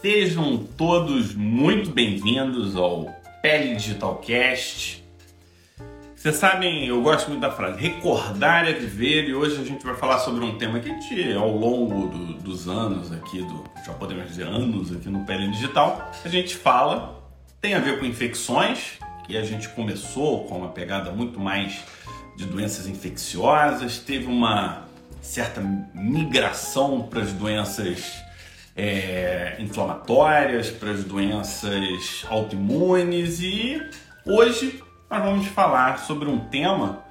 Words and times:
Sejam 0.00 0.58
todos 0.76 1.34
muito 1.34 1.90
bem-vindos 1.90 2.74
ao 2.74 3.06
Pele 3.42 3.76
Digital 3.76 4.16
Cast. 4.16 5.04
Vocês 6.16 6.36
sabem, 6.36 6.86
eu 6.86 7.00
gosto 7.02 7.28
muito 7.28 7.40
da 7.40 7.50
frase 7.50 7.80
recordar 7.80 8.68
é 8.68 8.72
viver 8.72 9.28
e 9.28 9.34
hoje 9.34 9.60
a 9.60 9.64
gente 9.64 9.84
vai 9.84 9.94
falar 9.94 10.18
sobre 10.18 10.44
um 10.44 10.58
tema 10.58 10.80
que 10.80 10.90
a 10.90 10.92
gente, 10.92 11.32
ao 11.34 11.56
longo 11.56 12.08
do, 12.08 12.34
dos 12.34 12.68
anos 12.68 13.12
aqui, 13.12 13.42
do, 13.42 13.64
já 13.84 13.92
podemos 13.92 14.26
dizer 14.26 14.44
anos 14.44 14.92
aqui 14.92 15.08
no 15.08 15.24
Pele 15.24 15.48
Digital, 15.50 16.10
a 16.24 16.28
gente 16.28 16.56
fala, 16.56 17.22
tem 17.60 17.74
a 17.74 17.78
ver 17.78 17.98
com 17.98 18.04
infecções, 18.04 18.98
que 19.26 19.36
a 19.36 19.44
gente 19.44 19.68
começou 19.68 20.44
com 20.44 20.58
uma 20.58 20.68
pegada 20.70 21.12
muito 21.12 21.38
mais 21.38 21.84
de 22.36 22.44
doenças 22.44 22.86
infecciosas, 22.86 23.98
teve 23.98 24.26
uma 24.26 24.84
certa 25.22 25.60
migração 25.94 27.02
para 27.02 27.22
as 27.22 27.32
doenças 27.32 28.29
é, 28.80 29.56
inflamatórias, 29.58 30.70
para 30.70 30.92
as 30.92 31.04
doenças 31.04 32.24
autoimunes 32.30 33.40
e 33.42 33.78
hoje 34.24 34.82
nós 35.10 35.22
vamos 35.22 35.46
falar 35.48 35.98
sobre 35.98 36.30
um 36.30 36.38
tema 36.48 37.04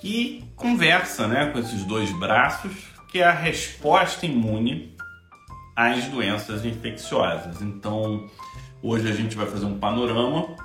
que 0.00 0.42
conversa 0.56 1.28
né, 1.28 1.50
com 1.52 1.58
esses 1.58 1.84
dois 1.84 2.10
braços, 2.12 2.72
que 3.12 3.18
é 3.18 3.24
a 3.24 3.32
resposta 3.32 4.24
imune 4.24 4.96
às 5.76 6.06
doenças 6.06 6.64
infecciosas. 6.64 7.60
Então, 7.60 8.26
hoje 8.82 9.10
a 9.10 9.12
gente 9.12 9.36
vai 9.36 9.46
fazer 9.46 9.66
um 9.66 9.78
panorama. 9.78 10.56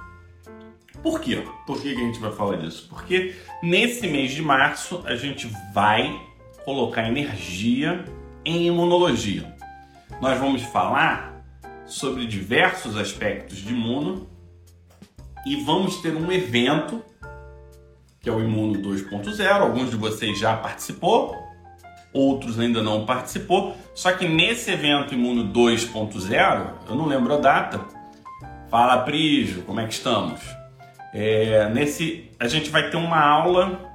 Por 1.01 1.19
quê? 1.19 1.43
Por 1.67 1.81
que 1.81 1.91
a 1.91 1.95
gente 1.95 2.19
vai 2.19 2.31
falar 2.31 2.57
disso? 2.57 2.87
Porque 2.89 3.35
nesse 3.61 4.07
mês 4.07 4.31
de 4.31 4.41
março 4.41 5.03
a 5.05 5.17
gente 5.17 5.51
vai 5.73 6.17
colocar 6.63 7.05
energia 7.09 8.05
em 8.45 8.67
imunologia. 8.67 9.53
Nós 10.23 10.39
vamos 10.39 10.61
falar 10.61 11.43
sobre 11.85 12.25
diversos 12.25 12.95
aspectos 12.95 13.57
de 13.57 13.73
imuno 13.73 14.29
e 15.45 15.57
vamos 15.57 15.97
ter 15.97 16.15
um 16.15 16.31
evento 16.31 17.03
que 18.21 18.29
é 18.29 18.31
o 18.31 18.39
Imuno 18.39 18.81
2.0. 18.81 19.45
Alguns 19.51 19.89
de 19.89 19.97
vocês 19.97 20.39
já 20.39 20.55
participou, 20.55 21.37
outros 22.13 22.57
ainda 22.57 22.81
não 22.81 23.05
participou. 23.05 23.75
Só 23.93 24.13
que 24.13 24.25
nesse 24.25 24.71
evento 24.71 25.13
Imuno 25.13 25.51
2.0, 25.51 26.67
eu 26.87 26.95
não 26.95 27.05
lembro 27.05 27.33
a 27.33 27.37
data. 27.39 27.81
Fala, 28.69 29.01
Prígio, 29.01 29.63
como 29.63 29.81
é 29.81 29.87
que 29.87 29.93
estamos? 29.93 30.39
É, 31.13 31.67
nesse, 31.67 32.31
a 32.39 32.47
gente 32.47 32.69
vai 32.69 32.89
ter 32.89 32.95
uma 32.95 33.19
aula 33.19 33.93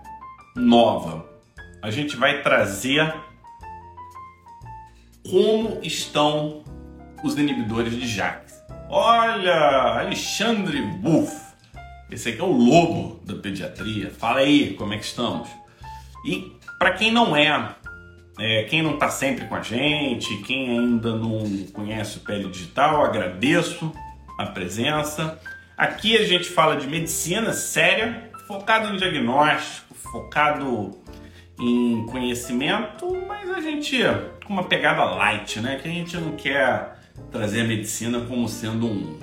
nova. 0.54 1.26
A 1.80 1.90
gente 1.90 2.18
vai 2.18 2.42
trazer 2.42 3.14
como 5.30 5.78
estão 5.82 6.64
os 7.22 7.36
inibidores 7.36 7.94
de 7.94 8.06
JAK. 8.06 8.46
Olha, 8.88 10.00
Alexandre 10.00 10.80
Buff. 10.80 11.36
Esse 12.10 12.30
aqui 12.30 12.40
é 12.40 12.44
o 12.44 12.50
lobo 12.52 13.20
da 13.24 13.34
pediatria. 13.34 14.10
Fala 14.10 14.40
aí, 14.40 14.74
como 14.74 14.94
é 14.94 14.98
que 14.98 15.04
estamos? 15.04 15.48
E 16.24 16.52
para 16.78 16.92
quem 16.92 17.12
não 17.12 17.36
é, 17.36 17.74
é 18.38 18.62
quem 18.64 18.82
não 18.82 18.94
está 18.94 19.10
sempre 19.10 19.44
com 19.44 19.54
a 19.54 19.60
gente, 19.60 20.34
quem 20.38 20.70
ainda 20.70 21.14
não 21.14 21.40
conhece 21.72 22.16
o 22.16 22.20
Pele 22.20 22.48
Digital, 22.48 23.04
agradeço 23.04 23.92
a 24.38 24.46
presença. 24.46 25.38
Aqui 25.76 26.16
a 26.16 26.24
gente 26.24 26.48
fala 26.48 26.76
de 26.76 26.86
medicina 26.86 27.52
séria, 27.52 28.30
focado 28.46 28.90
no 28.90 28.96
diagnóstico, 28.96 29.94
focado 29.94 30.98
em 31.60 32.06
conhecimento, 32.06 33.06
mas 33.26 33.50
a 33.50 33.60
gente 33.60 33.98
com 34.44 34.52
uma 34.52 34.64
pegada 34.64 35.04
light, 35.04 35.60
né? 35.60 35.76
Que 35.76 35.88
a 35.88 35.92
gente 35.92 36.16
não 36.16 36.32
quer 36.32 36.96
trazer 37.30 37.62
a 37.62 37.64
medicina 37.64 38.20
como 38.20 38.48
sendo 38.48 38.86
um, 38.86 39.18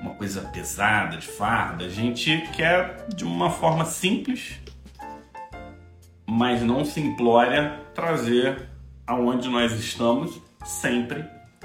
uma 0.00 0.14
coisa 0.14 0.42
pesada, 0.42 1.16
de 1.16 1.26
farda. 1.26 1.84
A 1.84 1.88
gente 1.88 2.42
quer 2.54 3.06
de 3.14 3.24
uma 3.24 3.50
forma 3.50 3.84
simples, 3.84 4.60
mas 6.26 6.62
não 6.62 6.84
simplória, 6.84 7.80
trazer 7.94 8.68
aonde 9.06 9.48
nós 9.48 9.72
estamos 9.72 10.40
sempre 10.64 11.24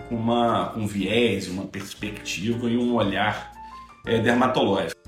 com 0.09 0.16
uma, 0.16 0.75
um 0.75 0.88
viés, 0.88 1.47
uma 1.47 1.66
perspectiva 1.66 2.69
e 2.69 2.78
um 2.78 2.95
olhar 2.95 3.51
é, 4.06 4.19
dermatológico. 4.19 5.00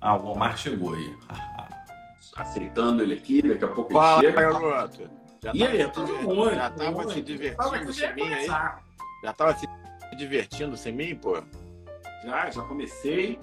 Ah, 0.00 0.16
o 0.16 0.32
Omar 0.32 0.58
chegou 0.58 0.94
aí. 0.94 1.14
Aceitando 2.36 3.02
ele 3.02 3.14
aqui, 3.14 3.42
daqui 3.42 3.64
a 3.64 3.68
pouco 3.68 3.92
Fala, 3.92 4.22
ele 4.24 4.32
chega. 4.32 4.52
garoto. 4.52 5.10
Já 5.42 5.52
E 5.54 5.58
tava 5.58 5.70
aí, 5.72 5.90
todo 5.90 6.06
diver- 6.06 6.22
mundo. 6.22 6.50
Já 6.54 6.70
tava 6.70 7.06
te 7.06 7.22
divertindo 7.22 7.92
sem 7.92 8.14
mim 8.14 8.22
aí? 8.32 8.46
Já 8.46 9.32
tava 9.36 9.54
se 9.58 9.66
divertindo 10.16 10.76
sem 10.76 10.92
mim, 10.92 11.14
pô? 11.16 11.42
Já, 12.24 12.50
já 12.50 12.62
comecei. 12.62 13.38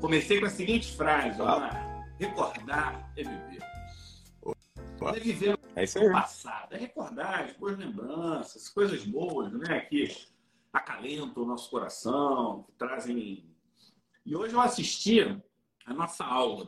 Comecei 0.00 0.40
com 0.40 0.46
a 0.46 0.50
seguinte 0.50 0.96
frase, 0.96 1.36
Fala. 1.38 1.56
Omar. 1.56 2.06
Recordar 2.18 3.12
é 3.16 3.22
viver. 3.24 3.62
É 5.04 5.18
viver 5.18 5.58
É 5.74 5.82
isso 5.84 5.98
o 5.98 6.12
passado, 6.12 6.74
é 6.74 6.78
recordar 6.78 7.40
as 7.44 7.52
boas 7.56 7.76
lembranças, 7.76 8.68
coisas 8.68 9.04
boas, 9.04 9.52
né? 9.52 9.80
Que 9.80 10.14
acalentam 10.72 11.42
o 11.42 11.46
nosso 11.46 11.68
coração, 11.70 12.62
que 12.64 12.72
trazem. 12.72 13.44
E 14.24 14.36
hoje 14.36 14.54
eu 14.54 14.60
assisti 14.60 15.20
a 15.84 15.92
nossa 15.94 16.24
aula 16.24 16.66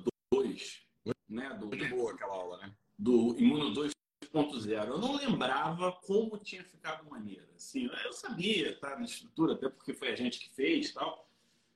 2, 0.48 0.82
né? 1.28 1.56
Do, 1.58 1.66
Muito 1.66 1.88
boa 1.88 2.12
aquela 2.12 2.34
aula, 2.34 2.58
né? 2.58 2.72
do 2.98 3.36
Imuno 3.38 3.72
2.0. 3.72 4.86
Eu 4.86 4.98
não 4.98 5.16
lembrava 5.16 5.92
como 6.06 6.38
tinha 6.38 6.64
ficado 6.64 7.08
maneira. 7.08 7.48
Assim, 7.56 7.90
eu 8.04 8.12
sabia, 8.12 8.76
tá, 8.78 8.96
na 8.96 9.04
estrutura, 9.04 9.54
até 9.54 9.68
porque 9.68 9.92
foi 9.92 10.08
a 10.08 10.16
gente 10.16 10.38
que 10.38 10.54
fez 10.54 10.92
tal. 10.92 11.28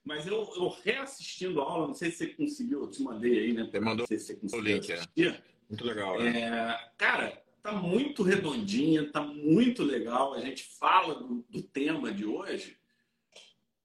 Mas 0.05 0.27
eu, 0.27 0.51
eu 0.57 0.69
reassistindo 0.83 1.61
a 1.61 1.65
aula, 1.65 1.89
não 1.89 1.95
sei 1.95 2.11
se 2.11 2.19
você 2.19 2.27
conseguiu, 2.29 2.83
eu 2.83 2.91
te 2.91 3.03
mandei 3.03 3.39
aí, 3.39 3.53
né? 3.53 3.65
Você 3.65 3.81
mandou 3.81 3.99
Não 3.99 4.07
sei 4.07 4.19
se 4.19 4.27
você 4.27 4.37
conseguiu 4.37 4.65
link, 4.65 4.91
é. 4.91 4.95
assistir. 4.95 5.45
Muito 5.69 5.85
legal, 5.85 6.19
né? 6.19 6.41
É, 6.41 6.91
cara, 6.97 7.43
tá 7.63 7.73
muito 7.73 8.23
redondinha, 8.23 9.11
tá 9.13 9.21
muito 9.21 9.83
legal. 9.83 10.33
A 10.33 10.41
gente 10.41 10.65
fala 10.65 11.15
do, 11.15 11.45
do 11.51 11.63
tema 11.63 12.11
de 12.11 12.25
hoje, 12.25 12.79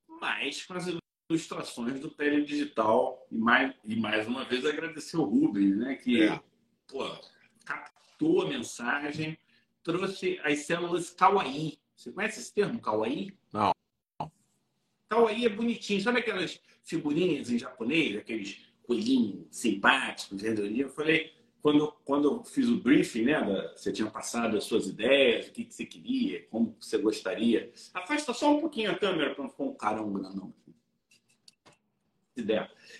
mas 0.07 0.65
com 0.65 0.75
as 0.75 0.87
ilustrações 1.33 1.99
do 1.99 2.09
Pele 2.11 2.43
Digital. 2.45 3.25
E 3.31 3.37
mais, 3.37 3.73
e 3.83 3.95
mais 3.95 4.27
uma 4.27 4.45
vez 4.45 4.65
agradecer 4.65 5.17
o 5.17 5.23
Rubens, 5.23 5.75
né? 5.77 5.95
Que 5.95 6.23
É. 6.23 6.39
pô, 6.87 7.03
captou 7.65 8.43
a 8.43 8.47
mensagem, 8.49 9.37
trouxe 9.81 10.39
as 10.43 10.59
células 10.59 11.09
Kawaii. 11.09 11.79
Você 11.95 12.11
conhece 12.11 12.39
esse 12.39 12.53
termo, 12.53 12.79
Kawaii? 12.79 13.33
Não. 13.51 13.71
Kawaii 15.09 15.45
é 15.45 15.49
bonitinho. 15.49 16.01
Sabe 16.01 16.19
aquelas 16.19 16.59
figurinhas 16.83 17.49
em 17.49 17.57
japonês, 17.57 18.17
aqueles 18.17 18.61
coelhinhos 18.83 19.45
simpáticos, 19.51 20.41
redondinhos? 20.41 20.89
Eu 20.89 20.89
falei, 20.89 21.33
quando, 21.61 21.91
quando 22.03 22.25
eu 22.29 22.43
fiz 22.43 22.67
o 22.67 22.77
briefing, 22.77 23.23
né? 23.23 23.41
da- 23.41 23.73
você 23.75 23.91
tinha 23.91 24.09
passado 24.09 24.57
as 24.57 24.65
suas 24.65 24.87
ideias, 24.87 25.47
o 25.47 25.51
que, 25.51 25.63
que 25.65 25.73
você 25.73 25.85
queria, 25.85 26.43
como 26.49 26.75
você 26.79 26.97
gostaria. 26.97 27.71
Afasta 27.93 28.33
só 28.33 28.55
um 28.55 28.59
pouquinho 28.59 28.91
a 28.91 28.97
câmera 28.97 29.33
para 29.33 29.43
não 29.43 29.49
ficar 29.49 29.63
um 29.63 29.73
carão 29.75 30.11
grandão. 30.11 30.53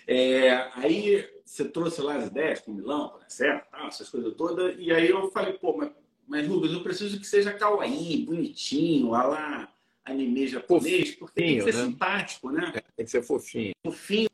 É, 0.06 0.70
aí 0.74 1.28
você 1.44 1.64
trouxe 1.64 2.00
lá 2.00 2.16
as 2.16 2.26
ideias 2.26 2.60
com 2.60 2.72
Milão, 2.72 3.18
né, 3.18 3.26
certo? 3.28 3.70
Tal, 3.70 3.88
essas 3.88 4.08
coisas 4.08 4.34
todas. 4.34 4.76
E 4.78 4.92
aí 4.92 5.08
eu 5.08 5.30
falei, 5.30 5.54
pô, 5.54 5.76
mas, 5.76 5.90
mas 6.26 6.46
Rubens, 6.46 6.72
eu 6.72 6.82
preciso 6.82 7.18
que 7.18 7.26
seja 7.26 7.52
kawaii, 7.52 8.24
bonitinho, 8.24 9.10
lá 9.10 9.24
lá 9.26 9.74
anime 10.04 10.46
japonês, 10.46 11.14
porque 11.14 11.40
tem 11.40 11.56
que 11.56 11.62
ser 11.62 11.74
né? 11.74 11.84
simpático, 11.84 12.50
né? 12.50 12.72
Tem 12.96 13.04
que 13.04 13.10
ser 13.10 13.22
fofinho. 13.22 13.72
Fofinho, 13.84 14.28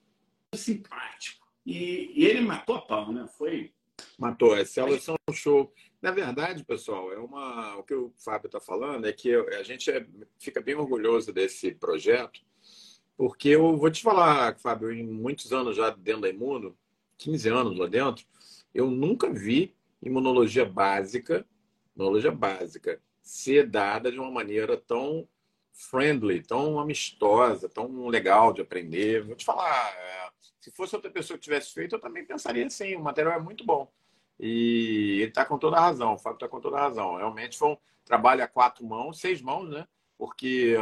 simpático. 0.54 1.46
E, 1.64 2.12
e 2.14 2.24
ele 2.24 2.40
matou 2.40 2.76
a 2.76 2.80
pau, 2.80 3.12
né? 3.12 3.28
Foi. 3.38 3.72
Matou, 4.18 4.54
as 4.54 4.70
células 4.70 5.02
são 5.02 5.14
um 5.28 5.32
show. 5.32 5.72
Na 6.00 6.10
verdade, 6.10 6.64
pessoal, 6.64 7.12
é 7.12 7.18
uma. 7.18 7.76
O 7.76 7.82
que 7.82 7.94
o 7.94 8.12
Fábio 8.18 8.46
está 8.46 8.58
falando 8.60 9.06
é 9.06 9.12
que 9.12 9.34
a 9.34 9.62
gente 9.62 9.90
é- 9.90 10.06
fica 10.38 10.60
bem 10.60 10.74
orgulhoso 10.74 11.32
desse 11.32 11.72
projeto, 11.72 12.40
porque 13.20 13.50
eu 13.50 13.76
vou 13.76 13.90
te 13.90 14.02
falar, 14.02 14.58
Fábio, 14.58 14.90
em 14.90 15.06
muitos 15.06 15.52
anos 15.52 15.76
já 15.76 15.90
dentro 15.90 16.22
da 16.22 16.30
Imuno, 16.30 16.74
15 17.18 17.50
anos 17.50 17.78
lá 17.78 17.86
dentro, 17.86 18.24
eu 18.74 18.90
nunca 18.90 19.30
vi 19.30 19.76
imunologia 20.00 20.64
básica, 20.64 21.46
imunologia 21.94 22.32
básica, 22.32 22.98
ser 23.20 23.68
dada 23.68 24.10
de 24.10 24.18
uma 24.18 24.30
maneira 24.30 24.74
tão 24.74 25.28
friendly, 25.70 26.42
tão 26.42 26.80
amistosa, 26.80 27.68
tão 27.68 28.08
legal 28.08 28.54
de 28.54 28.62
aprender. 28.62 29.22
Vou 29.22 29.36
te 29.36 29.44
falar, 29.44 29.92
é, 29.98 30.30
se 30.58 30.70
fosse 30.70 30.96
outra 30.96 31.10
pessoa 31.10 31.36
que 31.36 31.44
tivesse 31.44 31.74
feito, 31.74 31.96
eu 31.96 32.00
também 32.00 32.24
pensaria 32.24 32.64
assim, 32.64 32.96
o 32.96 33.02
material 33.02 33.34
é 33.34 33.38
muito 33.38 33.66
bom. 33.66 33.92
E 34.38 35.18
ele 35.20 35.28
está 35.28 35.44
com 35.44 35.58
toda 35.58 35.76
a 35.76 35.80
razão, 35.80 36.14
o 36.14 36.18
Fábio 36.18 36.36
está 36.36 36.48
com 36.48 36.58
toda 36.58 36.78
a 36.78 36.84
razão. 36.84 37.18
Realmente 37.18 37.58
foi 37.58 37.68
um 37.68 37.76
trabalho 38.02 38.42
a 38.42 38.48
quatro 38.48 38.82
mãos, 38.82 39.20
seis 39.20 39.42
mãos, 39.42 39.68
né? 39.68 39.86
Porque 40.16 40.74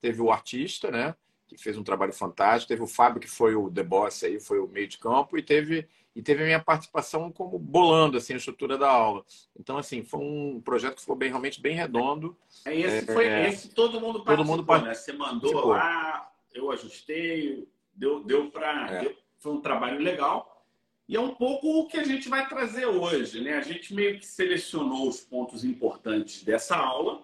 teve 0.00 0.22
o 0.22 0.30
artista, 0.30 0.88
né? 0.88 1.16
Que 1.52 1.62
fez 1.62 1.76
um 1.76 1.82
trabalho 1.82 2.12
fantástico. 2.12 2.68
Teve 2.68 2.82
o 2.82 2.86
Fábio, 2.86 3.20
que 3.20 3.28
foi 3.28 3.54
o 3.54 3.70
The 3.70 3.82
Boss 3.82 4.24
aí, 4.24 4.40
foi 4.40 4.58
o 4.58 4.68
meio 4.68 4.88
de 4.88 4.98
campo. 4.98 5.36
E 5.36 5.42
teve 5.42 5.88
e 6.14 6.20
teve 6.20 6.42
a 6.42 6.46
minha 6.46 6.60
participação 6.60 7.32
como 7.32 7.58
bolando 7.58 8.18
assim, 8.18 8.34
a 8.34 8.36
estrutura 8.36 8.76
da 8.76 8.90
aula. 8.90 9.24
Então, 9.58 9.78
assim, 9.78 10.02
foi 10.02 10.20
um 10.20 10.60
projeto 10.62 10.96
que 10.96 11.00
ficou 11.00 11.16
bem, 11.16 11.30
realmente 11.30 11.60
bem 11.60 11.74
redondo. 11.74 12.36
É, 12.64 12.76
esse 12.76 13.06
foi 13.06 13.26
é, 13.26 13.48
esse 13.48 13.70
todo 13.70 14.00
mundo 14.00 14.22
participou, 14.22 14.36
todo 14.36 14.46
mundo 14.46 14.64
participou, 14.64 14.88
né? 14.88 14.94
Você 14.94 15.12
mandou 15.12 15.68
lá, 15.68 16.30
eu 16.52 16.70
ajustei, 16.70 17.66
deu, 17.94 18.22
deu 18.22 18.50
para... 18.50 19.04
É. 19.04 19.16
Foi 19.38 19.52
um 19.52 19.60
trabalho 19.60 19.98
legal. 19.98 20.64
E 21.08 21.16
é 21.16 21.20
um 21.20 21.34
pouco 21.34 21.80
o 21.80 21.88
que 21.88 21.96
a 21.96 22.04
gente 22.04 22.28
vai 22.28 22.48
trazer 22.48 22.86
hoje, 22.86 23.40
né? 23.40 23.54
A 23.54 23.62
gente 23.62 23.92
meio 23.92 24.18
que 24.18 24.26
selecionou 24.26 25.08
os 25.08 25.20
pontos 25.20 25.64
importantes 25.64 26.44
dessa 26.44 26.76
aula 26.76 27.22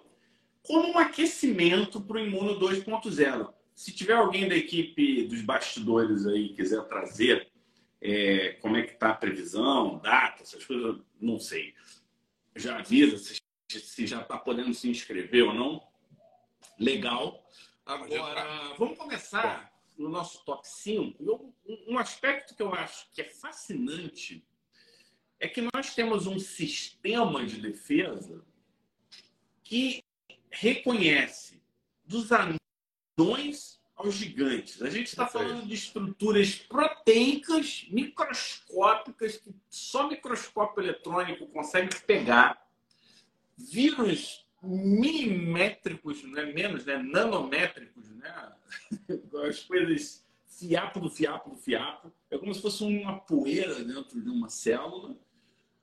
como 0.66 0.88
um 0.88 0.98
aquecimento 0.98 2.00
para 2.00 2.16
o 2.16 2.20
Imuno 2.20 2.58
2.0. 2.58 3.48
Se 3.78 3.92
tiver 3.92 4.14
alguém 4.14 4.48
da 4.48 4.56
equipe 4.56 5.22
dos 5.28 5.40
bastidores 5.40 6.26
aí 6.26 6.52
quiser 6.52 6.82
trazer 6.88 7.48
é, 8.00 8.54
como 8.54 8.76
é 8.76 8.82
que 8.82 8.94
está 8.94 9.10
a 9.10 9.14
previsão, 9.14 10.00
data, 10.00 10.42
essas 10.42 10.64
coisas, 10.64 11.00
não 11.20 11.38
sei. 11.38 11.76
Já 12.56 12.80
avisa 12.80 13.16
se, 13.16 13.40
se 13.70 14.04
já 14.04 14.20
está 14.20 14.36
podendo 14.36 14.74
se 14.74 14.90
inscrever 14.90 15.44
ou 15.44 15.54
não. 15.54 15.88
Legal. 16.76 17.48
Agora, 17.86 18.74
vamos 18.76 18.98
começar 18.98 19.72
no 19.96 20.08
nosso 20.08 20.44
top 20.44 20.66
5. 20.66 21.22
Eu, 21.22 21.54
um 21.86 21.98
aspecto 21.98 22.56
que 22.56 22.62
eu 22.64 22.74
acho 22.74 23.08
que 23.12 23.20
é 23.20 23.30
fascinante 23.30 24.44
é 25.38 25.46
que 25.46 25.62
nós 25.72 25.94
temos 25.94 26.26
um 26.26 26.40
sistema 26.40 27.46
de 27.46 27.60
defesa 27.60 28.44
que 29.62 30.02
reconhece 30.50 31.62
dos 32.04 32.32
anões 33.18 33.80
aos 33.96 34.14
gigantes. 34.14 34.80
A 34.80 34.88
gente 34.88 35.08
está 35.08 35.26
falando 35.26 35.66
de 35.66 35.74
estruturas 35.74 36.54
proteicas 36.54 37.86
microscópicas 37.90 39.36
que 39.36 39.52
só 39.68 40.08
microscópio 40.08 40.84
eletrônico 40.84 41.46
consegue 41.48 41.94
pegar. 42.02 42.64
Vírus 43.56 44.46
milimétricos, 44.62 46.22
né? 46.22 46.44
menos, 46.46 46.84
né? 46.84 46.96
nanométricos, 46.96 48.08
né? 48.10 48.52
as 49.48 49.60
coisas 49.64 50.24
fiapo 50.46 51.00
do 51.00 51.10
fiapo 51.10 51.50
do 51.50 51.56
fiapo. 51.56 52.12
É 52.30 52.38
como 52.38 52.54
se 52.54 52.62
fosse 52.62 52.84
uma 52.84 53.18
poeira 53.18 53.82
dentro 53.84 54.20
de 54.20 54.30
uma 54.30 54.48
célula 54.48 55.16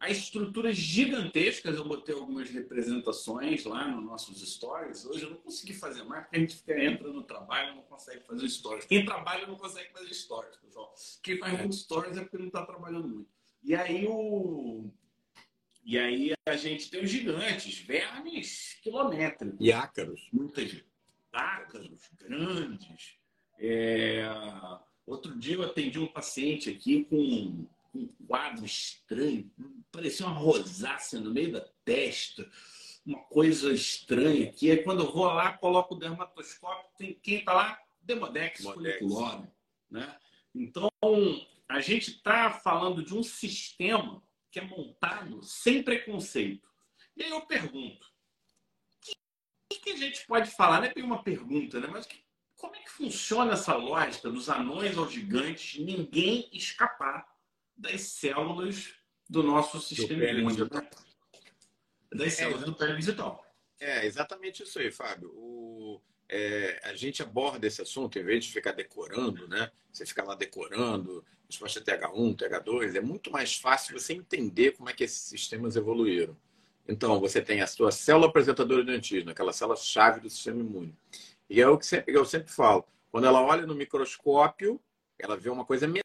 a 0.06 0.10
estruturas 0.12 0.78
gigantescas. 0.78 1.76
Eu 1.76 1.86
botei 1.86 2.14
algumas 2.14 2.50
representações 2.50 3.66
lá 3.66 3.88
nos 3.88 4.06
nossos 4.06 4.40
stories. 4.54 5.06
Hoje 5.06 5.24
eu 5.24 5.32
não 5.32 5.38
consegui 5.38 5.74
fazer 5.74 6.04
mais, 6.04 6.24
porque 6.24 6.38
a 6.38 6.40
gente 6.40 6.56
fica, 6.56 6.80
entra 6.80 7.12
no 7.12 7.24
trabalho 7.24 7.74
e 7.74 7.76
não 7.76 7.84
consegue 7.84 8.24
fazer 8.26 8.48
stories. 8.48 8.86
Quem 8.86 9.04
trabalha 9.04 9.48
não 9.48 9.56
consegue 9.56 9.92
fazer 9.92 10.14
stories, 10.14 10.56
pessoal. 10.58 10.94
Quem 11.24 11.40
faz 11.40 11.58
muitos 11.60 11.82
stories 11.82 12.18
é 12.18 12.22
porque 12.22 12.38
não 12.38 12.48
está 12.48 12.64
trabalhando 12.66 13.08
muito. 13.08 13.30
E 13.64 13.74
aí 13.74 14.06
o. 14.08 14.92
E 15.84 15.98
aí 15.98 16.34
a 16.48 16.56
gente 16.56 16.90
tem 16.90 17.04
os 17.04 17.10
gigantes, 17.10 17.80
vermes 17.80 18.80
quilométricos. 18.82 19.58
E 19.60 19.72
ácaros. 19.72 20.30
Muitas 20.32 20.84
ácaros, 21.32 22.10
grandes. 22.20 23.18
É... 23.60 24.24
Outro 25.06 25.38
dia 25.38 25.56
eu 25.56 25.64
atendi 25.64 26.00
um 26.00 26.08
paciente 26.08 26.70
aqui 26.70 27.06
com 27.06 27.68
um 27.96 28.08
quadro 28.28 28.66
estranho, 28.66 29.50
parecia 29.92 30.26
uma 30.26 30.36
rosácea 30.36 31.20
no 31.20 31.32
meio 31.32 31.54
da 31.54 31.62
testa, 31.84 32.50
uma 33.06 33.20
coisa 33.26 33.72
estranha 33.72 34.52
que 34.52 34.70
é 34.70 34.78
quando 34.78 35.04
eu 35.04 35.12
vou 35.12 35.26
lá, 35.26 35.58
coloco 35.58 35.96
o 35.96 35.98
dermatoscópio, 35.98 36.90
tem 36.98 37.14
quem 37.14 37.40
está 37.40 37.54
lá? 37.54 37.80
Demodex 38.02 38.62
folliculorum, 38.64 39.48
né? 39.90 40.18
Então, 40.54 40.90
a 41.68 41.80
gente 41.80 42.12
está 42.12 42.52
falando 42.52 43.04
de 43.04 43.16
um 43.16 43.24
sistema 43.24 44.22
que 44.52 44.60
é 44.60 44.64
montado 44.64 45.44
sem 45.44 45.84
preconceito. 45.84 46.68
E 47.16 47.24
aí 47.24 47.30
eu 47.30 47.42
pergunto, 47.42 48.06
o 49.72 49.82
que 49.82 49.90
a 49.92 49.98
gente 49.98 50.26
pode 50.26 50.50
falar? 50.52 50.80
Não 50.80 50.88
é 50.88 50.94
bem 50.94 51.04
uma 51.04 51.24
pergunta, 51.24 51.80
né? 51.80 51.88
Mas 51.88 52.08
como 52.58 52.76
é 52.76 52.80
que 52.80 52.90
funciona 52.90 53.54
essa 53.54 53.76
lógica 53.76 54.30
dos 54.30 54.50
anões 54.50 54.98
aos 54.98 55.12
gigantes, 55.12 55.80
ninguém 55.80 56.50
escapar? 56.52 57.35
Das 57.78 58.02
células 58.02 58.94
do 59.30 59.44
nosso 59.44 59.80
sistema 59.82 60.24
imune. 60.26 60.58
Das 62.14 62.34
células 62.34 62.64
é, 62.64 62.66
do 62.66 62.74
pele 62.74 62.96
digital. 62.96 63.46
É, 63.80 64.06
exatamente 64.06 64.64
isso 64.64 64.80
aí, 64.80 64.92
Fábio. 64.92 65.30
O, 65.36 66.02
é, 66.30 66.80
a 66.84 66.94
gente 66.96 67.22
aborda 67.22 67.68
esse 67.68 67.82
assunto, 67.82 68.18
em 68.18 68.24
vez 68.24 68.46
de 68.46 68.52
ficar 68.52 68.72
decorando, 68.72 69.48
né? 69.48 69.72
Você 69.92 70.06
ficar 70.06 70.24
lá 70.24 70.36
decorando, 70.36 71.24
resposta 71.48 71.82
TH1, 71.82 72.36
TH2, 72.36 72.96
é 72.96 73.02
muito 73.02 73.32
mais 73.32 73.56
fácil 73.56 74.00
você 74.00 74.14
entender 74.14 74.72
como 74.72 74.90
é 74.90 74.94
que 74.94 75.04
esses 75.04 75.22
sistemas 75.22 75.76
evoluíram. 75.76 76.36
Então, 76.88 77.20
você 77.20 77.42
tem 77.42 77.62
a 77.62 77.68
sua 77.68 77.92
célula 77.92 78.28
apresentadora 78.28 78.84
de 78.84 78.92
antígeno, 78.92 79.32
aquela 79.32 79.52
célula-chave 79.52 80.20
do 80.20 80.30
sistema 80.30 80.62
imune. 80.62 80.96
E 81.50 81.62
é 81.62 81.68
o 81.68 81.78
que 81.78 82.04
eu 82.08 82.26
sempre 82.26 82.52
falo. 82.52 82.86
Quando 83.12 83.26
ela 83.26 83.42
olha 83.42 83.66
no 83.66 83.76
microscópio, 83.76 84.80
ela 85.18 85.36
vê 85.36 85.50
uma 85.50 85.66
coisa 85.66 85.88
menor, 85.88 86.05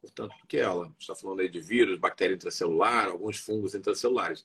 portanto, 0.00 0.34
do 0.40 0.46
que 0.46 0.56
ela. 0.56 0.92
Está 0.98 1.14
falando 1.14 1.40
aí 1.40 1.48
de 1.48 1.60
vírus, 1.60 1.98
bactéria 1.98 2.34
intracelular, 2.34 3.08
alguns 3.08 3.38
fungos 3.38 3.74
intracelulares. 3.74 4.42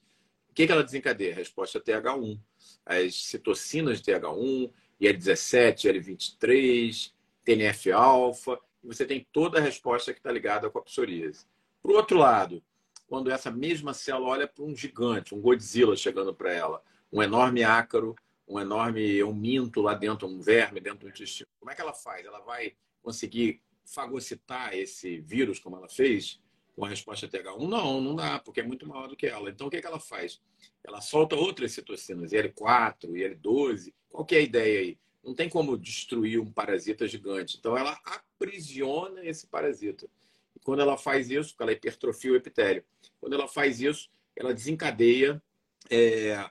O 0.50 0.54
que, 0.54 0.66
que 0.68 0.72
ela 0.72 0.84
desencadeia? 0.84 1.34
Resposta 1.34 1.80
é 1.80 1.82
TH1. 1.82 2.40
As 2.86 3.16
citocinas 3.16 4.02
de 4.02 4.12
TH1, 4.12 4.72
IL-17, 5.00 5.86
IL-23, 5.86 7.12
TNF-alfa, 7.44 8.60
você 8.84 9.06
tem 9.06 9.26
toda 9.32 9.60
a 9.60 9.62
resposta 9.62 10.14
que 10.14 10.20
está 10.20 10.32
ligada 10.32 10.70
com 10.70 10.80
a 10.80 10.84
psoríase. 10.84 11.46
Por 11.82 11.96
outro 11.96 12.18
lado, 12.18 12.62
quando 13.08 13.32
essa 13.32 13.52
mesma 13.52 13.94
célula 13.94 14.30
olha 14.30 14.48
para 14.48 14.64
um 14.64 14.76
gigante, 14.76 15.34
um 15.34 15.42
Godzilla 15.42 15.96
chegando 15.96 16.34
para 16.34 16.52
ela, 16.52 16.84
um 17.12 17.22
enorme 17.22 17.64
ácaro, 17.64 18.16
um 18.48 18.60
enorme 18.60 19.24
um 19.24 19.34
minto 19.34 19.82
lá 19.82 19.94
dentro, 19.94 20.28
um 20.28 20.42
verme 20.42 20.80
dentro 20.80 21.00
do 21.00 21.10
intestino, 21.10 21.48
como 21.60 21.72
é 21.72 21.76
que 21.76 21.82
ela 21.82 21.94
faz? 21.94 22.26
Ela 22.26 22.40
vai 22.42 22.76
conseguir 23.02 23.62
fagocitar 23.86 24.74
esse 24.74 25.20
vírus 25.20 25.60
como 25.60 25.78
ela 25.78 25.90
fez 25.90 26.40
com 26.76 26.86
a 26.86 26.90
resposta 26.90 27.28
TH1? 27.28 27.68
Não, 27.68 28.02
não 28.02 28.16
dá, 28.16 28.40
porque 28.40 28.60
é 28.60 28.64
muito 28.64 28.88
maior 28.88 29.08
do 29.08 29.16
que 29.16 29.28
ela. 29.28 29.50
Então, 29.50 29.68
o 29.68 29.70
que, 29.70 29.78
é 29.78 29.82
que 29.82 29.88
ela 29.88 30.00
faz? 30.00 30.42
Ela 30.84 31.02
solta 31.02 31.36
outras 31.36 31.72
citocinas, 31.72 32.34
IL-4, 32.34 33.16
IL-12. 33.16 33.94
Qual 34.10 34.26
que 34.26 34.36
é 34.36 34.40
a 34.40 34.42
ideia 34.42 34.80
aí? 34.80 34.98
Não 35.24 35.34
tem 35.34 35.48
como 35.48 35.78
destruir 35.78 36.40
um 36.40 36.52
parasita 36.52 37.08
gigante. 37.08 37.58
Então, 37.58 37.78
ela 37.78 38.00
aprisiona 38.06 39.24
esse 39.26 39.48
parasita. 39.48 40.08
E 40.56 40.60
quando 40.60 40.82
ela 40.82 40.98
faz 40.98 41.30
isso, 41.30 41.56
ela 41.60 41.72
hipertrofia 41.72 42.34
o 42.34 42.36
epitélio. 42.36 42.84
Quando 43.20 43.34
ela 43.34 43.48
faz 43.48 43.80
isso, 43.80 44.10
ela 44.36 44.54
desencadeia 44.54 45.42
é, 45.90 46.50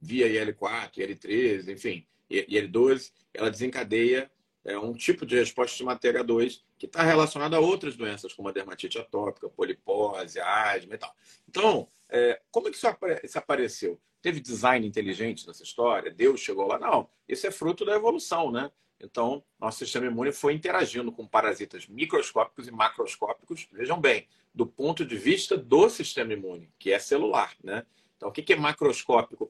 via 0.00 0.26
IL-4, 0.26 0.98
IL-13, 0.98 1.72
enfim, 1.72 2.06
IL-12, 2.28 3.12
ela 3.32 3.50
desencadeia 3.50 4.30
é 4.64 4.78
um 4.78 4.92
tipo 4.92 5.26
de 5.26 5.36
resposta 5.36 5.76
de 5.76 5.84
matéria 5.84 6.22
2 6.22 6.62
que 6.78 6.86
está 6.86 7.02
relacionado 7.02 7.54
a 7.54 7.60
outras 7.60 7.96
doenças, 7.96 8.32
como 8.32 8.48
a 8.48 8.52
dermatite 8.52 8.98
atópica, 8.98 9.48
polipose, 9.48 10.40
asma 10.40 10.94
e 10.94 10.98
tal. 10.98 11.14
Então, 11.48 11.88
é, 12.08 12.40
como 12.50 12.68
é 12.68 12.70
que 12.70 12.76
isso 12.76 13.38
apareceu? 13.38 14.00
Teve 14.20 14.40
design 14.40 14.86
inteligente 14.86 15.46
nessa 15.46 15.62
história? 15.64 16.12
Deus 16.12 16.40
chegou 16.40 16.66
lá? 16.66 16.78
Não. 16.78 17.08
Isso 17.28 17.46
é 17.46 17.50
fruto 17.50 17.84
da 17.84 17.94
evolução, 17.94 18.52
né? 18.52 18.70
Então, 19.00 19.42
nosso 19.58 19.78
sistema 19.78 20.06
imune 20.06 20.30
foi 20.30 20.54
interagindo 20.54 21.10
com 21.10 21.26
parasitas 21.26 21.88
microscópicos 21.88 22.68
e 22.68 22.70
macroscópicos, 22.70 23.66
vejam 23.72 24.00
bem, 24.00 24.28
do 24.54 24.64
ponto 24.64 25.04
de 25.04 25.16
vista 25.16 25.56
do 25.56 25.88
sistema 25.88 26.32
imune, 26.32 26.70
que 26.78 26.92
é 26.92 27.00
celular, 27.00 27.52
né? 27.64 27.84
Então, 28.16 28.28
o 28.28 28.32
que 28.32 28.52
é 28.52 28.56
macroscópico 28.56 29.48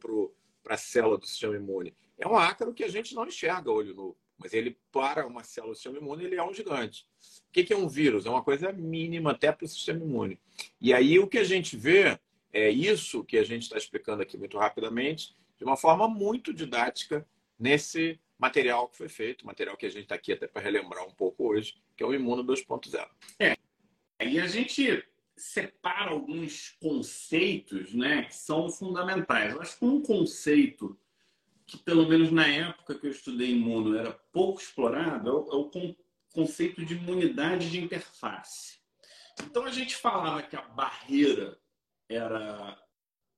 para 0.62 0.74
a 0.74 0.78
célula 0.78 1.18
do 1.18 1.26
sistema 1.26 1.54
imune? 1.54 1.94
É 2.16 2.26
um 2.26 2.36
ácaro 2.36 2.72
que 2.72 2.82
a 2.82 2.88
gente 2.88 3.14
não 3.14 3.26
enxerga 3.26 3.70
olho 3.70 3.94
nu. 3.94 4.16
Mas 4.38 4.52
ele, 4.52 4.76
para 4.90 5.26
uma 5.26 5.44
célula 5.44 5.72
do 5.72 5.76
sistema 5.76 5.98
imune, 5.98 6.24
ele 6.24 6.36
é 6.36 6.42
um 6.42 6.52
gigante. 6.52 7.06
O 7.48 7.52
que 7.52 7.72
é 7.72 7.76
um 7.76 7.88
vírus? 7.88 8.26
É 8.26 8.30
uma 8.30 8.42
coisa 8.42 8.72
mínima 8.72 9.32
até 9.32 9.52
para 9.52 9.64
o 9.64 9.68
sistema 9.68 10.02
imune. 10.04 10.38
E 10.80 10.92
aí 10.92 11.18
o 11.18 11.28
que 11.28 11.38
a 11.38 11.44
gente 11.44 11.76
vê 11.76 12.18
é 12.52 12.70
isso 12.70 13.24
que 13.24 13.38
a 13.38 13.44
gente 13.44 13.62
está 13.62 13.78
explicando 13.78 14.22
aqui 14.22 14.36
muito 14.36 14.58
rapidamente, 14.58 15.34
de 15.56 15.64
uma 15.64 15.76
forma 15.76 16.08
muito 16.08 16.52
didática, 16.52 17.26
nesse 17.58 18.18
material 18.38 18.88
que 18.88 18.96
foi 18.96 19.08
feito, 19.08 19.46
material 19.46 19.76
que 19.76 19.86
a 19.86 19.88
gente 19.88 20.02
está 20.02 20.16
aqui 20.16 20.32
até 20.32 20.48
para 20.48 20.60
relembrar 20.60 21.06
um 21.06 21.12
pouco 21.12 21.48
hoje, 21.48 21.76
que 21.96 22.02
é 22.02 22.06
o 22.06 22.12
Imuno 22.12 22.44
2.0. 22.44 23.08
É. 23.38 23.56
E 24.20 24.40
a 24.40 24.46
gente 24.48 25.04
separa 25.36 26.10
alguns 26.10 26.76
conceitos 26.80 27.94
né, 27.94 28.24
que 28.24 28.34
são 28.34 28.68
fundamentais. 28.68 29.52
Eu 29.52 29.62
acho 29.62 29.78
que 29.78 29.84
um 29.84 30.00
conceito 30.00 30.98
que 31.66 31.78
pelo 31.78 32.08
menos 32.08 32.30
na 32.30 32.46
época 32.46 32.94
que 32.94 33.06
eu 33.06 33.10
estudei 33.10 33.50
imuno 33.50 33.96
era 33.96 34.12
pouco 34.32 34.60
explorado, 34.60 35.28
é 35.28 35.32
o, 35.32 35.70
é 35.74 35.94
conceito 36.32 36.84
de 36.84 36.94
imunidade 36.94 37.70
de 37.70 37.80
interface. 37.80 38.78
Então 39.42 39.64
a 39.64 39.70
gente 39.70 39.96
falava 39.96 40.42
que 40.42 40.56
a 40.56 40.62
barreira 40.62 41.58
era 42.08 42.78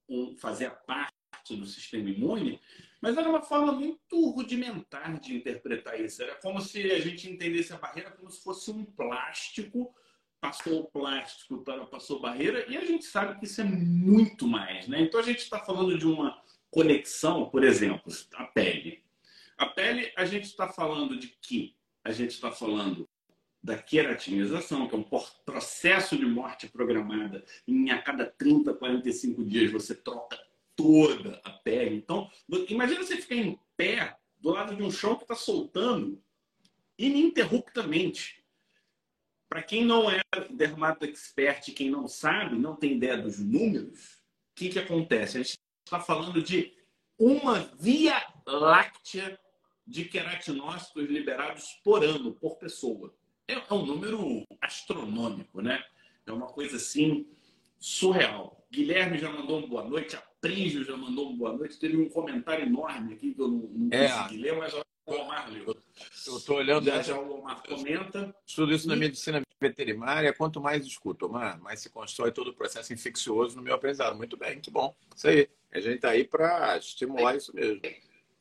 um, 0.08 0.36
fazia 0.36 0.70
parte 0.70 1.12
do 1.50 1.66
sistema 1.66 2.08
imune, 2.08 2.60
mas 3.00 3.16
era 3.16 3.28
uma 3.28 3.42
forma 3.42 3.72
muito 3.72 4.30
rudimentar 4.30 5.18
de 5.20 5.36
interpretar 5.36 6.00
isso. 6.00 6.22
Era 6.22 6.36
como 6.36 6.60
se 6.60 6.90
a 6.90 7.00
gente 7.00 7.28
entendesse 7.28 7.72
a 7.72 7.78
barreira 7.78 8.10
como 8.10 8.30
se 8.30 8.42
fosse 8.42 8.70
um 8.70 8.84
plástico 8.84 9.94
passou 10.44 10.80
o 10.80 10.84
plástico, 10.84 11.64
passou 11.90 12.20
barreira, 12.20 12.70
e 12.70 12.76
a 12.76 12.84
gente 12.84 13.06
sabe 13.06 13.38
que 13.38 13.46
isso 13.46 13.62
é 13.62 13.64
muito 13.64 14.46
mais, 14.46 14.86
né? 14.86 15.00
Então 15.00 15.18
a 15.18 15.22
gente 15.22 15.38
está 15.38 15.58
falando 15.58 15.96
de 15.96 16.06
uma 16.06 16.38
conexão, 16.74 17.48
por 17.48 17.62
exemplo, 17.62 18.12
a 18.34 18.44
pele. 18.46 19.04
A 19.56 19.66
pele, 19.66 20.12
a 20.16 20.24
gente 20.24 20.46
está 20.46 20.66
falando 20.66 21.16
de 21.16 21.28
que? 21.40 21.76
A 22.02 22.10
gente 22.10 22.32
está 22.32 22.50
falando 22.50 23.08
da 23.62 23.78
queratinização, 23.78 24.88
que 24.88 24.94
é 24.96 24.98
um 24.98 25.08
processo 25.46 26.16
de 26.18 26.26
morte 26.26 26.68
programada. 26.68 27.44
Em 27.66 27.92
a 27.92 28.02
cada 28.02 28.26
30, 28.26 28.74
45 28.74 29.44
dias 29.44 29.70
você 29.70 29.94
troca 29.94 30.36
toda 30.74 31.40
a 31.44 31.50
pele. 31.50 31.94
Então, 31.94 32.28
imagina 32.68 33.04
você 33.04 33.18
ficar 33.18 33.36
em 33.36 33.56
pé 33.76 34.18
do 34.40 34.50
lado 34.50 34.74
de 34.74 34.82
um 34.82 34.90
chão 34.90 35.14
que 35.14 35.22
está 35.22 35.36
soltando 35.36 36.20
ininterruptamente. 36.98 38.44
Para 39.48 39.62
quem 39.62 39.84
não 39.84 40.10
é 40.10 40.20
dermato 40.50 41.04
expert, 41.04 41.72
quem 41.72 41.88
não 41.88 42.08
sabe, 42.08 42.58
não 42.58 42.74
tem 42.74 42.96
ideia 42.96 43.16
dos 43.16 43.38
números, 43.38 44.24
o 44.50 44.56
que, 44.56 44.70
que 44.70 44.78
acontece? 44.80 45.38
A 45.38 45.42
gente 45.42 45.63
está 45.84 46.00
falando 46.00 46.42
de 46.42 46.72
uma 47.18 47.60
via 47.78 48.20
láctea 48.46 49.38
de 49.86 50.04
queratinócitos 50.06 51.08
liberados 51.08 51.64
por 51.84 52.02
ano, 52.02 52.34
por 52.34 52.56
pessoa 52.56 53.14
é, 53.48 53.54
é 53.54 53.74
um 53.74 53.84
número 53.84 54.44
astronômico, 54.60 55.60
né? 55.60 55.82
É 56.26 56.32
uma 56.32 56.46
coisa 56.46 56.76
assim 56.76 57.26
surreal. 57.78 58.66
Guilherme 58.72 59.18
já 59.18 59.30
mandou 59.30 59.58
uma 59.58 59.68
boa 59.68 59.84
noite, 59.84 60.16
a 60.16 60.22
Prígio 60.40 60.84
já 60.84 60.96
mandou 60.96 61.28
uma 61.28 61.36
boa 61.36 61.52
noite. 61.52 61.78
Teve 61.78 61.96
um 61.96 62.08
comentário 62.08 62.64
enorme 62.64 63.14
aqui 63.14 63.34
que 63.34 63.40
eu 63.40 63.48
não, 63.48 63.58
não 63.58 63.88
é. 63.92 64.08
consegui 64.08 64.38
ler, 64.38 64.56
mas 64.56 64.74
o 65.06 65.14
Omar 65.14 65.50
leu. 65.50 65.76
Eu 66.26 66.36
estou 66.36 66.56
olhando. 66.56 66.86
Já, 66.86 67.02
já 67.02 67.18
o 67.18 67.40
Omar 67.40 67.62
comenta. 67.62 68.34
Estudo 68.46 68.72
isso 68.72 68.86
e... 68.86 68.88
na 68.88 68.96
medicina 68.96 69.42
veterinária. 69.60 70.32
Quanto 70.32 70.60
mais 70.60 70.86
escuto, 70.86 71.26
Omar, 71.26 71.60
mais 71.60 71.80
se 71.80 71.90
constrói 71.90 72.32
todo 72.32 72.48
o 72.48 72.54
processo 72.54 72.92
infeccioso 72.92 73.56
no 73.56 73.62
meu 73.62 73.74
aprendizado. 73.74 74.16
Muito 74.16 74.36
bem, 74.36 74.60
que 74.60 74.70
bom. 74.70 74.94
Isso 75.14 75.28
aí. 75.28 75.48
A 75.72 75.80
gente 75.80 75.96
está 75.96 76.10
aí 76.10 76.24
para 76.24 76.78
estimular 76.78 77.36
isso 77.36 77.54
mesmo. 77.54 77.80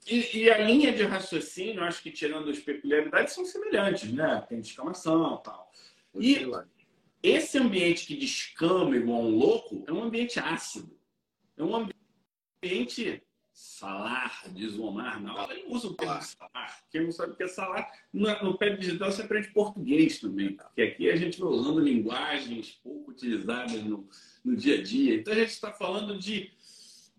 E, 0.05 0.37
e, 0.37 0.51
a 0.51 0.57
linha 0.57 0.91
de 0.93 1.03
raciocínio, 1.03 1.83
acho 1.83 2.03
que 2.03 2.11
tirando 2.11 2.49
as 2.49 2.59
peculiaridades, 2.59 3.33
são 3.33 3.45
semelhantes, 3.45 4.11
né? 4.11 4.45
Tem 4.47 4.59
descamação 4.59 5.39
e 5.39 5.43
tal. 5.43 5.71
E 6.19 6.45
esse 7.23 7.57
ambiente 7.57 8.05
que 8.05 8.15
descama 8.15 8.95
igual 8.95 9.21
um 9.21 9.29
louco 9.29 9.83
é 9.87 9.91
um 9.91 10.03
ambiente 10.03 10.39
ácido. 10.39 10.95
É 11.57 11.63
um 11.63 11.87
ambiente 12.61 13.23
salar, 13.53 14.43
diz 14.49 14.73
o 14.73 14.83
Omar. 14.83 15.21
Na 15.21 15.35
hora 15.35 15.53
ele 15.53 15.65
usa 15.67 15.87
o 15.87 15.93
termo 15.93 16.21
salar. 16.21 16.51
Quem 16.91 17.03
não 17.03 17.11
sabe 17.11 17.33
o 17.33 17.35
que 17.35 17.43
é 17.43 17.47
salar, 17.47 17.91
no 18.11 18.57
pé 18.57 18.75
digital 18.75 19.11
você 19.11 19.21
aprende 19.21 19.49
português 19.49 20.19
também. 20.19 20.55
Porque 20.55 20.81
aqui 20.81 21.09
a 21.09 21.15
gente 21.15 21.39
vai 21.39 21.49
usando 21.49 21.79
linguagens 21.79 22.79
pouco 22.83 23.11
utilizadas 23.11 23.83
no, 23.83 24.07
no 24.43 24.55
dia 24.55 24.79
a 24.79 24.83
dia. 24.83 25.15
Então 25.15 25.33
a 25.33 25.37
gente 25.37 25.49
está 25.49 25.71
falando 25.71 26.17
de 26.17 26.51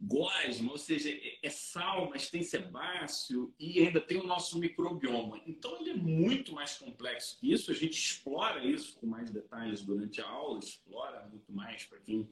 gosma, 0.00 0.72
ou 0.72 0.78
seja, 0.78 1.10
é, 1.10 1.38
é 1.42 1.50
sal, 1.50 2.10
mas 2.10 2.30
tem 2.30 2.42
sebáceo 2.42 3.54
e 3.58 3.80
ainda 3.80 4.00
tem 4.00 4.18
o 4.18 4.26
nosso 4.26 4.58
microbioma. 4.58 5.40
Então 5.46 5.80
ele 5.80 5.90
é 5.90 5.94
muito 5.94 6.52
mais 6.52 6.76
complexo 6.76 7.38
que 7.38 7.52
isso. 7.52 7.70
A 7.70 7.74
gente 7.74 7.94
explora 7.94 8.64
isso 8.64 8.96
com 8.98 9.06
mais 9.06 9.30
detalhes 9.30 9.82
durante 9.82 10.20
a 10.20 10.28
aula, 10.28 10.58
explora 10.58 11.26
muito 11.28 11.52
mais 11.52 11.84
para 11.84 11.98
quem 11.98 12.28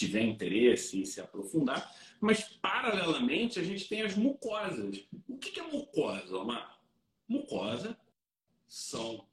tiver 0.00 0.22
interesse 0.22 0.98
em 0.98 1.04
se 1.04 1.20
aprofundar. 1.20 1.94
Mas 2.20 2.42
paralelamente 2.42 3.60
a 3.60 3.62
gente 3.62 3.86
tem 3.88 4.02
as 4.02 4.16
mucosas. 4.16 5.06
O 5.28 5.36
que 5.36 5.60
é 5.60 5.62
mucosa, 5.62 6.36
Omar? 6.36 6.80
Mucosa 7.28 7.98
são 8.66 9.26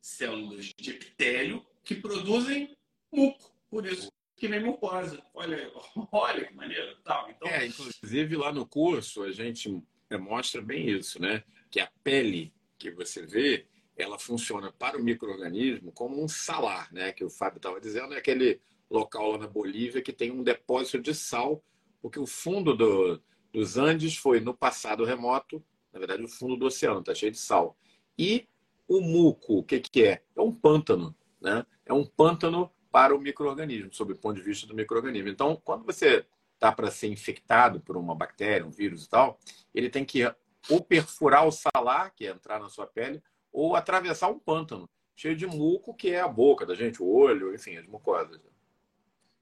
células 0.00 0.72
de 0.76 0.90
epitélio 0.90 1.64
que 1.84 1.94
produzem 1.94 2.74
muco. 3.12 3.52
Por 3.70 3.84
isso 3.86 4.10
que 4.34 4.48
nem 4.48 4.60
mucosa. 4.60 5.22
Olha, 5.34 5.70
olha 6.10 6.46
que 6.46 6.54
maneiro. 6.54 6.96
Tal. 7.04 7.30
Então... 7.30 7.48
É, 7.48 7.66
inclusive 7.66 8.36
lá 8.36 8.50
no 8.50 8.66
curso 8.66 9.22
a 9.22 9.30
gente 9.30 9.82
mostra 10.18 10.62
bem 10.62 10.88
isso, 10.88 11.20
né? 11.20 11.44
Que 11.70 11.80
a 11.80 11.90
pele 12.02 12.54
que 12.78 12.90
você 12.90 13.26
vê, 13.26 13.66
ela 13.94 14.18
funciona 14.18 14.72
para 14.72 14.96
o 14.96 15.02
microorganismo 15.02 15.92
como 15.92 16.22
um 16.22 16.28
salar, 16.28 16.90
né? 16.92 17.12
Que 17.12 17.24
o 17.24 17.30
Fábio 17.30 17.58
estava 17.58 17.78
dizendo, 17.78 18.14
é 18.14 18.18
aquele 18.18 18.58
local 18.90 19.32
lá 19.32 19.38
na 19.38 19.46
Bolívia 19.46 20.02
que 20.02 20.12
tem 20.12 20.30
um 20.30 20.42
depósito 20.42 21.00
de 21.00 21.14
sal, 21.14 21.62
porque 22.00 22.18
o 22.18 22.26
fundo 22.26 22.74
do, 22.74 23.20
dos 23.52 23.76
Andes 23.76 24.16
foi 24.16 24.40
no 24.40 24.54
passado 24.54 25.04
remoto, 25.04 25.62
na 25.92 25.98
verdade 25.98 26.22
o 26.22 26.28
fundo 26.28 26.56
do 26.56 26.66
oceano 26.66 27.00
está 27.00 27.14
cheio 27.14 27.32
de 27.32 27.38
sal. 27.38 27.76
E 28.18 28.48
o 28.88 29.00
muco, 29.00 29.58
o 29.58 29.62
que, 29.62 29.80
que 29.80 30.04
é? 30.04 30.22
É 30.34 30.40
um 30.40 30.52
pântano, 30.52 31.14
né? 31.40 31.64
É 31.84 31.92
um 31.92 32.04
pântano 32.04 32.70
para 32.90 33.14
o 33.14 33.20
microorganismo, 33.20 33.92
sob 33.92 34.12
o 34.12 34.18
ponto 34.18 34.36
de 34.36 34.42
vista 34.42 34.66
do 34.66 34.74
microorganismo. 34.74 35.28
Então, 35.28 35.60
quando 35.62 35.84
você 35.84 36.24
está 36.54 36.72
para 36.72 36.90
ser 36.90 37.08
infectado 37.08 37.80
por 37.80 37.96
uma 37.96 38.14
bactéria, 38.14 38.66
um 38.66 38.70
vírus 38.70 39.04
e 39.04 39.08
tal, 39.08 39.38
ele 39.74 39.88
tem 39.90 40.04
que 40.04 40.22
ou 40.68 40.82
perfurar 40.82 41.46
o 41.46 41.52
salar, 41.52 42.12
que 42.14 42.26
é 42.26 42.30
entrar 42.30 42.58
na 42.58 42.68
sua 42.68 42.86
pele, 42.86 43.22
ou 43.52 43.76
atravessar 43.76 44.28
um 44.28 44.38
pântano 44.38 44.88
cheio 45.14 45.36
de 45.36 45.46
muco, 45.46 45.94
que 45.94 46.10
é 46.10 46.20
a 46.20 46.28
boca 46.28 46.66
da 46.66 46.74
gente, 46.74 47.02
o 47.02 47.08
olho, 47.08 47.54
enfim, 47.54 47.76
as 47.76 47.86
mucosas. 47.86 48.40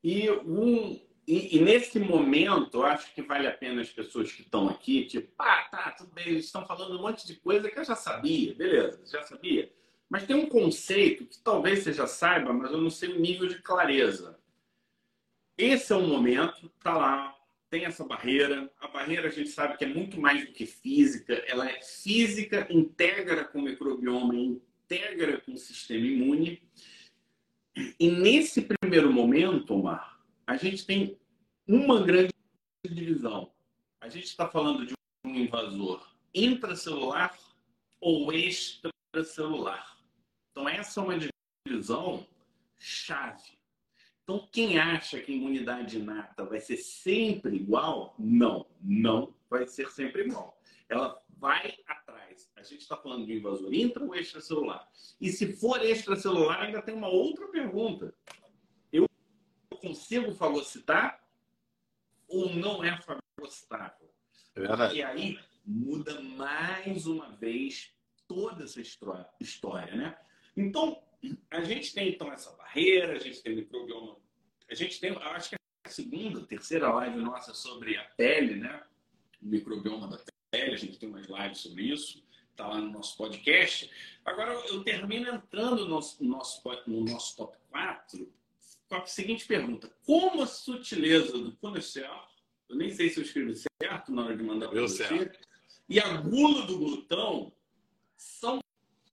E, 0.06 0.30
um, 0.30 1.00
e, 1.26 1.56
e, 1.56 1.60
nesse 1.60 1.98
momento, 1.98 2.76
eu 2.76 2.86
acho 2.86 3.12
que 3.12 3.22
vale 3.22 3.48
a 3.48 3.52
pena 3.52 3.82
as 3.82 3.90
pessoas 3.90 4.30
que 4.30 4.42
estão 4.42 4.68
aqui, 4.68 5.04
tipo, 5.04 5.32
ah, 5.36 5.66
tá, 5.68 5.90
tudo 5.98 6.12
bem, 6.12 6.28
eles 6.28 6.44
estão 6.44 6.64
falando 6.64 6.96
um 6.96 7.02
monte 7.02 7.26
de 7.26 7.34
coisa 7.34 7.68
que 7.68 7.76
eu 7.76 7.84
já 7.84 7.96
sabia, 7.96 8.54
beleza, 8.54 9.02
já 9.04 9.24
sabia. 9.24 9.68
Mas 10.08 10.24
tem 10.24 10.36
um 10.36 10.48
conceito 10.48 11.26
que 11.26 11.40
talvez 11.40 11.80
você 11.80 11.92
já 11.92 12.06
saiba, 12.06 12.52
mas 12.52 12.70
eu 12.70 12.80
não 12.80 12.88
sei 12.88 13.14
o 13.14 13.18
nível 13.18 13.48
de 13.48 13.60
clareza. 13.60 14.38
Esse 15.58 15.92
é 15.92 15.96
um 15.96 16.06
momento, 16.06 16.70
tá 16.84 16.96
lá, 16.96 17.36
tem 17.68 17.84
essa 17.84 18.04
barreira. 18.04 18.72
A 18.78 18.86
barreira 18.86 19.26
a 19.26 19.32
gente 19.32 19.48
sabe 19.48 19.76
que 19.76 19.84
é 19.84 19.88
muito 19.88 20.20
mais 20.20 20.46
do 20.46 20.52
que 20.52 20.66
física, 20.66 21.34
ela 21.48 21.68
é 21.68 21.82
física, 21.82 22.64
integra 22.70 23.42
com 23.42 23.58
o 23.58 23.62
microbioma, 23.62 24.36
integra 24.36 25.40
com 25.40 25.54
o 25.54 25.58
sistema 25.58 26.06
imune. 26.06 26.62
E 27.98 28.10
nesse 28.10 28.62
primeiro 28.62 29.12
momento, 29.12 29.74
Omar, 29.74 30.18
a 30.46 30.56
gente 30.56 30.86
tem 30.86 31.18
uma 31.66 32.02
grande 32.02 32.32
divisão. 32.84 33.52
A 34.00 34.08
gente 34.08 34.26
está 34.26 34.48
falando 34.48 34.86
de 34.86 34.94
um 35.26 35.34
invasor 35.34 36.16
intracelular 36.34 37.36
ou 38.00 38.32
extracelular. 38.32 39.96
Então, 40.50 40.68
essa 40.68 41.00
é 41.00 41.02
uma 41.02 41.18
divisão 41.66 42.26
chave. 42.78 43.58
Então, 44.22 44.48
quem 44.50 44.78
acha 44.78 45.20
que 45.20 45.32
a 45.32 45.34
imunidade 45.34 45.98
inata 45.98 46.44
vai 46.44 46.60
ser 46.60 46.76
sempre 46.78 47.56
igual, 47.56 48.14
não, 48.18 48.66
não 48.80 49.34
vai 49.48 49.66
ser 49.66 49.90
sempre 49.90 50.26
igual. 50.26 50.60
Ela 50.88 51.20
vai 51.38 51.76
A 52.56 52.62
gente 52.62 52.82
está 52.82 52.96
falando 52.96 53.26
de 53.26 53.34
invasor 53.34 53.72
intra 53.72 54.04
ou 54.04 54.14
extracelular. 54.14 54.88
E 55.20 55.30
se 55.30 55.52
for 55.56 55.84
extracelular, 55.84 56.60
ainda 56.60 56.82
tem 56.82 56.94
uma 56.94 57.08
outra 57.08 57.48
pergunta. 57.48 58.14
Eu 58.92 59.08
consigo 59.80 60.32
fagocitar 60.34 61.24
ou 62.28 62.54
não 62.54 62.82
é 62.82 62.98
fagocitável? 63.02 64.10
É. 64.54 64.94
E 64.94 65.02
aí 65.02 65.38
muda 65.64 66.20
mais 66.20 67.06
uma 67.06 67.30
vez 67.36 67.92
toda 68.26 68.64
essa 68.64 68.80
história, 69.40 69.94
né? 69.94 70.18
Então, 70.56 71.02
a 71.50 71.60
gente 71.62 71.92
tem 71.94 72.08
então 72.10 72.32
essa 72.32 72.52
barreira, 72.56 73.14
a 73.14 73.18
gente 73.18 73.42
tem 73.42 73.52
o 73.52 73.56
microbioma, 73.56 74.16
a 74.70 74.74
gente 74.74 75.00
tem, 75.00 75.10
acho 75.12 75.50
que 75.50 75.56
a 75.84 75.88
segunda, 75.88 76.44
terceira 76.46 76.92
live 76.92 77.18
nossa 77.18 77.54
sobre 77.54 77.96
a 77.96 78.04
pele, 78.16 78.56
né? 78.56 78.82
O 79.40 79.46
microbioma 79.46 80.08
da 80.08 80.18
pele, 80.50 80.74
a 80.74 80.76
gente 80.76 80.98
tem 80.98 81.08
umas 81.08 81.26
lives 81.26 81.58
sobre 81.58 81.84
isso, 81.84 82.25
tá 82.56 82.66
lá 82.66 82.80
no 82.80 82.90
nosso 82.90 83.16
podcast. 83.16 83.90
Agora 84.24 84.52
eu 84.68 84.82
termino 84.82 85.28
entrando 85.28 85.84
no 85.84 85.88
nosso, 85.88 86.22
no 86.22 86.30
nosso, 86.30 86.62
no 86.86 87.04
nosso 87.04 87.36
top 87.36 87.56
4 87.70 88.32
com 88.88 88.94
a 88.96 89.06
seguinte 89.06 89.46
pergunta: 89.46 89.92
Como 90.04 90.42
a 90.42 90.46
sutileza 90.46 91.32
do 91.32 91.52
colesterol, 91.56 92.26
eu 92.68 92.76
nem 92.76 92.90
sei 92.90 93.10
se 93.10 93.20
eu 93.20 93.24
escrevi 93.24 93.54
certo 93.82 94.12
na 94.12 94.24
hora 94.24 94.36
de 94.36 94.42
mandar 94.42 94.68
para 94.68 94.80
você, 94.80 95.06
certo. 95.06 95.38
e 95.88 96.00
a 96.00 96.16
gula 96.16 96.66
do 96.66 96.78
glutão 96.78 97.52
são 98.16 98.60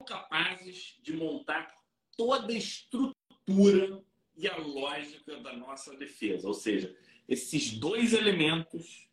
capazes 0.05 0.97
de 1.01 1.13
montar 1.13 1.73
toda 2.17 2.51
a 2.51 2.57
estrutura 2.57 4.03
e 4.35 4.47
a 4.47 4.57
lógica 4.57 5.37
da 5.39 5.53
nossa 5.53 5.95
defesa. 5.95 6.47
Ou 6.47 6.53
seja, 6.53 6.95
esses 7.27 7.71
dois 7.71 8.13
elementos, 8.13 9.07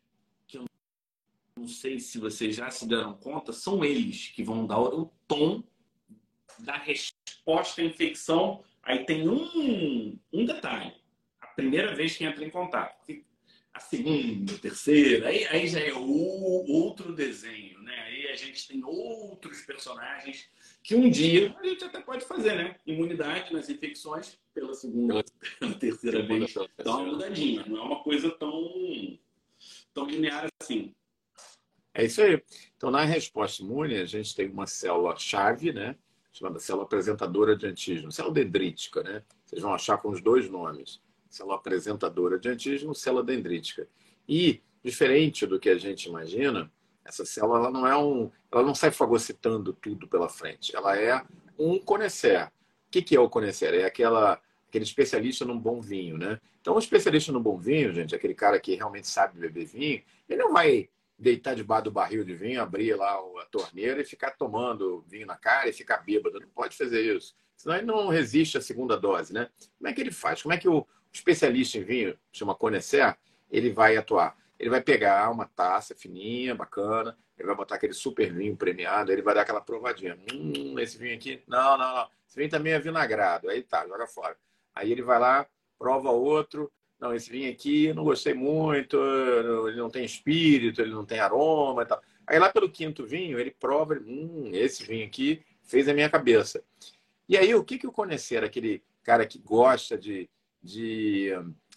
não 1.55 1.67
sei 1.67 1.99
se 1.99 2.17
vocês 2.17 2.55
já 2.55 2.69
se 2.69 2.87
deram 2.87 3.13
conta, 3.13 3.51
são 3.51 3.83
eles 3.83 4.27
que 4.27 4.43
vão 4.43 4.65
dar 4.65 4.79
o 4.79 5.11
tom 5.27 5.63
da 6.59 6.77
resposta 6.77 7.81
à 7.81 7.85
infecção. 7.85 8.63
Aí 8.83 9.05
tem 9.05 9.27
um, 9.27 10.17
um 10.31 10.45
detalhe. 10.45 10.93
A 11.39 11.47
primeira 11.47 11.93
vez 11.93 12.17
que 12.17 12.23
entra 12.23 12.43
em 12.43 12.49
contato. 12.49 12.95
a 13.73 13.79
segunda, 13.79 14.53
a 14.53 14.57
terceira, 14.57 15.27
aí, 15.27 15.45
aí 15.47 15.67
já 15.67 15.79
é 15.79 15.93
o, 15.93 16.65
outro 16.67 17.13
desenho, 17.13 17.81
né? 17.83 17.95
Aí 18.01 18.27
a 18.27 18.35
gente 18.35 18.67
tem 18.67 18.83
outros 18.83 19.61
personagens 19.61 20.49
que 20.83 20.95
um 20.95 21.09
dia 21.09 21.55
a 21.59 21.67
gente 21.67 21.83
até 21.83 22.01
pode 22.01 22.25
fazer, 22.25 22.55
né? 22.55 22.75
Imunidade 22.85 23.53
nas 23.53 23.69
infecções 23.69 24.39
pela 24.53 24.73
segunda, 24.73 25.23
pela 25.59 25.73
terceira 25.77 26.23
vez. 26.23 26.53
Dá 26.83 26.97
uma 26.97 27.11
mudadinha, 27.11 27.65
não 27.67 27.77
é 27.77 27.81
uma 27.81 28.03
coisa 28.03 28.31
tão, 28.31 29.19
tão 29.93 30.05
linear 30.05 30.47
assim. 30.61 30.93
É 31.93 32.05
isso 32.05 32.21
aí. 32.21 32.41
Então, 32.77 32.89
na 32.89 33.03
resposta 33.03 33.61
imune, 33.61 33.95
a 33.97 34.05
gente 34.05 34.35
tem 34.35 34.49
uma 34.49 34.65
célula-chave, 34.65 35.73
né? 35.73 35.95
Chamada 36.31 36.59
célula 36.59 36.85
apresentadora 36.85 37.55
de 37.55 37.67
antígeno, 37.67 38.11
célula 38.11 38.33
dendrítica, 38.33 39.03
né? 39.03 39.23
Vocês 39.45 39.61
vão 39.61 39.73
achar 39.73 39.97
com 39.97 40.09
os 40.09 40.21
dois 40.21 40.49
nomes. 40.49 41.01
Célula 41.29 41.55
apresentadora 41.55 42.39
de 42.39 42.49
antígeno, 42.49 42.95
célula 42.95 43.23
dendrítica. 43.23 43.87
E, 44.27 44.61
diferente 44.83 45.45
do 45.45 45.59
que 45.59 45.69
a 45.69 45.77
gente 45.77 46.07
imagina, 46.07 46.71
essa 47.03 47.25
célula 47.25 47.59
ela 47.59 47.71
não 47.71 47.85
é 47.85 47.97
um, 47.97 48.31
ela 48.51 48.63
não 48.63 48.73
sai 48.73 48.91
fagocitando 48.91 49.73
tudo 49.73 50.07
pela 50.07 50.29
frente. 50.29 50.73
Ela 50.73 50.97
é 50.97 51.21
um 51.59 51.77
conhecer. 51.79 52.45
O 52.45 52.51
que, 52.91 53.01
que 53.01 53.15
é 53.15 53.19
o 53.19 53.29
conhecer? 53.29 53.73
É 53.73 53.85
aquela 53.85 54.41
aquele 54.69 54.85
especialista 54.85 55.43
num 55.43 55.59
bom 55.59 55.81
vinho, 55.81 56.17
né? 56.17 56.39
Então, 56.61 56.75
o 56.75 56.79
especialista 56.79 57.29
no 57.33 57.41
bom 57.41 57.57
vinho, 57.57 57.93
gente, 57.93 58.15
aquele 58.15 58.33
cara 58.33 58.57
que 58.57 58.75
realmente 58.75 59.05
sabe 59.05 59.37
beber 59.37 59.65
vinho, 59.65 60.01
ele 60.29 60.41
não 60.41 60.53
vai 60.53 60.89
deitar 61.21 61.55
debaixo 61.55 61.85
do 61.85 61.91
barril 61.91 62.23
de 62.23 62.33
vinho, 62.33 62.61
abrir 62.61 62.95
lá 62.95 63.13
a 63.13 63.45
torneira 63.45 64.01
e 64.01 64.05
ficar 64.05 64.31
tomando 64.31 65.05
vinho 65.07 65.27
na 65.27 65.37
cara 65.37 65.69
e 65.69 65.73
ficar 65.73 65.97
bêbado. 65.97 66.39
Não 66.39 66.47
pode 66.49 66.75
fazer 66.75 67.15
isso. 67.15 67.35
Senão 67.55 67.75
ele 67.75 67.85
não 67.85 68.07
resiste 68.07 68.57
à 68.57 68.61
segunda 68.61 68.97
dose, 68.97 69.31
né? 69.31 69.47
Como 69.77 69.87
é 69.87 69.93
que 69.93 70.01
ele 70.01 70.11
faz? 70.11 70.41
Como 70.41 70.53
é 70.53 70.57
que 70.57 70.67
o 70.67 70.85
especialista 71.13 71.77
em 71.77 71.83
vinho, 71.83 72.17
chama 72.31 72.55
conhecer, 72.55 73.15
ele 73.51 73.71
vai 73.71 73.95
atuar? 73.97 74.35
Ele 74.57 74.69
vai 74.69 74.81
pegar 74.81 75.29
uma 75.29 75.45
taça 75.45 75.93
fininha, 75.93 76.55
bacana, 76.55 77.15
ele 77.37 77.47
vai 77.47 77.55
botar 77.55 77.75
aquele 77.75 77.93
super 77.93 78.33
vinho 78.33 78.55
premiado, 78.57 79.11
ele 79.11 79.21
vai 79.21 79.35
dar 79.35 79.41
aquela 79.41 79.61
provadinha. 79.61 80.17
Hum, 80.33 80.79
esse 80.79 80.97
vinho 80.97 81.15
aqui, 81.15 81.43
não, 81.47 81.77
não, 81.77 81.95
não. 81.95 82.09
Esse 82.27 82.35
vinho 82.37 82.49
também 82.49 82.73
é 82.73 82.79
vinagrado. 82.79 83.47
Aí 83.49 83.61
tá, 83.61 83.87
joga 83.87 84.07
fora. 84.07 84.35
Aí 84.73 84.91
ele 84.91 85.03
vai 85.03 85.19
lá, 85.19 85.45
prova 85.77 86.09
outro, 86.09 86.71
não, 87.01 87.15
esse 87.15 87.31
vinho 87.31 87.51
aqui 87.51 87.91
não 87.93 88.03
gostei 88.03 88.35
muito, 88.35 88.95
ele 89.67 89.77
não 89.77 89.89
tem 89.89 90.05
espírito, 90.05 90.79
ele 90.79 90.91
não 90.91 91.03
tem 91.03 91.19
aroma 91.19 91.81
e 91.81 91.85
tal. 91.85 91.99
Aí 92.27 92.37
lá 92.37 92.49
pelo 92.49 92.69
quinto 92.69 93.03
vinho, 93.03 93.39
ele 93.39 93.49
prova, 93.49 93.95
hum, 93.95 94.51
esse 94.53 94.85
vinho 94.85 95.07
aqui 95.07 95.43
fez 95.63 95.87
a 95.87 95.93
minha 95.95 96.09
cabeça. 96.09 96.63
E 97.27 97.35
aí, 97.35 97.55
o 97.55 97.63
que, 97.63 97.79
que 97.79 97.87
o 97.87 97.91
conhecer, 97.91 98.43
aquele 98.43 98.83
cara 99.01 99.25
que 99.25 99.39
gosta 99.39 99.97
de, 99.97 100.29
de 100.61 101.31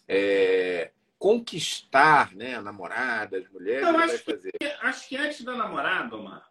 é, 0.07 0.91
conquistar 1.19 2.35
né, 2.35 2.57
a 2.57 2.63
namorada, 2.63 3.39
as 3.39 3.49
mulheres, 3.49 3.83
não, 3.83 3.95
vai 3.95 4.19
fazer? 4.19 4.53
Que, 4.61 4.67
acho 4.67 5.09
que 5.09 5.17
antes 5.17 5.43
da 5.43 5.57
namorada, 5.57 6.17
Omar, 6.17 6.47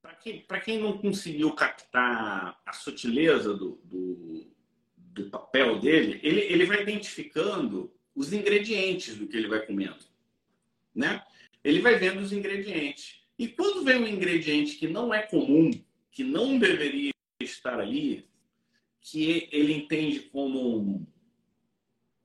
para 0.00 0.14
quem, 0.14 0.46
quem 0.64 0.78
não 0.78 0.98
conseguiu 0.98 1.52
captar 1.52 2.60
a 2.64 2.72
sutileza 2.72 3.54
do, 3.54 3.80
do 3.82 4.51
do 5.12 5.30
papel 5.30 5.78
dele, 5.78 6.20
ele, 6.22 6.40
ele 6.40 6.66
vai 6.66 6.82
identificando 6.82 7.92
os 8.14 8.32
ingredientes 8.32 9.16
do 9.16 9.26
que 9.26 9.36
ele 9.36 9.48
vai 9.48 9.64
comendo. 9.64 10.04
Né? 10.94 11.22
Ele 11.62 11.80
vai 11.80 11.96
vendo 11.96 12.20
os 12.20 12.32
ingredientes. 12.32 13.22
E 13.38 13.48
quando 13.48 13.84
vem 13.84 13.96
um 13.96 14.06
ingrediente 14.06 14.76
que 14.76 14.88
não 14.88 15.12
é 15.12 15.22
comum, 15.22 15.70
que 16.10 16.22
não 16.22 16.58
deveria 16.58 17.12
estar 17.40 17.80
ali, 17.80 18.28
que 19.00 19.48
ele 19.50 19.72
entende 19.72 20.20
como. 20.20 21.06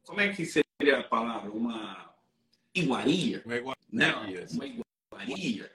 Como 0.04 0.22
é 0.22 0.34
que 0.34 0.46
seria 0.46 1.00
a 1.00 1.04
palavra? 1.04 1.52
Uma 1.52 2.14
iguaria? 2.74 3.42
Uma 3.46 3.56
iguaria. 3.58 3.84
Né? 3.92 4.14
Uma 4.52 4.66
iguaria. 4.66 5.72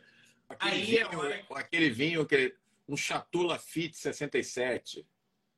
Aquele 0.48 0.74
Aí 0.74 0.96
é 0.96 1.08
vinho, 1.08 1.24
é 1.24 1.44
aquele 1.50 1.90
vinho, 1.90 2.26
que 2.26 2.54
um 2.88 2.96
Chateau 2.96 3.42
Lafite 3.42 3.96
67. 3.96 5.06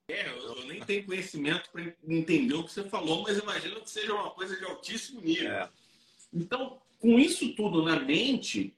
É, 0.08 0.28
eu 0.28 0.66
nem 0.66 0.73
tenho 0.84 1.06
conhecimento 1.06 1.70
para 1.70 1.94
entender 2.06 2.54
o 2.54 2.64
que 2.64 2.72
você 2.72 2.84
falou, 2.84 3.22
mas 3.22 3.38
imagino 3.38 3.80
que 3.80 3.90
seja 3.90 4.14
uma 4.14 4.30
coisa 4.30 4.56
de 4.56 4.64
altíssimo 4.64 5.20
nível. 5.20 5.50
É. 5.50 5.70
Então, 6.32 6.80
com 6.98 7.18
isso 7.18 7.54
tudo 7.54 7.82
na 7.82 7.98
mente, 8.00 8.76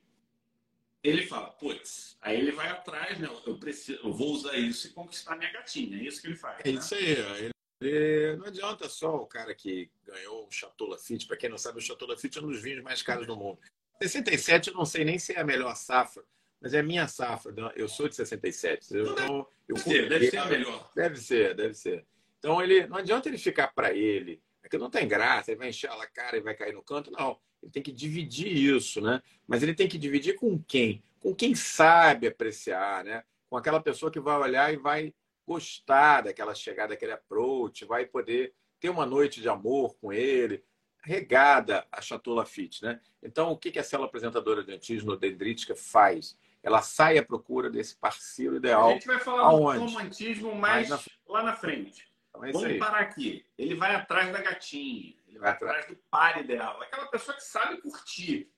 ele 1.03 1.27
fala, 1.27 1.49
putz, 1.49 2.17
aí 2.21 2.39
ele 2.39 2.53
vai 2.53 2.69
atrás, 2.69 3.19
né? 3.19 3.29
Eu 3.47 3.59
preciso, 3.59 4.01
eu 4.03 4.13
vou 4.13 4.33
usar 4.33 4.57
isso 4.57 4.89
e 4.89 4.91
conquistar 4.91 5.37
minha 5.37 5.53
gatinha. 5.53 5.97
É 5.99 6.05
isso 6.05 6.21
que 6.21 6.29
ele 6.29 6.37
faz. 6.37 6.61
É 6.65 6.73
né? 6.73 6.79
isso 6.79 6.95
aí. 6.95 7.51
Ele, 7.81 8.37
não 8.37 8.47
adianta 8.47 8.89
só 8.89 9.17
o 9.17 9.27
cara 9.27 9.55
que 9.55 9.91
ganhou 10.05 10.47
o 10.47 10.51
Chateau 10.51 10.89
Lafite. 10.89 11.27
Para 11.27 11.37
quem 11.37 11.51
não 11.51 11.59
sabe, 11.59 11.79
o 11.79 11.83
Chateau 11.83 12.09
Lafite 12.09 12.39
é 12.39 12.43
um 12.43 12.49
dos 12.49 12.61
vinhos 12.61 12.83
mais 12.83 13.03
caros 13.03 13.27
do 13.27 13.37
mundo. 13.37 13.59
67, 14.03 14.69
eu 14.69 14.75
não 14.75 14.85
sei 14.85 15.05
nem 15.05 15.19
se 15.19 15.33
é 15.33 15.41
a 15.41 15.45
melhor 15.45 15.75
safra 15.75 16.25
mas 16.61 16.75
é 16.75 16.81
a 16.81 16.83
minha 16.83 17.07
safra. 17.09 17.53
Né? 17.53 17.73
Eu 17.77 17.89
sou 17.89 18.09
de 18.09 18.15
67. 18.15 18.95
Eu, 18.95 19.13
então, 19.13 19.47
eu 19.69 19.77
deve, 19.77 20.09
deve 20.09 20.31
ser 20.31 20.39
a 20.39 20.45
melhor. 20.47 20.91
Deve 20.95 21.17
ser, 21.17 21.55
deve 21.55 21.75
ser. 21.75 22.07
Então, 22.39 22.63
ele, 22.63 22.87
não 22.87 22.97
adianta 22.97 23.29
ele 23.29 23.39
ficar 23.39 23.69
para 23.69 23.93
ele. 23.93 24.43
É 24.63 24.69
que 24.69 24.79
não 24.79 24.91
tem 24.91 25.07
graça, 25.07 25.51
ele 25.51 25.59
vai 25.59 25.69
encher 25.69 25.91
a 25.91 26.07
cara 26.07 26.37
e 26.37 26.41
vai 26.41 26.55
cair 26.55 26.73
no 26.73 26.83
canto. 26.83 27.11
Não, 27.11 27.39
ele 27.63 27.71
tem 27.71 27.83
que 27.83 27.93
dividir 27.93 28.49
isso, 28.49 29.01
né? 29.01 29.23
Mas 29.47 29.63
ele 29.63 29.75
tem 29.75 29.89
que 29.89 29.99
dividir 29.99 30.35
com 30.35 30.59
quem? 30.59 31.03
Com 31.21 31.35
quem 31.35 31.55
sabe 31.55 32.27
apreciar, 32.27 33.05
né? 33.05 33.23
Com 33.49 33.57
aquela 33.57 33.81
pessoa 33.81 34.11
que 34.11 34.21
vai 34.21 34.37
olhar 34.37 34.73
e 34.73 34.77
vai 34.77 35.15
gostar 35.47 36.23
daquela 36.23 36.55
chegada, 36.55 36.91
daquele 36.91 37.13
approach, 37.13 37.85
vai 37.85 38.05
poder 38.05 38.53
ter 38.81 38.91
uma 38.91 39.07
noite 39.07 39.41
de 39.41 39.49
amor 39.49 39.97
com 39.99 40.13
ele, 40.13 40.65
regada 41.03 41.87
a 41.91 42.03
Chateau 42.03 42.35
Lafitte, 42.35 42.83
né? 42.83 43.01
Então, 43.23 43.53
o 43.53 43.57
que 43.57 43.79
a 43.79 43.85
célula 43.85 44.09
apresentadora 44.09 44.65
de 44.65 44.73
antígeno 44.73 45.17
dendrítica 45.17 45.77
faz? 45.77 46.37
Ela 46.63 46.83
sai 46.83 47.19
à 47.19 47.25
procura 47.25 47.71
desse 47.71 47.97
parceiro 47.97 48.57
ideal. 48.57 48.89
A 48.89 48.93
gente 48.93 49.07
vai 49.07 49.21
falar 49.21 49.43
aonde? 49.43 49.79
do 49.79 49.85
romantismo 49.87 50.55
mais, 50.55 50.89
mais 50.89 51.07
na... 51.07 51.33
lá 51.33 51.43
na 51.43 51.57
frente. 51.57 52.07
Então 52.31 52.45
é 52.45 52.53
Vamos 52.53 52.79
parar 52.79 53.01
aqui. 53.01 53.45
Ele 53.57 53.75
vai 53.75 53.95
atrás 53.95 54.33
da 54.33 54.41
gatinha, 54.41 55.15
ele 55.29 55.39
vai, 55.39 55.57
vai 55.59 55.71
atrás 55.71 55.87
do 55.89 55.97
par 56.11 56.41
ideal. 56.41 56.81
Aquela 56.83 57.07
pessoa 57.07 57.37
que 57.37 57.45
sabe 57.45 57.81
curtir. 57.81 58.51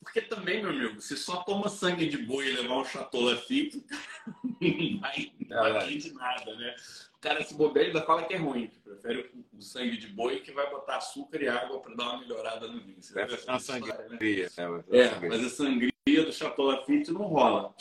Porque 0.00 0.20
também, 0.20 0.62
meu 0.62 0.70
amigo, 0.70 1.00
se 1.00 1.16
só 1.16 1.42
toma 1.42 1.68
sangue 1.68 2.08
de 2.08 2.18
boi 2.18 2.48
e 2.48 2.52
levar 2.52 2.76
um 2.76 2.84
chateau 2.84 3.20
Lafite, 3.20 3.84
não 4.60 5.00
vai, 5.00 5.32
não 5.48 5.66
é 5.66 5.72
vai 5.72 5.96
de 5.96 6.14
nada, 6.14 6.54
né? 6.54 6.76
O 7.14 7.20
cara 7.20 7.42
se 7.42 7.52
bobear 7.54 7.86
ainda 7.86 8.02
fala 8.02 8.22
que 8.22 8.34
é 8.34 8.36
ruim, 8.36 8.68
que 8.68 8.78
prefere 8.78 9.28
o 9.52 9.60
sangue 9.60 9.96
de 9.96 10.06
boi 10.06 10.38
que 10.38 10.52
vai 10.52 10.70
botar 10.70 10.98
açúcar 10.98 11.42
e 11.42 11.48
água 11.48 11.80
para 11.80 11.94
dar 11.96 12.10
uma 12.10 12.20
melhorada 12.20 12.68
no 12.68 12.80
vinho. 12.80 13.02
Você 13.02 13.12
vai 13.12 13.28
fazer 13.28 13.50
uma 13.50 13.58
sangria. 13.58 14.50
Né? 14.56 14.84
É, 14.92 15.28
mas 15.28 15.44
a 15.44 15.50
sangria 15.50 15.92
do 16.16 16.32
Chateau 16.32 16.66
Lafite 16.66 17.12
não 17.12 17.22
rola. 17.22 17.74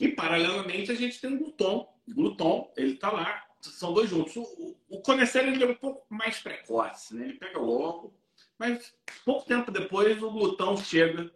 E, 0.00 0.08
paralelamente, 0.08 0.90
a 0.90 0.94
gente 0.94 1.20
tem 1.20 1.34
o 1.34 1.38
Gluton. 1.38 1.88
Gluton, 2.08 2.72
ele 2.76 2.94
está 2.94 3.10
lá, 3.10 3.44
são 3.60 3.92
dois 3.92 4.10
juntos. 4.10 4.36
O, 4.36 4.76
o 4.88 5.02
ele 5.08 5.64
é 5.64 5.66
um 5.66 5.74
pouco 5.74 6.06
mais 6.08 6.38
precoce, 6.40 7.14
né? 7.14 7.24
ele 7.24 7.38
pega 7.38 7.58
logo, 7.58 8.14
mas 8.58 8.94
pouco 9.24 9.46
tempo 9.46 9.70
depois 9.70 10.22
o 10.22 10.30
glutão 10.30 10.76
chega 10.76 11.32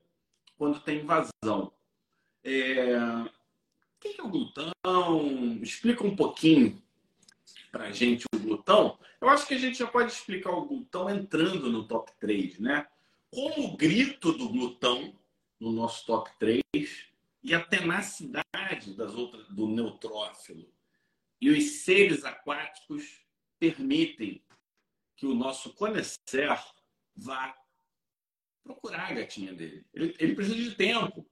quando 0.57 0.81
tem 0.81 1.01
invasão. 1.01 1.73
É... 2.45 2.97
O 2.97 4.01
que 4.01 4.21
é 4.21 4.23
o 4.23 4.29
glutão? 4.29 4.73
Explica 5.63 6.05
um 6.05 6.17
pouquinho 6.17 6.83
para 7.71 7.85
a 7.85 7.93
gente 7.93 8.27
o 8.35 8.39
glutão. 8.39 8.99
Eu 9.21 9.29
acho 9.29 9.47
que 9.47 9.55
a 9.55 9.59
gente 9.59 9.79
já 9.79 9.87
pode 9.87 10.11
explicar 10.11 10.51
o 10.51 10.67
glutão 10.67 11.09
entrando 11.09 11.71
no 11.71 11.87
top 11.87 12.11
3, 12.19 12.59
né? 12.59 12.87
Como 13.31 13.69
o 13.69 13.77
grito 13.77 14.33
do 14.33 14.49
glutão 14.49 15.15
no 15.63 15.71
nosso 15.71 16.05
top 16.05 16.29
3 16.41 16.61
e 17.41 17.55
a 17.55 17.65
tenacidade 17.65 18.95
das 18.97 19.15
outras 19.15 19.47
do 19.49 19.69
neutrófilo 19.69 20.69
e 21.41 21.51
os 21.51 21.85
seres 21.85 22.25
aquáticos 22.25 23.25
permitem 23.61 24.43
que 25.17 25.25
o 25.25 25.35
nosso 25.35 25.73
conhecer 25.75 26.49
vá 27.15 27.57
procurar 28.65 29.11
a 29.11 29.15
gatinha 29.15 29.55
dele. 29.55 29.87
Ele, 29.95 30.17
ele 30.19 30.35
precisa 30.35 30.57
de 30.57 30.75
tempo. 30.75 31.25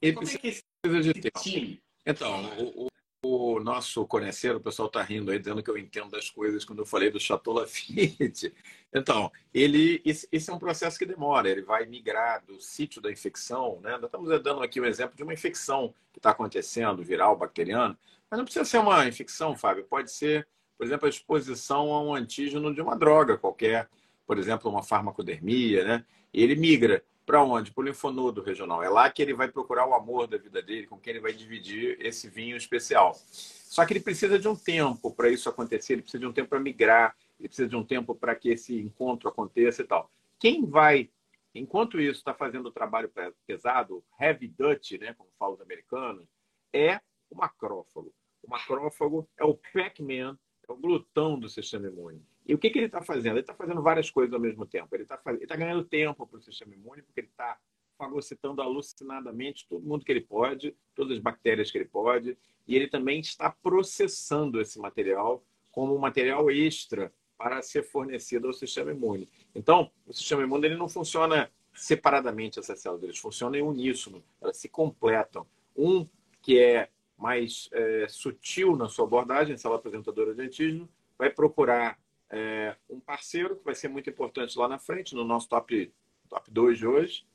Ele 0.00 0.14
Como 0.14 0.26
precisa, 0.26 0.62
é 0.82 1.00
de 1.00 1.20
tempo. 1.20 1.42
Time? 1.42 1.82
Então, 2.06 2.58
o, 2.58 2.88
o 3.26 3.60
nosso 3.60 4.06
conhecer, 4.06 4.54
o 4.54 4.60
pessoal 4.60 4.88
está 4.88 5.02
rindo 5.02 5.30
aí, 5.30 5.38
dizendo 5.38 5.62
que 5.62 5.70
eu 5.70 5.78
entendo 5.78 6.10
das 6.10 6.30
coisas 6.30 6.64
quando 6.64 6.80
eu 6.80 6.86
falei 6.86 7.10
do 7.10 7.20
Chateau 7.20 7.54
Lafite. 7.54 8.52
Então, 8.96 9.28
ele, 9.52 10.00
esse, 10.04 10.28
é 10.48 10.54
um 10.54 10.58
processo 10.58 10.96
que 10.96 11.04
demora, 11.04 11.48
ele 11.48 11.62
vai 11.62 11.84
migrar 11.84 12.44
do 12.46 12.60
sítio 12.60 13.02
da 13.02 13.10
infecção, 13.10 13.80
né? 13.82 13.90
Nós 13.96 14.04
estamos 14.04 14.28
dando 14.40 14.62
aqui 14.62 14.80
um 14.80 14.84
exemplo 14.84 15.16
de 15.16 15.24
uma 15.24 15.34
infecção 15.34 15.92
que 16.12 16.20
está 16.20 16.30
acontecendo, 16.30 17.02
viral, 17.02 17.36
bacteriana, 17.36 17.98
mas 18.30 18.38
não 18.38 18.44
precisa 18.44 18.64
ser 18.64 18.78
uma 18.78 19.04
infecção, 19.08 19.56
Fábio, 19.56 19.82
pode 19.82 20.12
ser, 20.12 20.46
por 20.78 20.86
exemplo, 20.86 21.06
a 21.06 21.08
exposição 21.08 21.92
a 21.92 22.04
um 22.04 22.14
antígeno 22.14 22.72
de 22.72 22.80
uma 22.80 22.94
droga 22.94 23.36
qualquer, 23.36 23.88
por 24.24 24.38
exemplo, 24.38 24.70
uma 24.70 24.84
farmacodermia, 24.84 25.82
né? 25.82 26.04
Ele 26.32 26.54
migra 26.54 27.02
para 27.24 27.42
onde? 27.42 27.72
Para 27.72 27.82
o 27.82 27.84
linfonodo 27.84 28.42
regional. 28.42 28.82
É 28.82 28.88
lá 28.88 29.10
que 29.10 29.22
ele 29.22 29.34
vai 29.34 29.48
procurar 29.48 29.86
o 29.86 29.94
amor 29.94 30.26
da 30.26 30.36
vida 30.36 30.62
dele, 30.62 30.86
com 30.86 30.98
quem 30.98 31.12
ele 31.12 31.20
vai 31.20 31.32
dividir 31.32 31.96
esse 32.00 32.28
vinho 32.28 32.56
especial. 32.56 33.14
Só 33.14 33.84
que 33.84 33.92
ele 33.92 34.00
precisa 34.00 34.38
de 34.38 34.46
um 34.46 34.54
tempo 34.54 35.10
para 35.10 35.28
isso 35.28 35.48
acontecer, 35.48 35.94
ele 35.94 36.02
precisa 36.02 36.20
de 36.20 36.26
um 36.26 36.32
tempo 36.32 36.50
para 36.50 36.60
migrar, 36.60 37.16
ele 37.38 37.48
precisa 37.48 37.68
de 37.68 37.76
um 37.76 37.84
tempo 37.84 38.14
para 38.14 38.34
que 38.34 38.50
esse 38.50 38.78
encontro 38.78 39.28
aconteça 39.28 39.82
e 39.82 39.86
tal. 39.86 40.10
Quem 40.38 40.66
vai 40.66 41.10
enquanto 41.54 42.00
isso 42.00 42.18
está 42.18 42.34
fazendo 42.34 42.66
o 42.66 42.72
trabalho 42.72 43.10
pesado, 43.46 44.04
heavy 44.20 44.48
duty, 44.48 44.98
né, 44.98 45.14
como 45.14 45.30
falam 45.38 45.54
os 45.54 45.60
americanos, 45.60 46.26
é 46.72 47.00
o 47.30 47.36
macrófago. 47.36 48.12
O 48.42 48.50
macrófago 48.50 49.28
é 49.38 49.44
o 49.44 49.54
Pac-Man, 49.72 50.38
é 50.68 50.72
o 50.72 50.76
glutão 50.76 51.38
do 51.38 51.48
sistema 51.48 51.86
imune. 51.86 52.26
E 52.46 52.54
o 52.54 52.58
que, 52.58 52.70
que 52.70 52.78
ele 52.78 52.86
está 52.86 53.02
fazendo? 53.02 53.34
Ele 53.34 53.40
está 53.40 53.54
fazendo 53.54 53.82
várias 53.82 54.10
coisas 54.10 54.32
ao 54.34 54.40
mesmo 54.40 54.66
tempo. 54.66 54.94
Ele 54.94 55.04
está 55.04 55.16
faz... 55.16 55.38
tá 55.46 55.56
ganhando 55.56 55.84
tempo 55.84 56.26
para 56.26 56.38
o 56.38 56.42
sistema 56.42 56.74
imune, 56.74 57.02
porque 57.02 57.20
ele 57.20 57.28
está 57.28 57.58
fagocitando 57.96 58.60
alucinadamente 58.60 59.66
todo 59.68 59.86
mundo 59.86 60.04
que 60.04 60.12
ele 60.12 60.20
pode, 60.20 60.76
todas 60.94 61.16
as 61.16 61.22
bactérias 61.22 61.70
que 61.70 61.78
ele 61.78 61.84
pode, 61.84 62.36
e 62.66 62.76
ele 62.76 62.88
também 62.88 63.20
está 63.20 63.50
processando 63.50 64.60
esse 64.60 64.78
material 64.78 65.44
como 65.70 65.94
um 65.94 65.98
material 65.98 66.50
extra 66.50 67.12
para 67.36 67.62
ser 67.62 67.82
fornecido 67.82 68.46
ao 68.46 68.52
sistema 68.52 68.92
imune. 68.92 69.28
Então, 69.54 69.90
o 70.06 70.12
sistema 70.12 70.42
imune 70.42 70.66
ele 70.66 70.76
não 70.76 70.88
funciona 70.88 71.50
separadamente 71.72 72.58
essas 72.58 72.80
células, 72.80 73.02
eles 73.02 73.18
funcionam 73.18 73.58
em 73.58 73.62
uníssono, 73.62 74.22
elas 74.40 74.56
se 74.56 74.68
completam. 74.68 75.46
Um 75.76 76.06
que 76.40 76.58
é 76.58 76.88
mais 77.16 77.68
é, 77.72 78.06
sutil 78.08 78.76
na 78.76 78.88
sua 78.88 79.04
abordagem, 79.04 79.56
célula 79.56 79.78
apresentadora 79.78 80.34
de 80.34 80.42
antígeno, 80.42 80.88
vai 81.18 81.30
procurar 81.30 81.98
é, 82.34 82.76
um 82.90 82.98
parceiro 82.98 83.56
que 83.56 83.64
vai 83.64 83.76
ser 83.76 83.86
muito 83.86 84.10
importante 84.10 84.58
lá 84.58 84.66
na 84.66 84.78
frente, 84.78 85.14
no 85.14 85.22
nosso 85.24 85.48
top, 85.48 85.92
top 86.28 86.50
2 86.50 86.78
de 86.78 86.86
hoje, 86.86 87.26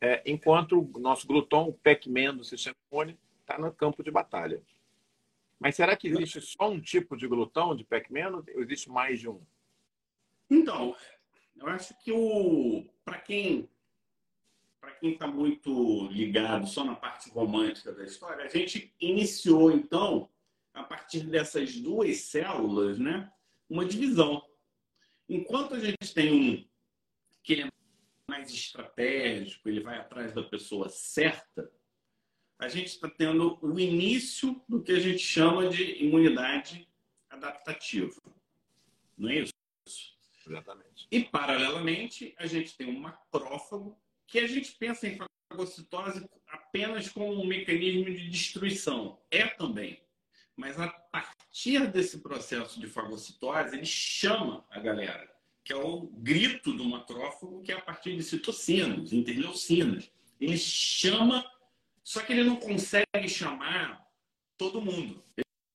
é, 0.00 0.20
enquanto 0.26 0.80
o 0.80 0.98
nosso 0.98 1.28
gluton, 1.28 1.68
o 1.68 1.72
Pac-Man 1.72 2.34
do 2.34 2.44
sistema 2.44 2.74
imune, 2.90 3.16
está 3.40 3.56
no 3.56 3.72
campo 3.72 4.02
de 4.02 4.10
batalha. 4.10 4.60
Mas 5.60 5.76
será 5.76 5.96
que 5.96 6.08
existe 6.08 6.40
só 6.40 6.68
um 6.68 6.80
tipo 6.80 7.16
de 7.16 7.28
glutão, 7.28 7.74
de 7.74 7.84
Pac-Man, 7.84 8.42
ou 8.54 8.62
existe 8.62 8.90
mais 8.90 9.20
de 9.20 9.28
um? 9.28 9.40
Então, 10.50 10.96
eu 11.56 11.66
acho 11.68 11.96
que 12.02 12.10
o 12.10 12.84
para 13.04 13.18
quem 13.18 13.68
para 14.80 14.92
quem 14.92 15.12
está 15.12 15.26
muito 15.26 16.08
ligado 16.08 16.66
só 16.66 16.84
na 16.84 16.94
parte 16.94 17.30
romântica 17.30 17.92
da 17.92 18.04
história, 18.04 18.44
a 18.44 18.48
gente 18.48 18.94
iniciou 19.00 19.70
então 19.70 20.28
a 20.72 20.82
partir 20.82 21.26
dessas 21.26 21.76
duas 21.76 22.16
células, 22.22 22.98
né, 22.98 23.30
uma 23.68 23.84
divisão. 23.84 24.47
Enquanto 25.28 25.74
a 25.74 25.80
gente 25.80 26.14
tem 26.14 26.32
um 26.32 26.64
que 27.42 27.62
é 27.62 27.68
mais 28.28 28.50
estratégico, 28.50 29.68
ele 29.68 29.80
vai 29.80 29.98
atrás 29.98 30.32
da 30.34 30.42
pessoa 30.42 30.88
certa, 30.88 31.70
a 32.58 32.68
gente 32.68 32.88
está 32.88 33.08
tendo 33.08 33.58
o 33.62 33.78
início 33.78 34.60
do 34.68 34.82
que 34.82 34.92
a 34.92 34.98
gente 34.98 35.20
chama 35.20 35.68
de 35.68 36.02
imunidade 36.02 36.88
adaptativa. 37.30 38.20
Não 39.16 39.28
é 39.30 39.40
isso? 39.40 39.52
Exatamente. 40.46 41.06
E, 41.10 41.24
paralelamente, 41.24 42.34
a 42.38 42.46
gente 42.46 42.76
tem 42.76 42.88
um 42.88 42.98
macrófago, 42.98 43.98
que 44.26 44.38
a 44.38 44.46
gente 44.46 44.72
pensa 44.72 45.06
em 45.06 45.18
fagocitose 45.50 46.28
apenas 46.46 47.08
como 47.08 47.32
um 47.32 47.46
mecanismo 47.46 48.04
de 48.06 48.28
destruição. 48.28 49.20
É 49.30 49.46
também. 49.46 50.02
Mas 50.58 50.76
a 50.80 50.88
partir 50.88 51.86
desse 51.86 52.18
processo 52.18 52.80
de 52.80 52.88
fagocitose, 52.88 53.76
ele 53.76 53.86
chama 53.86 54.66
a 54.68 54.80
galera, 54.80 55.32
que 55.62 55.72
é 55.72 55.76
o 55.76 56.08
grito 56.08 56.72
do 56.72 56.84
macrófago, 56.84 57.62
que 57.62 57.70
é 57.70 57.76
a 57.76 57.80
partir 57.80 58.16
de 58.16 58.24
citocinas, 58.24 59.12
interleucinas. 59.12 60.10
Ele 60.40 60.58
chama, 60.58 61.48
só 62.02 62.22
que 62.22 62.32
ele 62.32 62.42
não 62.42 62.56
consegue 62.56 63.28
chamar 63.28 64.04
todo 64.56 64.82
mundo. 64.82 65.24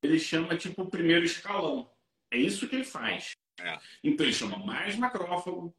Ele 0.03 0.19
chama 0.19 0.57
tipo 0.57 0.81
o 0.81 0.89
primeiro 0.89 1.23
escalão. 1.23 1.89
É 2.29 2.37
isso 2.37 2.67
que 2.67 2.75
ele 2.75 2.83
faz. 2.83 3.31
É. 3.61 3.79
Então 4.03 4.25
ele 4.25 4.33
chama 4.33 4.57
mais 4.57 4.97
macrófago, 4.97 5.73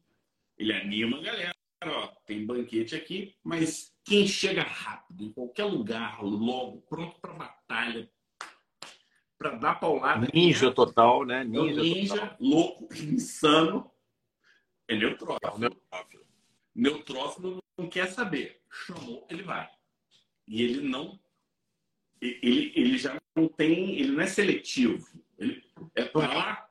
ele 0.57 0.73
anima 0.73 1.19
a 1.19 1.21
galera, 1.21 1.55
ó, 1.83 2.07
tem 2.25 2.43
banquete 2.43 2.95
aqui, 2.95 3.35
mas 3.43 3.93
quem 4.03 4.27
chega 4.27 4.63
rápido, 4.63 5.25
em 5.25 5.31
qualquer 5.31 5.65
lugar, 5.65 6.23
logo, 6.23 6.81
pronto 6.89 7.19
para 7.19 7.33
batalha, 7.33 8.09
para 9.37 9.51
dar 9.51 9.75
paulada. 9.75 10.27
Ninja 10.33 10.71
total, 10.71 11.25
né? 11.25 11.43
Ninja, 11.43 11.81
ninja 11.81 12.19
total. 12.19 12.37
louco, 12.39 12.93
insano, 12.93 13.91
é 14.87 14.95
neutrófilo. 14.95 15.55
É 15.55 15.59
neutrófilo. 15.59 16.25
Neutrófilo 16.75 17.63
não 17.77 17.89
quer 17.89 18.07
saber. 18.07 18.61
Chamou, 18.69 19.25
ele 19.29 19.43
vai. 19.43 19.69
E 20.47 20.61
ele 20.61 20.81
não. 20.87 21.19
Ele, 22.21 22.71
ele 22.75 22.97
já 22.97 23.19
não 23.35 23.47
tem. 23.47 23.99
Ele 23.99 24.11
não 24.11 24.21
é 24.21 24.27
seletivo. 24.27 25.07
Ele 25.37 25.63
é 25.95 26.05
para 26.05 26.33
lá, 26.33 26.69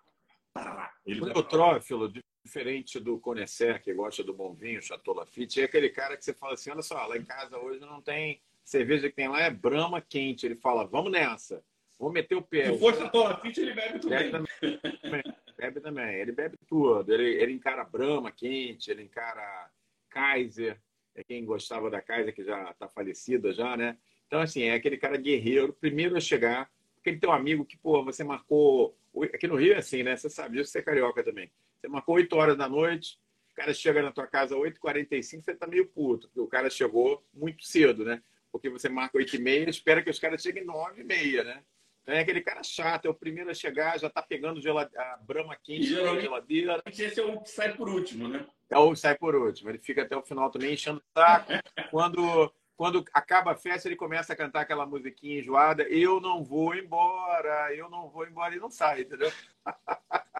para 0.52 0.74
lá. 0.74 0.92
Ele 1.04 1.20
o 1.20 1.26
neutrófilo, 1.26 2.12
diferente 2.44 3.00
do 3.00 3.18
Conhecer, 3.18 3.80
que 3.82 3.92
gosta 3.92 4.22
do 4.22 4.34
bom 4.34 4.54
vinho, 4.54 4.82
Chateau 4.82 5.14
Lafite, 5.14 5.60
é 5.60 5.64
aquele 5.64 5.88
cara 5.88 6.16
que 6.16 6.24
você 6.24 6.32
fala 6.32 6.54
assim: 6.54 6.70
olha 6.70 6.82
só, 6.82 7.04
lá 7.06 7.16
em 7.16 7.24
casa 7.24 7.58
hoje 7.58 7.80
não 7.80 8.00
tem 8.00 8.40
cerveja 8.64 9.08
que 9.08 9.16
tem 9.16 9.28
lá, 9.28 9.40
é 9.40 9.50
brama 9.50 10.00
quente. 10.00 10.46
Ele 10.46 10.56
fala: 10.56 10.86
vamos 10.86 11.10
nessa, 11.10 11.62
vou 11.98 12.12
meter 12.12 12.34
o 12.34 12.42
pé. 12.42 12.72
Se 12.72 12.78
for 12.78 12.94
Chateau 12.94 13.24
Lafite, 13.24 13.60
ele 13.60 13.74
bebe 13.74 13.98
tudo. 13.98 14.10
Bebe 14.10 14.30
também. 14.30 15.22
bebe 15.56 15.80
também. 15.80 16.14
Ele 16.16 16.32
bebe 16.32 16.58
tudo. 16.66 17.12
Ele, 17.12 17.42
ele 17.42 17.52
encara 17.52 17.84
brama 17.84 18.30
quente, 18.30 18.90
ele 18.90 19.02
encara 19.02 19.70
Kaiser. 20.10 20.80
É 21.14 21.22
quem 21.22 21.44
gostava 21.44 21.90
da 21.90 22.00
Kaiser, 22.00 22.34
que 22.34 22.42
já 22.42 22.70
está 22.70 22.88
falecida 22.88 23.52
já, 23.52 23.76
né? 23.76 23.96
Então, 24.26 24.40
assim, 24.40 24.62
é 24.64 24.74
aquele 24.74 24.96
cara 24.96 25.16
guerreiro, 25.16 25.72
primeiro 25.72 26.16
a 26.16 26.20
chegar, 26.20 26.68
aquele 26.98 27.18
teu 27.18 27.30
amigo 27.30 27.64
que, 27.64 27.76
pô, 27.76 28.02
você 28.02 28.24
marcou 28.24 28.96
Aqui 29.32 29.46
no 29.46 29.54
Rio 29.54 29.74
é 29.74 29.76
assim, 29.76 30.02
né? 30.02 30.16
Você 30.16 30.28
sabe 30.28 30.58
disso, 30.58 30.72
você 30.72 30.80
é 30.80 30.82
carioca 30.82 31.22
também. 31.22 31.50
Você 31.80 31.86
marcou 31.86 32.16
8 32.16 32.34
horas 32.34 32.56
da 32.56 32.68
noite, 32.68 33.18
o 33.52 33.54
cara 33.54 33.72
chega 33.72 34.02
na 34.02 34.10
tua 34.10 34.26
casa 34.26 34.56
às 34.56 34.60
8h45, 34.60 35.42
você 35.42 35.54
tá 35.54 35.66
meio 35.66 35.86
puto, 35.86 36.26
porque 36.28 36.40
o 36.40 36.48
cara 36.48 36.68
chegou 36.68 37.24
muito 37.32 37.64
cedo, 37.64 38.04
né? 38.04 38.20
Porque 38.50 38.68
você 38.68 38.88
marca 38.88 39.16
8h30 39.16 39.68
espera 39.68 40.02
que 40.02 40.10
os 40.10 40.18
caras 40.18 40.42
cheguem 40.42 40.66
9h30, 40.66 41.44
né? 41.44 41.62
É 42.06 42.20
aquele 42.20 42.42
cara 42.42 42.62
chato, 42.62 43.06
é 43.06 43.08
o 43.10 43.14
primeiro 43.14 43.50
a 43.50 43.54
chegar, 43.54 43.98
já 43.98 44.10
tá 44.10 44.20
pegando 44.20 44.60
a 44.78 45.16
brama 45.22 45.56
quente 45.56 45.90
na 45.94 46.20
geladeira. 46.20 46.82
Esse 46.86 47.20
é 47.20 47.24
o 47.24 47.40
que 47.40 47.50
sai 47.50 47.74
por 47.74 47.88
último, 47.88 48.28
né? 48.28 48.46
É 48.68 48.76
o 48.76 48.92
que 48.92 48.98
sai 48.98 49.16
por 49.16 49.34
último. 49.34 49.70
Ele 49.70 49.78
fica 49.78 50.02
até 50.02 50.16
o 50.16 50.22
final 50.22 50.50
também 50.50 50.74
enchendo 50.74 50.98
o 50.98 51.18
saco. 51.18 51.52
quando 51.90 52.52
quando 52.76 53.04
acaba 53.14 53.52
a 53.52 53.56
festa, 53.56 53.88
ele 53.88 53.96
começa 53.96 54.32
a 54.32 54.36
cantar 54.36 54.62
aquela 54.62 54.84
musiquinha 54.84 55.38
enjoada, 55.38 55.84
eu 55.84 56.20
não 56.20 56.42
vou 56.42 56.74
embora, 56.74 57.72
eu 57.72 57.88
não 57.88 58.10
vou 58.10 58.26
embora, 58.26 58.54
e 58.54 58.58
não 58.58 58.68
sai, 58.68 59.02
entendeu? 59.02 59.32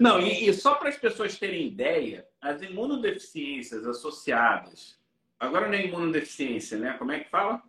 Não, 0.00 0.18
e, 0.18 0.48
e 0.48 0.54
só 0.54 0.74
para 0.74 0.88
as 0.88 0.96
pessoas 0.96 1.38
terem 1.38 1.66
ideia, 1.66 2.26
as 2.40 2.62
imunodeficiências 2.62 3.86
associadas. 3.86 4.98
Agora 5.38 5.68
não 5.68 5.74
é 5.74 5.84
imunodeficiência, 5.84 6.78
né? 6.78 6.94
Como 6.98 7.12
é 7.12 7.20
que 7.20 7.28
fala? 7.28 7.62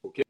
O 0.00 0.10
quê? 0.10 0.22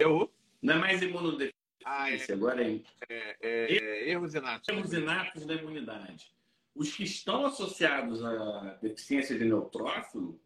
Eu? 0.00 0.30
Não 0.62 0.74
é 0.74 0.78
mais 0.78 1.02
imunodeficiência, 1.02 1.54
ah, 1.84 2.10
é, 2.10 2.32
agora 2.32 2.62
é, 2.62 2.80
é, 3.08 3.36
é, 3.40 4.10
erros 4.10 4.34
inatos. 4.34 4.68
Erros 4.68 4.92
inatos 4.92 5.46
da 5.46 5.54
imunidade. 5.54 6.30
Os 6.74 6.94
que 6.94 7.04
estão 7.04 7.46
associados 7.46 8.22
à 8.22 8.78
deficiência 8.82 9.36
de 9.36 9.44
neutrófilo 9.44 10.40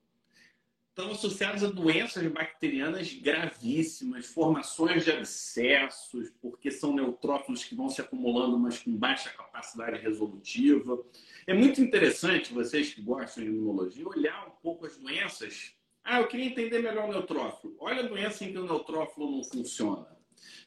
estão 0.88 1.10
associados 1.10 1.64
a 1.64 1.66
doenças 1.66 2.24
bacterianas 2.28 3.12
gravíssimas, 3.12 4.26
formações 4.26 5.04
de 5.04 5.10
abscessos, 5.10 6.30
porque 6.40 6.70
são 6.70 6.94
neutrófilos 6.94 7.64
que 7.64 7.74
vão 7.74 7.88
se 7.88 8.00
acumulando, 8.00 8.56
mas 8.56 8.78
com 8.78 8.96
baixa 8.96 9.28
capacidade 9.30 9.98
resolutiva. 9.98 11.04
É 11.48 11.52
muito 11.52 11.80
interessante, 11.80 12.54
vocês 12.54 12.94
que 12.94 13.02
gostam 13.02 13.42
de 13.42 13.50
imunologia, 13.50 14.06
olhar 14.06 14.46
um 14.46 14.52
pouco 14.62 14.86
as 14.86 14.96
doenças. 14.96 15.73
Ah, 16.04 16.20
eu 16.20 16.28
queria 16.28 16.46
entender 16.46 16.80
melhor 16.80 17.08
o 17.08 17.12
neutrófilo. 17.12 17.74
Olha 17.80 18.04
a 18.04 18.06
doença 18.06 18.44
em 18.44 18.52
que 18.52 18.58
o 18.58 18.66
neutrófilo 18.66 19.30
não 19.30 19.42
funciona. 19.42 20.06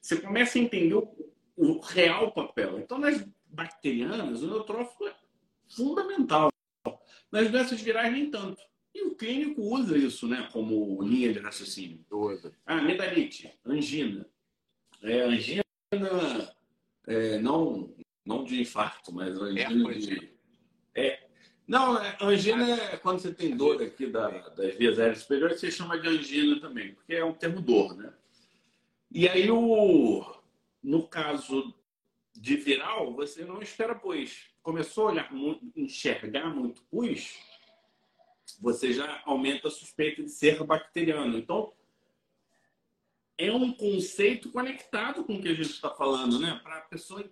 Você 0.02 0.20
começa 0.20 0.58
a 0.58 0.62
entender 0.62 0.96
o, 0.96 1.16
o 1.56 1.80
real 1.80 2.32
papel. 2.32 2.80
Então, 2.80 2.98
nas 2.98 3.24
bacterianas, 3.46 4.42
o 4.42 4.48
neutrófilo 4.48 5.10
é 5.10 5.16
fundamental. 5.68 6.52
Nas 7.32 7.52
doenças 7.52 7.80
virais, 7.82 8.12
nem 8.12 8.32
tanto. 8.32 8.62
E 8.96 9.04
o 9.04 9.16
clínico 9.16 9.62
usa 9.62 9.96
isso 9.96 10.28
né, 10.28 10.50
como 10.52 11.04
linha 11.04 11.32
de 11.32 11.40
raciocínio. 11.40 12.04
Usa. 12.10 12.52
Ah, 12.66 12.82
medalite, 12.82 13.54
angina. 13.64 14.28
É, 15.04 15.22
angina, 15.22 15.64
é, 17.06 17.38
não, 17.38 17.94
não 18.26 18.44
de 18.44 18.60
infarto, 18.60 19.14
mas 19.14 19.40
angina 19.40 19.92
é, 19.92 19.98
de. 19.98 20.37
Não, 21.68 22.02
é, 22.02 22.18
angina 22.22 22.66
é 22.76 22.98
quando 22.98 23.20
você 23.20 23.34
tem 23.34 23.56
dor 23.56 23.82
aqui 23.84 24.08
da, 24.08 24.30
das 24.30 24.76
vias 24.76 24.98
aéreas 24.98 25.20
superiores, 25.20 25.60
você 25.60 25.70
chama 25.70 26.00
de 26.00 26.08
angina 26.08 26.62
também, 26.62 26.94
porque 26.94 27.14
é 27.14 27.26
um 27.26 27.34
termo 27.34 27.60
dor, 27.60 27.96
né? 27.96 28.14
E 29.12 29.28
aí, 29.28 29.50
o, 29.52 30.26
no 30.82 31.08
caso 31.08 31.74
de 32.34 32.56
viral, 32.56 33.14
você 33.14 33.44
não 33.44 33.62
espera 33.62 33.96
pus. 33.96 34.48
Começou 34.62 35.08
a 35.08 35.12
olhar, 35.12 35.30
enxergar 35.76 36.50
muito 36.54 36.82
pus, 36.84 37.38
você 38.62 38.94
já 38.94 39.22
aumenta 39.26 39.68
a 39.68 39.72
suspeita 39.72 40.24
de 40.24 40.30
ser 40.30 40.64
bacteriano. 40.64 41.38
Então, 41.38 41.74
é 43.38 43.52
um 43.52 43.72
conceito 43.72 44.52
conectado 44.52 45.24
com 45.24 45.36
o 45.36 45.42
que 45.42 45.50
a 45.50 45.54
gente 45.54 45.70
está 45.70 45.90
falando, 45.90 46.40
né? 46.40 46.60
Para 46.64 46.78
a 46.78 46.82
pessoa. 46.82 47.30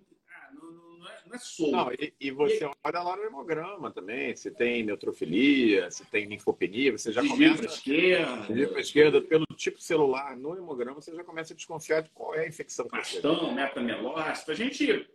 Não, 1.06 1.12
é, 1.12 1.18
não 1.28 1.36
é 1.36 1.40
solto. 1.40 1.72
Não, 1.72 1.92
e, 1.94 2.14
e, 2.20 2.32
você 2.32 2.66
e... 2.66 2.72
olha 2.84 3.02
lá 3.02 3.16
no 3.16 3.24
hemograma 3.24 3.92
também, 3.92 4.36
se 4.36 4.50
tem 4.50 4.84
neutrofilia, 4.84 5.92
se 5.92 6.04
tem 6.06 6.26
linfopenia, 6.26 6.92
você 6.92 7.12
já 7.12 7.26
começa... 7.26 7.66
esquerda. 7.66 8.48
Desvio 8.48 8.70
para 8.70 8.82
esquerda, 8.82 9.22
pelo 9.22 9.46
tipo 9.56 9.80
celular 9.82 10.36
no 10.36 10.58
hemograma, 10.58 11.00
você 11.00 11.16
já 11.16 11.24
começa 11.24 11.54
a 11.54 11.56
desconfiar 11.56 12.02
de 12.02 12.10
qual 12.10 12.34
é 12.34 12.46
a 12.46 12.48
infecção. 12.48 12.88
Bastão, 12.88 13.54
metamelócito. 13.54 14.52
A 14.52 14.56
gente 14.56 15.08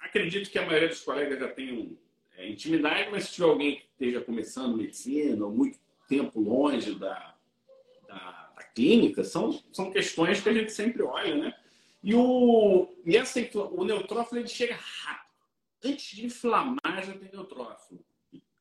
acredito 0.00 0.50
que 0.50 0.58
a 0.58 0.66
maioria 0.66 0.88
dos 0.88 1.02
colegas 1.02 1.38
já 1.38 1.48
tenham 1.48 1.96
é, 2.36 2.48
intimidade, 2.48 3.10
mas 3.10 3.24
se 3.24 3.34
tiver 3.34 3.46
alguém 3.46 3.76
que 3.76 3.82
esteja 3.92 4.20
começando 4.20 4.76
medicina 4.76 5.44
ou 5.44 5.52
muito 5.52 5.78
tempo 6.08 6.40
longe 6.40 6.94
da, 6.96 7.36
da, 8.08 8.52
da 8.56 8.62
clínica, 8.74 9.22
são, 9.22 9.52
são 9.70 9.90
questões 9.90 10.40
que 10.40 10.48
a 10.48 10.52
gente 10.52 10.72
sempre 10.72 11.02
olha, 11.02 11.36
né? 11.36 11.54
E 12.02 12.14
o, 12.14 12.88
e 13.06 13.16
essa, 13.16 13.40
o 13.54 13.84
neutrófilo 13.84 14.40
ele 14.40 14.48
chega 14.48 14.74
rápido. 14.74 15.22
Antes 15.84 16.16
de 16.16 16.26
inflamar, 16.26 17.04
já 17.04 17.12
tem 17.12 17.30
neutrófilo, 17.32 18.04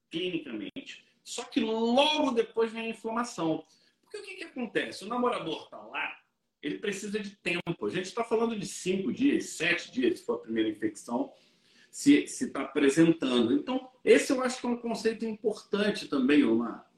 clinicamente. 0.09 1.05
Só 1.23 1.43
que 1.43 1.59
logo 1.59 2.31
depois 2.31 2.71
vem 2.71 2.87
a 2.87 2.89
inflamação. 2.89 3.63
Porque 4.01 4.17
o 4.17 4.23
que, 4.23 4.35
que 4.35 4.43
acontece? 4.43 5.05
O 5.05 5.07
namorador 5.07 5.63
está 5.63 5.77
lá, 5.77 6.17
ele 6.61 6.77
precisa 6.77 7.19
de 7.19 7.31
tempo. 7.37 7.85
A 7.85 7.89
gente 7.89 8.05
está 8.05 8.23
falando 8.23 8.57
de 8.57 8.65
cinco 8.65 9.11
dias, 9.11 9.49
sete 9.51 9.91
dias, 9.91 10.19
se 10.19 10.25
for 10.25 10.35
a 10.35 10.39
primeira 10.39 10.69
infecção, 10.69 11.31
se 11.89 12.23
está 12.23 12.61
apresentando. 12.61 13.53
Então, 13.53 13.89
esse 14.03 14.31
eu 14.31 14.41
acho 14.43 14.59
que 14.59 14.67
é 14.67 14.69
um 14.69 14.77
conceito 14.77 15.25
importante 15.25 16.07
também, 16.07 16.43
Omar. 16.43 16.89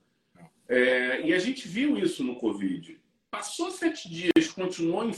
É, 0.67 1.25
e 1.27 1.34
a 1.34 1.39
gente 1.39 1.67
viu 1.67 1.97
isso 1.97 2.23
no 2.23 2.36
Covid. 2.36 2.99
Passou 3.29 3.71
sete 3.71 4.10
dias, 4.10 4.51
continuou 4.53 5.03
em 5.08 5.13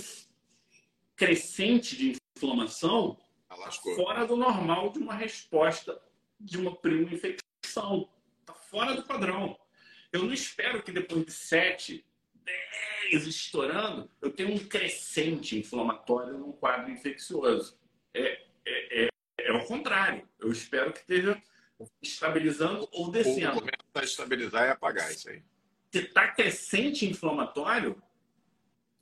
crescente 1.15 1.95
de 1.95 2.17
inflamação, 2.37 3.17
fora 3.95 4.25
do 4.25 4.35
normal 4.35 4.91
de 4.91 4.99
uma 4.99 5.15
resposta 5.15 6.01
de 6.39 6.57
uma 6.57 6.75
prima 6.75 7.13
infecção. 7.13 8.09
Está 8.41 8.53
fora 8.53 8.93
do 8.93 9.03
padrão. 9.03 9.57
Eu 10.11 10.23
não 10.23 10.33
espero 10.33 10.83
que 10.83 10.91
depois 10.91 11.25
de 11.25 11.31
sete, 11.31 12.05
dez 12.33 13.25
estourando, 13.25 14.09
eu 14.21 14.31
tenha 14.31 14.53
um 14.53 14.59
crescente 14.59 15.57
inflamatório 15.57 16.37
num 16.37 16.51
quadro 16.51 16.91
infeccioso. 16.91 17.79
É, 18.13 18.41
é, 18.65 19.05
é, 19.05 19.09
é 19.39 19.53
o 19.53 19.65
contrário. 19.65 20.27
Eu 20.39 20.51
espero 20.51 20.91
que 20.91 20.99
esteja 20.99 21.41
estabilizando 22.01 22.87
ou 22.91 23.09
descendo. 23.11 23.55
Ou 23.55 23.59
começa 23.61 23.77
a 23.95 24.03
estabilizar 24.03 24.67
e 24.67 24.71
apagar 24.71 25.11
isso 25.11 25.29
aí. 25.29 25.43
Se 25.91 25.99
está 25.99 26.27
crescente 26.27 27.05
inflamatório, 27.05 28.01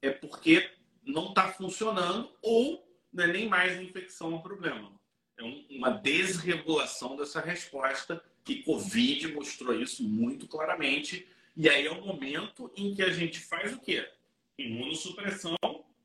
é 0.02 0.12
porque 0.12 0.69
não 1.05 1.29
está 1.29 1.51
funcionando 1.51 2.29
ou 2.41 2.87
não 3.11 3.23
é 3.23 3.27
nem 3.27 3.47
mais 3.47 3.77
a 3.77 3.83
infecção 3.83 4.33
o 4.33 4.41
problema. 4.41 4.91
É 5.37 5.43
um, 5.43 5.65
uma 5.71 5.89
desregulação 5.91 7.15
dessa 7.15 7.39
resposta 7.41 8.23
e 8.47 8.63
Covid 8.63 9.33
mostrou 9.33 9.73
isso 9.79 10.03
muito 10.03 10.47
claramente. 10.47 11.27
E 11.55 11.69
aí 11.69 11.85
é 11.85 11.91
o 11.91 12.05
momento 12.05 12.71
em 12.75 12.93
que 12.93 13.01
a 13.01 13.11
gente 13.11 13.39
faz 13.39 13.73
o 13.73 13.79
quê? 13.79 14.09
Imunossupressão 14.57 15.55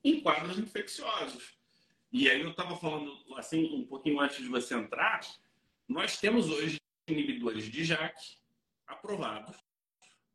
em 0.05 0.21
quadros 0.21 0.59
infecciosos. 0.59 1.59
E 2.13 2.29
aí 2.29 2.41
eu 2.41 2.51
estava 2.51 2.77
falando 2.77 3.17
assim 3.37 3.75
um 3.75 3.85
pouquinho 3.85 4.21
antes 4.21 4.39
de 4.39 4.49
você 4.49 4.75
entrar, 4.75 5.21
nós 5.87 6.19
temos 6.19 6.49
hoje 6.49 6.79
inibidores 7.07 7.65
de 7.65 7.85
JAK 7.85 8.15
aprovados 8.87 9.57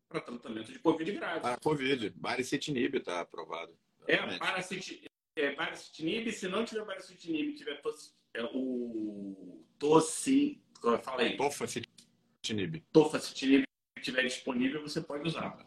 para 0.07 0.21
tratamento 0.21 0.71
de 0.71 0.79
Covid 0.79 1.11
grave. 1.11 1.41
Para 1.41 1.57
Covid, 1.57 2.09
baricitinib 2.11 2.97
está 2.97 3.21
aprovado. 3.21 3.75
É, 4.07 4.37
paracit, 4.37 5.05
é, 5.35 5.51
paracitinib, 5.51 6.31
se 6.31 6.47
não 6.47 6.65
tiver 6.65 6.85
paracitinib, 6.85 7.55
tiver 7.55 7.81
tos, 7.81 8.13
é, 8.33 8.43
o 8.43 9.63
tossi, 9.79 10.61
fala 11.03 11.21
aí. 11.21 11.37
Tofacitinib. 11.37 12.83
Tofacitinib 12.91 13.63
estiver 13.97 14.23
disponível, 14.23 14.81
você 14.81 15.01
pode 15.01 15.27
usar. 15.27 15.57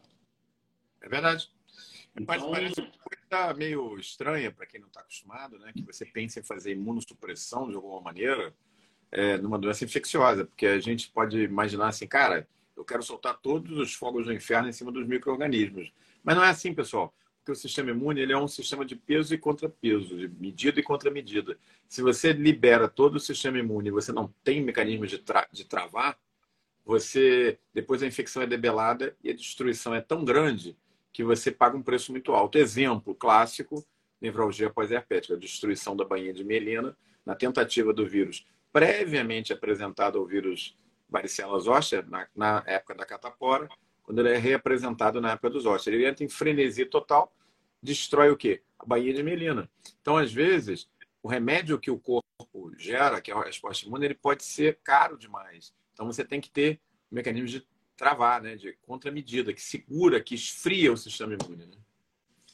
É 1.00 1.08
verdade. 1.08 1.50
Então... 2.14 2.26
Mas 2.26 2.42
parece 2.42 2.80
uma 2.80 2.90
coisa 2.90 3.54
meio 3.54 3.98
estranha 3.98 4.52
para 4.52 4.66
quem 4.66 4.80
não 4.80 4.88
está 4.88 5.00
acostumado, 5.00 5.58
né? 5.58 5.72
Que 5.72 5.82
você 5.82 6.04
pensa 6.04 6.40
em 6.40 6.42
fazer 6.42 6.72
imunossupressão 6.72 7.68
de 7.68 7.76
alguma 7.76 8.00
maneira 8.00 8.54
é, 9.10 9.36
numa 9.38 9.58
doença 9.58 9.84
infecciosa, 9.84 10.44
porque 10.44 10.66
a 10.66 10.80
gente 10.80 11.10
pode 11.10 11.38
imaginar 11.38 11.88
assim, 11.88 12.06
cara, 12.06 12.48
eu 12.76 12.84
quero 12.84 13.02
soltar 13.02 13.38
todos 13.38 13.78
os 13.78 13.94
fogos 13.94 14.26
do 14.26 14.32
inferno 14.32 14.68
em 14.68 14.72
cima 14.72 14.92
dos 14.92 15.06
micro-organismos. 15.06 15.92
Mas 16.22 16.36
não 16.36 16.44
é 16.44 16.50
assim, 16.50 16.74
pessoal 16.74 17.14
porque 17.46 17.52
o 17.52 17.54
sistema 17.54 17.92
imune 17.92 18.20
ele 18.20 18.32
é 18.32 18.36
um 18.36 18.48
sistema 18.48 18.84
de 18.84 18.96
peso 18.96 19.32
e 19.32 19.38
contrapeso, 19.38 20.18
de 20.18 20.26
medida 20.28 20.80
e 20.80 20.82
contramedida. 20.82 21.56
Se 21.88 22.02
você 22.02 22.32
libera 22.32 22.88
todo 22.88 23.14
o 23.14 23.20
sistema 23.20 23.56
imune 23.56 23.86
e 23.86 23.92
você 23.92 24.10
não 24.10 24.34
tem 24.42 24.60
mecanismo 24.60 25.06
de, 25.06 25.18
tra 25.18 25.46
de 25.52 25.64
travar, 25.64 26.18
você 26.84 27.56
depois 27.72 28.02
a 28.02 28.06
infecção 28.06 28.42
é 28.42 28.48
debelada 28.48 29.16
e 29.22 29.30
a 29.30 29.32
destruição 29.32 29.94
é 29.94 30.00
tão 30.00 30.24
grande 30.24 30.76
que 31.12 31.22
você 31.22 31.52
paga 31.52 31.76
um 31.76 31.82
preço 31.82 32.10
muito 32.10 32.32
alto. 32.32 32.58
Exemplo 32.58 33.14
clássico, 33.14 33.86
nevralgia 34.20 34.68
pós-herpética, 34.68 35.36
destruição 35.36 35.96
da 35.96 36.04
bainha 36.04 36.32
de 36.32 36.42
melina 36.42 36.96
na 37.24 37.36
tentativa 37.36 37.92
do 37.92 38.04
vírus 38.04 38.44
previamente 38.72 39.52
apresentado 39.52 40.18
ao 40.18 40.26
vírus 40.26 40.76
varicela 41.08 41.60
zoster 41.60 42.04
na, 42.10 42.26
na 42.34 42.64
época 42.66 42.96
da 42.96 43.06
catapora, 43.06 43.68
quando 44.06 44.20
ele 44.20 44.30
é 44.30 44.38
reapresentado 44.38 45.20
na 45.20 45.32
época 45.32 45.50
dos 45.50 45.66
ossos. 45.66 45.88
Ele 45.88 46.06
entra 46.06 46.24
em 46.24 46.28
frenesi 46.28 46.86
total, 46.86 47.34
destrói 47.82 48.30
o 48.30 48.36
quê? 48.36 48.62
A 48.78 48.86
baía 48.86 49.12
de 49.12 49.22
melina. 49.22 49.68
Então, 50.00 50.16
às 50.16 50.32
vezes, 50.32 50.88
o 51.20 51.28
remédio 51.28 51.78
que 51.78 51.90
o 51.90 51.98
corpo 51.98 52.72
gera, 52.78 53.20
que 53.20 53.32
é 53.32 53.34
a 53.34 53.42
resposta 53.42 53.84
imune, 53.84 54.06
ele 54.06 54.14
pode 54.14 54.44
ser 54.44 54.78
caro 54.84 55.18
demais. 55.18 55.74
Então, 55.92 56.06
você 56.06 56.24
tem 56.24 56.40
que 56.40 56.48
ter 56.48 56.80
um 57.10 57.16
mecanismo 57.16 57.48
de 57.48 57.66
travar, 57.96 58.40
né? 58.40 58.54
de 58.54 58.74
contramedida, 58.82 59.52
que 59.52 59.60
segura, 59.60 60.22
que 60.22 60.36
esfria 60.36 60.92
o 60.92 60.96
sistema 60.96 61.34
imune. 61.34 61.66
Né? 61.66 61.76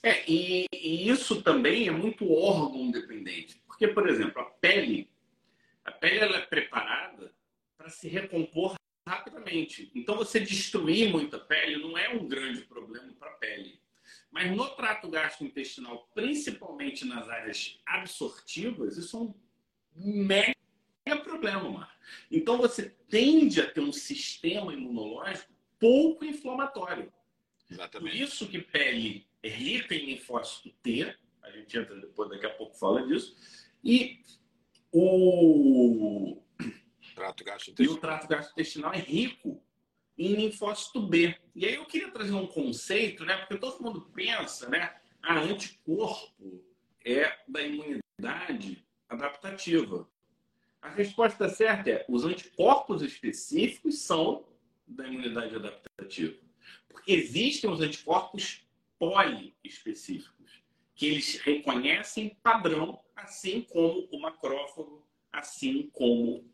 É, 0.03 0.25
e, 0.27 0.67
e 0.73 1.09
isso 1.09 1.43
também 1.43 1.87
é 1.87 1.91
muito 1.91 2.33
órgão 2.33 2.91
dependente. 2.91 3.63
Porque, 3.67 3.87
por 3.89 4.09
exemplo, 4.09 4.41
a 4.41 4.45
pele, 4.45 5.11
a 5.85 5.93
pele 5.93 6.19
ela 6.19 6.37
é 6.39 6.47
preparada 6.47 7.35
para 7.77 7.91
se 7.91 8.09
recompor 8.09 8.75
rapidamente. 9.07 9.91
Então, 9.95 10.17
você 10.17 10.41
destruir 10.41 11.11
muita 11.11 11.39
pele 11.39 11.77
não 11.77 11.97
é 11.97 12.09
um 12.09 12.27
grande 12.27 12.63
problema 12.63 13.13
para 13.15 13.31
a 13.31 13.35
pele. 13.35 13.81
Mas 14.31 14.55
no 14.57 14.69
trato 14.71 15.11
gastrointestinal, 15.11 16.09
principalmente 16.15 17.05
nas 17.05 17.29
áreas 17.29 17.81
absortivas, 17.85 18.97
isso 18.97 19.17
é 19.17 19.21
um 19.21 19.35
mega 19.95 20.55
problema, 21.25 21.69
Mar. 21.69 21.99
Então, 22.31 22.59
você 22.59 22.91
tende 23.09 23.61
a 23.61 23.71
ter 23.71 23.81
um 23.81 23.93
sistema 23.93 24.73
imunológico 24.73 25.53
pouco 25.79 26.25
inflamatório. 26.25 27.13
Exatamente. 27.71 28.17
Por 28.17 28.25
isso 28.25 28.49
que 28.49 28.61
pele 28.61 29.27
é 29.43 29.49
rica 29.49 29.95
em 29.95 30.07
linfócito 30.07 30.71
T, 30.83 31.15
a 31.43 31.51
gente 31.51 31.77
entra 31.77 31.97
depois, 32.01 32.31
daqui 32.31 32.47
a 32.47 32.51
pouco 32.51 32.77
fala 32.79 33.07
disso, 33.07 33.37
e 33.83 34.21
o 34.93 36.41
trato. 37.15 37.45
E 37.79 37.89
o 37.89 37.97
trato 37.97 38.29
gastrointestinal 38.29 38.93
é 38.93 38.99
rico 38.99 39.63
em 40.17 40.35
linfócito 40.35 41.01
B. 41.01 41.35
E 41.55 41.67
aí 41.67 41.75
eu 41.75 41.87
queria 41.87 42.11
trazer 42.11 42.33
um 42.33 42.47
conceito, 42.47 43.25
né? 43.25 43.37
Porque 43.39 43.57
todo 43.57 43.83
mundo 43.83 44.03
pensa, 44.13 44.69
né? 44.69 44.95
A 45.23 45.39
anticorpo 45.39 46.65
é 47.05 47.37
da 47.49 47.63
imunidade 47.63 48.85
adaptativa. 49.09 50.09
A 50.81 50.89
resposta 50.91 51.49
certa 51.49 51.91
é: 51.91 52.05
os 52.09 52.25
anticorpos 52.25 53.03
específicos 53.03 54.01
são 54.01 54.47
da 54.87 55.07
imunidade 55.07 55.55
adaptativa. 55.55 56.37
Porque 56.89 57.13
existem 57.13 57.71
os 57.71 57.81
anticorpos 57.81 58.67
poliespecíficos, 58.99 60.63
que 60.95 61.07
eles 61.07 61.39
reconhecem 61.39 62.37
padrão, 62.43 63.01
assim 63.17 63.63
como 63.63 64.09
o 64.13 64.21
macrófago, 64.21 65.07
assim 65.33 65.89
como 65.93 66.52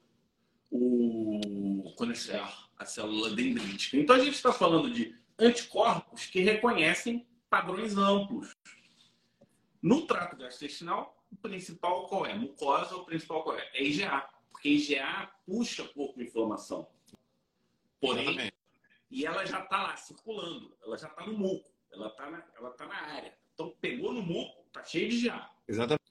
o, 0.71 1.95
quando 1.97 2.13
é 2.13 2.17
a 2.77 2.85
célula 2.85 3.31
dendrítica. 3.31 3.97
Então 3.97 4.17
a 4.17 4.19
gente 4.19 4.35
está 4.35 4.53
falando 4.53 4.91
de 4.91 5.17
anticorpos 5.39 6.27
que 6.27 6.41
reconhecem 6.41 7.27
padrões 7.49 7.97
amplos. 7.97 8.55
No 9.81 10.07
trato 10.07 10.37
gastrointestinal, 10.37 11.17
o 11.31 11.37
principal 11.37 12.07
qual 12.09 12.27
é? 12.27 12.35
Mucosa, 12.35 12.97
o 12.97 13.05
principal 13.05 13.43
qual 13.43 13.59
é? 13.59 13.71
É 13.75 13.83
IgA, 13.83 14.29
porque 14.51 14.69
IgA 14.69 15.31
puxa 15.47 15.85
pouco 15.85 16.21
inflamação. 16.21 16.89
Porém, 18.01 18.51
e 19.11 19.25
ela 19.25 19.45
já 19.45 19.63
está 19.63 19.83
lá 19.83 19.97
circulando, 19.97 20.77
ela 20.83 20.97
já 20.97 21.09
está 21.09 21.27
no 21.27 21.37
muco, 21.37 21.71
ela 21.93 22.09
está 22.09 22.31
na, 22.31 22.45
ela 22.57 22.71
tá 22.73 22.87
na 22.87 22.97
área. 22.97 23.37
Então, 23.55 23.75
pegou 23.81 24.13
no 24.13 24.23
muco, 24.23 24.65
está 24.67 24.85
cheio 24.85 25.09
de 25.09 25.17
IgA. 25.17 25.51
Exatamente. 25.67 26.08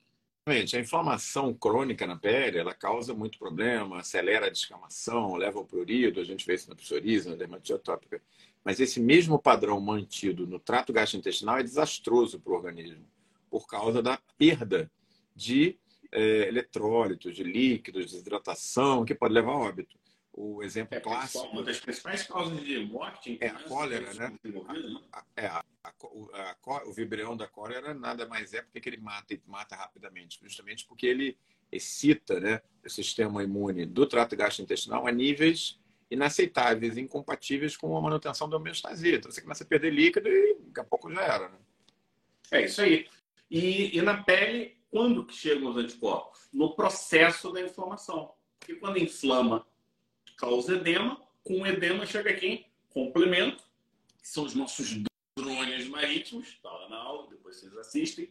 Exatamente. 0.48 0.76
A 0.76 0.80
inflamação 0.80 1.52
crônica 1.52 2.06
na 2.06 2.16
pele, 2.16 2.58
ela 2.58 2.72
causa 2.72 3.12
muito 3.12 3.38
problema, 3.38 3.98
acelera 3.98 4.46
a 4.46 4.50
descamação, 4.50 5.36
leva 5.36 5.58
ao 5.58 5.64
prurido, 5.64 6.20
a 6.20 6.24
gente 6.24 6.46
vê 6.46 6.54
isso 6.54 6.70
na 6.70 6.74
psoríase, 6.74 7.28
na 7.28 7.36
dermatite 7.36 7.74
atópica. 7.74 8.20
Mas 8.64 8.80
esse 8.80 8.98
mesmo 8.98 9.38
padrão 9.38 9.78
mantido 9.80 10.46
no 10.46 10.58
trato 10.58 10.92
gastrointestinal 10.92 11.58
é 11.58 11.62
desastroso 11.62 12.40
para 12.40 12.52
o 12.52 12.56
organismo, 12.56 13.04
por 13.50 13.66
causa 13.66 14.02
da 14.02 14.18
perda 14.38 14.90
de 15.36 15.76
é, 16.10 16.48
eletrólitos, 16.48 17.36
de 17.36 17.44
líquidos, 17.44 18.12
desidratação, 18.12 19.04
que 19.04 19.14
pode 19.14 19.34
levar 19.34 19.52
a 19.52 19.58
óbito. 19.58 19.97
O 20.40 20.62
exemplo 20.62 20.96
é, 20.96 21.00
clássico. 21.00 21.44
Uma 21.48 21.64
das 21.64 21.80
principais 21.80 22.22
causas 22.22 22.64
de 22.64 22.78
morte 22.78 23.36
é 23.40 23.48
a 23.48 23.54
cólera, 23.54 24.14
né? 24.14 24.38
A, 25.12 25.24
é, 25.36 25.46
a, 25.48 25.64
a, 25.82 25.92
a, 25.92 26.84
o 26.86 26.92
vibrião 26.92 27.36
da 27.36 27.48
cólera 27.48 27.92
nada 27.92 28.24
mais 28.24 28.54
é 28.54 28.62
porque 28.62 28.88
ele 28.88 28.98
mata 28.98 29.34
e 29.34 29.42
mata 29.44 29.74
rapidamente, 29.74 30.38
justamente 30.40 30.86
porque 30.86 31.06
ele 31.06 31.36
excita 31.72 32.38
né, 32.38 32.62
o 32.86 32.88
sistema 32.88 33.42
imune 33.42 33.84
do 33.84 34.06
trato 34.06 34.36
gastrointestinal 34.36 35.08
a 35.08 35.10
níveis 35.10 35.80
inaceitáveis, 36.08 36.96
incompatíveis 36.96 37.76
com 37.76 37.96
a 37.96 38.00
manutenção 38.00 38.48
da 38.48 38.58
homeostasia. 38.58 39.16
Então 39.16 39.32
você 39.32 39.42
começa 39.42 39.64
a 39.64 39.66
perder 39.66 39.92
líquido 39.92 40.28
e 40.28 40.56
daqui 40.66 40.80
a 40.80 40.84
pouco 40.84 41.12
já 41.12 41.20
era. 41.20 41.48
Né? 41.48 41.58
É 42.52 42.64
isso 42.64 42.80
aí. 42.80 43.08
E, 43.50 43.98
e 43.98 44.00
na 44.02 44.22
pele, 44.22 44.76
quando 44.88 45.26
que 45.26 45.34
chegam 45.34 45.68
os 45.68 45.76
anticorpos? 45.76 46.48
No 46.52 46.76
processo 46.76 47.50
da 47.52 47.60
inflamação. 47.60 48.32
Porque 48.60 48.76
quando 48.76 48.98
inflama, 48.98 49.66
causa 50.38 50.76
edema. 50.76 51.20
Com 51.44 51.66
edema 51.66 52.06
chega 52.06 52.30
aqui 52.30 52.64
complemento, 52.88 53.62
que 54.20 54.28
são 54.28 54.44
os 54.44 54.54
nossos 54.54 54.96
drones 55.36 55.88
marítimos, 55.88 56.48
está 56.48 56.70
lá 56.70 56.88
na 56.88 56.96
aula, 56.96 57.28
depois 57.28 57.56
vocês 57.56 57.76
assistem, 57.76 58.30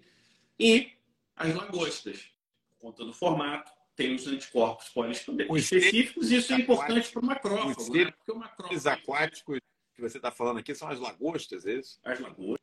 e 0.59 0.91
as 1.35 1.53
lagostas. 1.53 2.31
Conta 2.79 3.05
do 3.05 3.13
formato, 3.13 3.71
tem 3.95 4.13
os 4.13 4.27
anticorpos 4.27 4.89
poliespecíficos, 4.89 5.57
específicos, 5.63 6.31
e 6.31 6.35
isso 6.35 6.53
é 6.53 6.57
importante 6.57 7.11
para 7.11 7.21
o 7.21 7.25
macrófago. 7.25 7.93
Né? 7.95 8.11
Porque 8.11 8.31
o 8.31 8.35
macrófago... 8.35 8.89
aquáticos 8.89 9.59
que 9.95 10.01
você 10.01 10.17
está 10.17 10.31
falando 10.31 10.59
aqui 10.59 10.75
são 10.75 10.87
as 10.87 10.99
lagostas, 10.99 11.65
é 11.65 11.73
isso? 11.73 11.99
As 12.03 12.19
lagostas. 12.19 12.57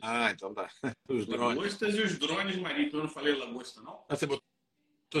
Ah, 0.00 0.30
então 0.30 0.54
tá. 0.54 0.70
Os 1.08 1.26
drones. 1.26 1.56
Lagostas 1.58 1.94
e 1.96 2.00
os 2.00 2.18
drones 2.18 2.56
marítimos. 2.56 2.94
Eu 2.94 3.02
não 3.02 3.08
falei 3.08 3.34
lagosta, 3.34 3.82
não? 3.82 4.02
Você 4.08 4.26
botou 4.26 4.42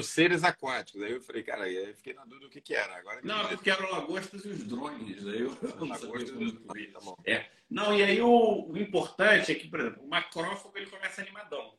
seres 0.02 0.44
aquáticos. 0.44 1.02
Aí 1.02 1.12
eu 1.12 1.20
falei, 1.20 1.42
cara, 1.42 1.64
aí 1.64 1.76
eu 1.76 1.94
fiquei 1.94 2.12
na 2.12 2.24
dúvida 2.24 2.46
do 2.46 2.50
que, 2.50 2.60
que 2.60 2.74
era. 2.74 2.96
Agora 2.96 3.20
não, 3.22 3.48
que 3.48 3.56
porque 3.56 3.70
eram 3.70 3.90
lagostas 3.90 4.44
e 4.44 4.48
os 4.48 4.64
drones. 4.64 5.26
Aí 5.26 5.40
eu 5.40 5.50
não 5.78 5.88
lagostas 5.88 6.30
e 6.30 6.44
os 6.44 6.52
drones. 6.52 6.92
Tá. 6.92 7.00
É. 7.24 7.50
Não, 7.70 7.96
e 7.96 8.02
aí 8.02 8.20
o, 8.20 8.70
o, 8.70 8.76
importante 8.76 9.52
é 9.52 9.54
que, 9.54 9.68
por 9.68 9.80
exemplo, 9.80 10.04
o 10.04 10.08
macrófago 10.08 10.76
ele 10.76 10.90
começa 10.90 11.22
animadão. 11.22 11.78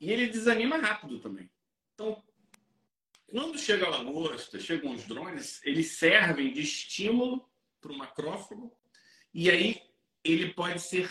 E 0.00 0.10
ele 0.10 0.26
desanima 0.26 0.76
rápido 0.78 1.20
também. 1.20 1.50
Então, 1.94 2.22
quando 3.30 3.58
chega 3.58 3.86
a 3.86 3.90
lagosta, 3.90 4.58
chegam 4.58 4.92
os 4.92 5.04
drones, 5.04 5.64
eles 5.64 5.92
servem 5.92 6.52
de 6.52 6.60
estímulo 6.60 7.48
para 7.80 7.92
o 7.92 7.96
macrófago 7.96 8.76
e 9.32 9.50
aí 9.50 9.80
ele 10.22 10.52
pode 10.52 10.80
ser 10.80 11.10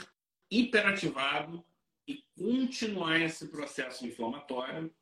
hiperativado 0.49 1.65
e 2.07 2.23
continuar 2.38 3.19
esse 3.19 3.47
processo 3.47 4.05
inflamatório 4.05 4.93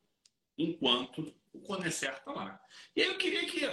enquanto 0.59 1.33
o 1.53 1.59
Conecer 1.61 2.13
está 2.13 2.31
lá. 2.31 2.61
E 2.95 3.01
aí 3.01 3.07
eu 3.07 3.17
queria 3.17 3.45
que 3.45 3.65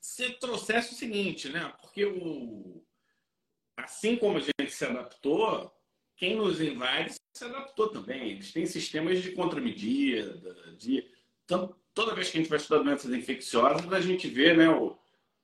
você 0.00 0.30
trouxesse 0.32 0.92
o 0.92 0.96
seguinte, 0.96 1.48
né? 1.48 1.72
Porque 1.80 2.04
o... 2.04 2.84
assim 3.76 4.16
como 4.16 4.36
a 4.36 4.40
gente 4.40 4.70
se 4.70 4.84
adaptou, 4.84 5.72
quem 6.16 6.36
nos 6.36 6.60
invade 6.60 7.14
se 7.32 7.44
adaptou 7.44 7.88
também. 7.88 8.32
Eles 8.32 8.52
têm 8.52 8.66
sistemas 8.66 9.22
de 9.22 9.32
contramedida, 9.32 10.54
de... 10.76 11.08
Então, 11.44 11.74
toda 11.94 12.14
vez 12.14 12.30
que 12.30 12.38
a 12.38 12.40
gente 12.40 12.50
vai 12.50 12.58
estudar 12.58 12.82
doenças 12.82 13.12
infecciosas, 13.12 13.92
a 13.92 14.00
gente 14.00 14.28
vê 14.28 14.54
né, 14.54 14.68
o... 14.68 14.98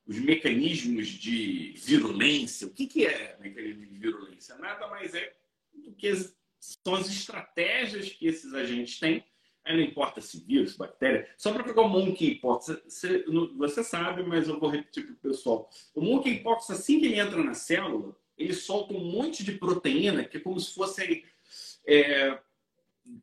os 0.05 0.19
mecanismos 0.19 1.07
de 1.07 1.73
virulência. 1.77 2.67
O 2.67 2.73
que, 2.73 2.85
que 2.85 3.05
é 3.05 3.37
mecanismo 3.39 3.85
de 3.85 3.97
virulência? 3.97 4.55
Nada 4.57 4.87
mais 4.87 5.15
é 5.15 5.33
do 5.73 5.93
que 5.93 6.13
são 6.59 6.95
as 6.95 7.07
estratégias 7.07 8.09
que 8.09 8.27
esses 8.27 8.53
agentes 8.53 8.99
têm 8.99 9.23
Aí 9.63 9.77
não 9.77 9.83
importa 9.83 10.19
se 10.21 10.39
vírus, 10.39 10.75
bactéria. 10.75 11.29
Só 11.37 11.53
para 11.53 11.63
pegar 11.63 11.81
o 11.81 11.89
monkeypox, 11.89 12.67
você, 12.87 13.23
você 13.55 13.83
sabe, 13.83 14.23
mas 14.23 14.47
eu 14.47 14.59
vou 14.59 14.69
repetir 14.69 15.05
para 15.05 15.13
o 15.13 15.17
pessoal. 15.17 15.69
O 15.93 16.01
monkeypox, 16.01 16.69
assim 16.71 16.99
que 16.99 17.05
ele 17.05 17.19
entra 17.19 17.43
na 17.43 17.53
célula, 17.53 18.15
ele 18.37 18.53
solta 18.53 18.93
um 18.93 19.11
monte 19.11 19.43
de 19.43 19.51
proteína 19.53 20.25
que 20.25 20.37
é 20.37 20.39
como 20.39 20.59
se 20.59 20.73
fosse 20.73 21.23
é, 21.85 22.39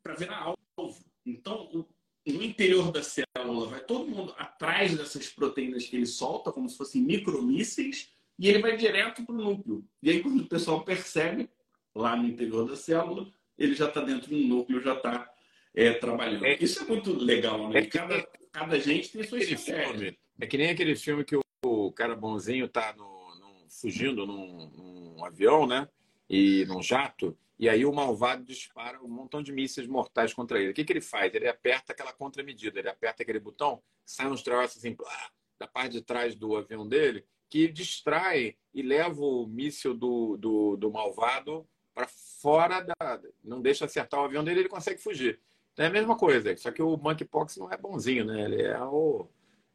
para 0.03 0.15
virar 0.15 0.39
alvo. 0.39 0.97
Então, 1.27 1.87
no 2.25 2.43
interior 2.43 2.93
da 2.93 3.03
célula, 3.03 3.67
vai 3.69 3.81
todo 3.81 4.09
mundo 4.09 4.35
atrás 4.39 4.97
dessas 4.97 5.29
proteínas 5.29 5.87
que 5.87 5.97
ele 5.97 6.07
solta, 6.07 6.53
como 6.53 6.69
se 6.69 6.77
fossem 6.77 7.03
micromísseis, 7.03 8.11
e 8.39 8.49
ele 8.49 8.61
vai 8.61 8.77
direto 8.77 9.25
para 9.25 9.35
o 9.35 9.39
núcleo. 9.39 9.85
E 10.03 10.11
aí, 10.11 10.23
quando 10.23 10.41
o 10.43 10.49
pessoal 10.49 10.85
percebe, 10.85 11.49
lá 11.95 12.15
no 12.15 12.29
interior 12.29 12.69
da 12.69 12.77
célula, 12.77 13.29
ele 13.57 13.75
já 13.75 13.89
está 13.89 14.01
dentro 14.01 14.31
do 14.31 14.37
núcleo, 14.37 14.81
já 14.81 14.95
está 14.95 15.29
é, 15.75 15.93
trabalhando. 15.95 16.45
É, 16.45 16.57
Isso 16.61 16.83
é 16.83 16.87
muito 16.87 17.13
legal, 17.13 17.69
né? 17.69 17.81
É 17.81 17.87
cada, 17.87 18.27
cada 18.53 18.79
gente 18.79 19.11
tem 19.11 19.23
sua 19.25 19.39
história. 19.39 20.17
É 20.41 20.47
que 20.47 20.57
nem 20.57 20.71
aquele 20.71 20.95
filme 20.97 21.25
que 21.25 21.37
o, 21.37 21.43
o 21.65 21.93
cara 21.93 22.15
bonzinho 22.15 22.69
tá 22.69 22.95
no, 22.97 23.35
no, 23.37 23.71
fugindo 23.71 24.27
num, 24.27 24.71
num, 25.17 25.25
avião, 25.25 25.67
né? 25.67 25.89
E 26.29 26.65
num 26.67 26.83
jato. 26.83 27.37
E 27.59 27.69
aí 27.69 27.85
o 27.85 27.93
malvado 27.93 28.45
dispara 28.45 29.03
um 29.03 29.09
montão 29.09 29.43
de 29.43 29.53
mísseis 29.53 29.87
mortais 29.87 30.33
contra 30.33 30.61
ele. 30.61 30.71
O 30.71 30.75
que, 30.75 30.85
que 30.85 30.93
ele 30.93 31.01
faz? 31.01 31.35
Ele 31.35 31.49
aperta 31.49 31.93
aquela 31.93 32.13
contramedida, 32.13 32.79
ele 32.79 32.89
aperta 32.89 33.23
aquele 33.23 33.41
botão, 33.41 33.83
sai 34.05 34.29
uns 34.29 34.43
troços 34.43 34.77
assim, 34.77 34.97
da 35.59 35.67
parte 35.67 35.93
de 35.93 36.03
trás 36.03 36.37
do 36.37 36.57
avião 36.57 36.87
dele, 36.87 37.25
que 37.51 37.67
distrai 37.67 38.57
e 38.73 38.83
leva 38.83 39.21
o 39.21 39.47
míssil 39.47 39.95
do, 39.95 40.37
do, 40.37 40.77
do 40.77 40.91
malvado 40.91 41.67
para 41.93 42.07
fora 42.07 42.81
da. 42.81 43.21
Não 43.43 43.61
deixa 43.61 43.87
acertar 43.87 44.21
o 44.21 44.25
avião 44.25 44.45
dele, 44.45 44.61
ele 44.61 44.69
consegue 44.69 45.01
fugir. 45.01 45.41
É 45.79 45.87
a 45.87 45.91
mesma 45.91 46.17
coisa, 46.17 46.55
só 46.57 46.73
que 46.73 46.83
o 46.83 46.97
monkeypox 46.97 47.57
não 47.57 47.71
é 47.73 47.77
bonzinho, 47.77 48.25
né? 48.25 48.43
Ele 48.43 48.63
é 48.63 48.83
o, 48.83 49.29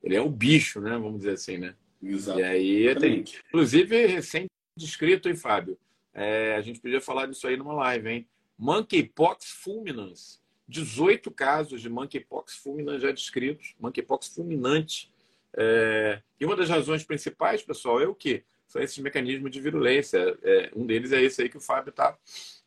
ele 0.04 0.16
é 0.18 0.22
o 0.22 0.30
bicho, 0.30 0.82
né? 0.82 0.92
Vamos 0.92 1.20
dizer 1.20 1.32
assim, 1.32 1.58
né? 1.58 1.76
Exato. 2.02 2.40
E 2.42 2.44
aí 2.44 2.96
tem, 2.96 3.24
inclusive, 3.48 4.06
recém 4.06 4.48
descrito, 4.78 5.30
hein, 5.30 5.36
Fábio? 5.36 5.78
É, 6.14 6.56
a 6.56 6.62
gente 6.62 6.82
podia 6.82 7.00
falar 7.00 7.28
disso 7.28 7.48
aí 7.48 7.56
numa 7.56 7.74
live, 7.74 8.10
hein? 8.10 8.28
Monkeypox 8.58 9.46
fulminans. 9.64 10.42
18 10.68 11.32
casos 11.32 11.82
de 11.82 11.90
monkeypox 11.90 12.56
fulminans 12.58 13.02
já 13.02 13.12
descritos, 13.12 13.74
monkeypox 13.80 14.28
fulminante. 14.28 15.10
É, 15.56 16.22
e 16.38 16.46
uma 16.46 16.56
das 16.56 16.70
razões 16.70 17.06
principais, 17.06 17.62
pessoal, 17.62 18.02
é 18.02 18.08
o 18.08 18.16
quê? 18.16 18.44
São 18.68 18.82
esses 18.82 18.98
mecanismos 18.98 19.52
de 19.52 19.62
virulência. 19.62 20.38
É, 20.42 20.70
um 20.76 20.86
deles 20.86 21.14
é 21.14 21.22
esse 21.22 21.42
aí 21.42 21.50
que 21.50 21.58
o 21.58 21.62
Fábio 21.62 21.92
está 21.92 22.18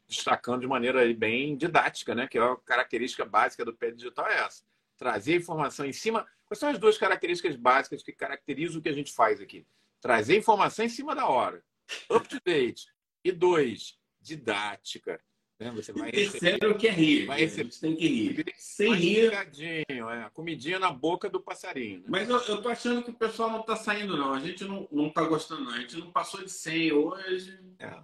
destacando 0.07 0.61
de 0.61 0.67
maneira 0.67 1.13
bem 1.15 1.57
didática, 1.57 2.15
né? 2.15 2.27
Que 2.27 2.39
é 2.39 2.43
a 2.43 2.57
característica 2.57 3.25
básica 3.25 3.65
do 3.65 3.75
pé 3.75 3.91
digital 3.91 4.27
é 4.29 4.39
essa. 4.41 4.65
Trazer 4.97 5.37
informação 5.37 5.85
em 5.85 5.93
cima. 5.93 6.27
Quais 6.47 6.59
são 6.59 6.71
as 6.71 6.79
duas 6.79 6.97
características 6.97 7.57
básicas 7.57 8.03
que 8.03 8.13
caracterizam 8.13 8.79
o 8.79 8.83
que 8.83 8.89
a 8.89 8.95
gente 8.95 9.13
faz 9.13 9.41
aqui? 9.41 9.67
Trazer 10.01 10.37
informação 10.37 10.85
em 10.85 10.89
cima 10.89 11.15
da 11.15 11.27
hora. 11.27 11.63
Up 12.11 12.29
to 12.29 12.41
date. 12.45 12.87
E 13.25 13.33
dois, 13.33 13.99
didática. 14.21 15.21
Né? 15.59 15.71
Você 15.73 15.93
vai 15.93 16.13
terceiro 16.13 16.77
que 16.77 16.87
é 16.87 16.91
rir. 16.91 17.27
Vai 17.27 17.41
receber... 17.41 17.71
tem 17.71 17.97
que 17.97 18.07
rir. 18.07 18.45
Sem 18.57 18.95
rir. 18.95 19.33
É, 19.33 20.31
comidinha 20.33 20.79
na 20.79 20.91
boca 20.91 21.29
do 21.29 21.41
passarinho. 21.41 22.01
Né? 22.01 22.07
Mas 22.09 22.29
eu, 22.29 22.39
eu 22.39 22.63
tô 22.63 22.69
achando 22.69 23.03
que 23.03 23.11
o 23.11 23.15
pessoal 23.15 23.51
não 23.51 23.63
tá 23.63 23.75
saindo, 23.75 24.17
não. 24.17 24.35
A 24.35 24.41
gente 24.41 24.65
não, 24.65 24.87
não 24.93 25.11
tá 25.11 25.25
gostando, 25.25 25.65
não. 25.65 25.73
A 25.73 25.81
gente 25.81 25.97
não 25.97 26.13
passou 26.13 26.45
de 26.45 26.51
100 26.51 26.93
hoje. 26.93 27.59
É. 27.79 27.99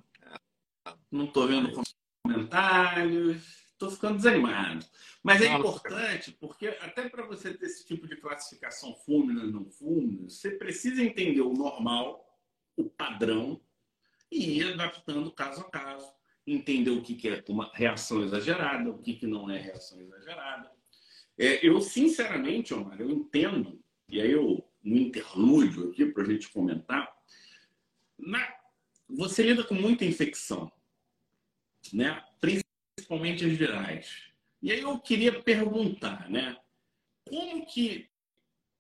Não 1.11 1.27
estou 1.27 1.47
vendo 1.47 1.83
comentários, 2.23 3.63
estou 3.73 3.91
ficando 3.91 4.17
desanimado. 4.17 4.87
Mas 5.23 5.41
é 5.41 5.47
importante, 5.47 6.37
porque 6.41 6.69
até 6.81 7.09
para 7.09 7.27
você 7.27 7.55
ter 7.55 7.67
esse 7.67 7.87
tipo 7.87 8.07
de 8.07 8.17
classificação 8.17 8.95
fúmina 8.95 9.45
não 9.45 9.65
fúmina, 9.65 10.29
você 10.29 10.53
precisa 10.53 11.03
entender 11.03 11.43
o 11.43 11.53
normal, 11.53 12.27
o 12.77 12.85
padrão, 12.85 13.61
e 14.31 14.59
ir 14.59 14.73
adaptando 14.73 15.31
caso 15.31 15.61
a 15.61 15.71
caso. 15.71 16.11
Entender 16.45 16.91
o 16.91 17.03
que 17.03 17.29
é 17.29 17.45
uma 17.49 17.71
reação 17.73 18.25
exagerada, 18.25 18.91
o 18.91 18.99
que 18.99 19.27
não 19.27 19.49
é 19.49 19.59
reação 19.59 20.01
exagerada. 20.01 20.73
É, 21.39 21.65
eu, 21.65 21.81
sinceramente, 21.81 22.75
Omar, 22.75 23.01
eu 23.01 23.11
entendo, 23.11 23.81
e 24.09 24.21
aí 24.21 24.33
eu, 24.33 24.69
um 24.85 24.97
interlúdio 24.97 25.91
aqui 25.91 26.07
para 26.07 26.25
a 26.25 26.27
gente 26.27 26.51
comentar, 26.51 27.15
na 28.19 28.45
você 29.17 29.43
lida 29.43 29.65
com 29.65 29.75
muita 29.75 30.05
infecção, 30.05 30.71
né? 31.93 32.23
principalmente 32.41 33.45
as 33.45 33.53
virais. 33.53 34.33
E 34.63 34.71
aí 34.71 34.81
eu 34.81 34.99
queria 34.99 35.43
perguntar, 35.43 36.31
né? 36.31 36.57
Como 37.29 37.67
que. 37.67 38.09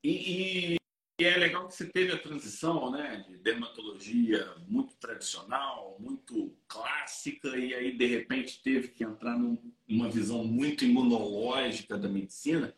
E, 0.02 0.76
e, 1.20 1.24
é 1.24 1.36
legal 1.36 1.68
que 1.68 1.74
você 1.74 1.86
teve 1.86 2.12
a 2.12 2.18
transição 2.18 2.90
né, 2.90 3.24
de 3.28 3.36
dermatologia 3.36 4.54
muito 4.66 4.96
tradicional, 4.96 5.96
muito 6.00 6.56
clássica, 6.66 7.56
e 7.56 7.74
aí 7.74 7.96
de 7.96 8.06
repente 8.06 8.60
teve 8.62 8.88
que 8.88 9.04
entrar 9.04 9.38
numa 9.38 10.10
visão 10.10 10.42
muito 10.44 10.84
imunológica 10.84 11.96
da 11.96 12.08
medicina. 12.08 12.74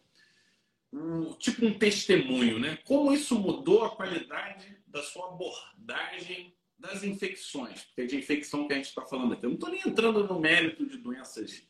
Um, 0.92 1.32
tipo 1.34 1.64
um 1.64 1.78
testemunho, 1.78 2.58
né? 2.58 2.76
Como 2.84 3.12
isso 3.12 3.38
mudou 3.38 3.84
a 3.84 3.96
qualidade 3.96 4.76
da 4.86 5.02
sua 5.02 5.28
abordagem 5.28 6.54
das 6.78 7.02
infecções, 7.02 7.82
porque 7.84 8.02
é 8.02 8.06
de 8.06 8.16
infecção 8.16 8.66
que 8.66 8.72
a 8.72 8.76
gente 8.76 8.88
está 8.88 9.02
falando 9.02 9.32
aqui. 9.32 9.44
Eu 9.44 9.50
não 9.50 9.54
estou 9.54 9.70
nem 9.70 9.80
entrando 9.86 10.26
no 10.26 10.40
mérito 10.40 10.86
de 10.86 10.98
doenças 10.98 11.66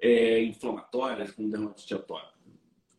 é, 0.00 0.42
inflamatórias 0.42 1.30
com 1.32 1.48
dermatite 1.48 1.94
atópica. 1.94 2.36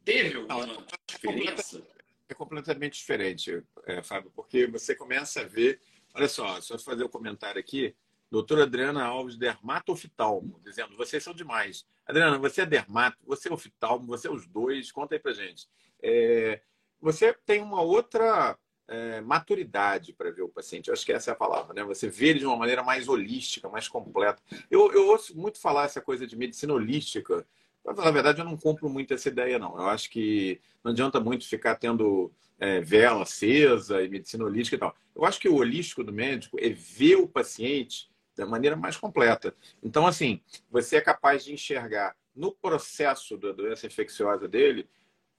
Teve 0.03 0.37
alguma 0.37 0.65
Não, 0.65 0.85
diferença? 1.05 1.85
É 2.29 2.33
completamente 2.33 2.97
diferente, 2.97 3.63
é, 3.85 4.01
Fábio, 4.03 4.31
porque 4.35 4.67
você 4.67 4.95
começa 4.95 5.41
a 5.41 5.43
ver. 5.43 5.81
Olha 6.13 6.27
só, 6.27 6.59
só 6.61 6.77
fazer 6.79 7.03
o 7.03 7.07
um 7.07 7.09
comentário 7.09 7.59
aqui. 7.59 7.95
Doutora 8.29 8.63
Adriana 8.63 9.03
Alves, 9.03 9.37
dermatoftalmo, 9.37 10.59
dizendo: 10.63 10.95
vocês 10.97 11.23
são 11.23 11.33
demais. 11.33 11.85
Adriana, 12.05 12.37
você 12.37 12.61
é 12.61 12.65
dermato, 12.65 13.17
você 13.25 13.49
é 13.49 13.53
oftalmo, 13.53 14.07
você 14.07 14.27
é 14.27 14.31
os 14.31 14.45
dois. 14.47 14.91
Conta 14.91 15.15
aí 15.15 15.19
pra 15.19 15.33
gente. 15.33 15.67
É, 16.01 16.61
você 16.99 17.33
tem 17.45 17.61
uma 17.61 17.81
outra 17.81 18.57
é, 18.87 19.21
maturidade 19.21 20.13
para 20.13 20.31
ver 20.31 20.43
o 20.43 20.49
paciente. 20.49 20.87
Eu 20.87 20.93
acho 20.93 21.05
que 21.05 21.11
essa 21.11 21.31
é 21.31 21.33
a 21.33 21.37
palavra, 21.37 21.73
né? 21.73 21.83
Você 21.83 22.09
vê 22.09 22.29
ele 22.29 22.39
de 22.39 22.45
uma 22.45 22.55
maneira 22.55 22.83
mais 22.83 23.07
holística, 23.07 23.69
mais 23.69 23.87
completa. 23.87 24.41
Eu, 24.71 24.91
eu 24.93 25.07
ouço 25.07 25.37
muito 25.37 25.59
falar 25.59 25.85
essa 25.85 26.01
coisa 26.01 26.25
de 26.25 26.35
medicina 26.35 26.73
holística. 26.73 27.45
Na 27.85 28.11
verdade, 28.11 28.41
eu 28.41 28.45
não 28.45 28.57
compro 28.57 28.89
muito 28.89 29.13
essa 29.13 29.29
ideia, 29.29 29.59
não. 29.59 29.77
Eu 29.77 29.87
acho 29.87 30.09
que 30.09 30.59
não 30.83 30.91
adianta 30.91 31.19
muito 31.19 31.47
ficar 31.47 31.75
tendo 31.75 32.31
é, 32.59 32.81
vela 32.81 33.23
acesa 33.23 34.01
e 34.01 34.09
medicina 34.09 34.45
holística 34.45 34.75
e 34.75 34.79
tal. 34.79 34.95
Eu 35.15 35.25
acho 35.25 35.39
que 35.39 35.49
o 35.49 35.55
holístico 35.55 36.03
do 36.03 36.13
médico 36.13 36.57
é 36.59 36.69
ver 36.69 37.15
o 37.15 37.27
paciente 37.27 38.09
da 38.35 38.45
maneira 38.45 38.75
mais 38.75 38.95
completa. 38.97 39.55
Então, 39.81 40.05
assim, 40.05 40.41
você 40.69 40.97
é 40.97 41.01
capaz 41.01 41.43
de 41.43 41.53
enxergar 41.53 42.15
no 42.35 42.51
processo 42.51 43.35
da 43.37 43.51
doença 43.51 43.87
infecciosa 43.87 44.47
dele 44.47 44.87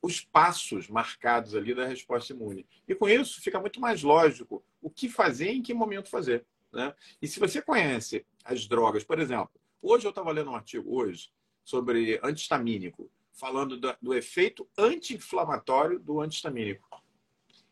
os 0.00 0.20
passos 0.20 0.88
marcados 0.88 1.54
ali 1.54 1.74
da 1.74 1.86
resposta 1.86 2.32
imune. 2.32 2.66
E 2.86 2.94
com 2.94 3.08
isso 3.08 3.40
fica 3.40 3.60
muito 3.60 3.80
mais 3.80 4.02
lógico 4.02 4.62
o 4.80 4.88
que 4.88 5.08
fazer 5.08 5.52
e 5.52 5.58
em 5.58 5.62
que 5.62 5.74
momento 5.74 6.08
fazer. 6.08 6.44
Né? 6.72 6.94
E 7.20 7.26
se 7.26 7.40
você 7.40 7.60
conhece 7.60 8.24
as 8.44 8.66
drogas, 8.66 9.04
por 9.04 9.18
exemplo, 9.18 9.50
hoje 9.82 10.06
eu 10.06 10.10
estava 10.10 10.30
lendo 10.30 10.50
um 10.50 10.56
artigo 10.56 10.94
hoje 10.94 11.30
sobre 11.64 12.20
antihistamínico, 12.22 13.10
falando 13.32 13.76
do, 13.76 13.96
do 14.00 14.14
efeito 14.14 14.68
anti-inflamatório 14.76 15.98
do 15.98 16.20
antihistamínico. 16.20 16.88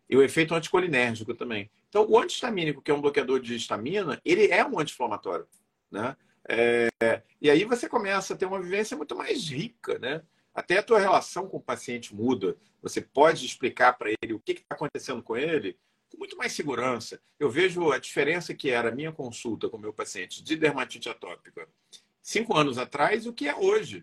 E 0.09 0.17
o 0.17 0.23
efeito 0.23 0.55
anticolinérgico 0.55 1.35
também. 1.35 1.71
Então, 1.89 2.07
o 2.09 2.19
antihistamínico, 2.19 2.83
que 2.83 2.91
é 2.91 2.95
um 2.95 3.01
bloqueador 3.01 3.41
de 3.41 3.57
histamina, 3.57 4.21
ele 4.25 4.49
é 4.49 4.65
um 4.65 4.79
anti-inflamatório. 4.79 5.47
Né? 5.91 6.17
É, 6.49 7.23
e 7.41 7.51
aí 7.51 7.65
você 7.65 7.89
começa 7.89 8.35
a 8.35 8.37
ter 8.37 8.47
uma 8.47 8.61
vivência 8.61 8.97
muito 8.97 9.17
mais 9.17 9.49
rica, 9.49 9.99
né? 9.99 10.23
Até 10.57 10.79
a 10.79 10.83
tua 10.83 10.99
relação 10.99 11.47
com 11.47 11.59
o 11.59 11.63
paciente 11.63 12.15
muda. 12.15 12.57
Você 12.81 13.03
pode 13.03 13.45
explicar 13.45 13.93
para 13.93 14.11
ele 14.23 14.33
o 14.33 14.41
que 14.41 14.53
está 14.53 14.75
acontecendo 14.75 15.23
com 15.23 15.37
ele 15.37 15.79
com 16.11 16.17
muito 16.17 16.35
mais 16.39 16.53
segurança. 16.53 17.21
Eu 17.39 17.51
vejo 17.51 17.93
a 17.93 17.99
diferença 17.99 18.55
que 18.55 18.71
era 18.71 18.89
a 18.89 18.95
minha 18.95 19.13
consulta 19.13 19.69
com 19.69 19.77
o 19.77 19.81
meu 19.81 19.93
paciente 19.93 20.43
de 20.43 20.57
dermatite 20.57 21.11
atópica 21.11 21.69
cinco 22.23 22.57
anos 22.57 22.79
atrás 22.79 23.27
e 23.27 23.29
o 23.29 23.35
que 23.35 23.47
é 23.47 23.55
hoje. 23.55 24.03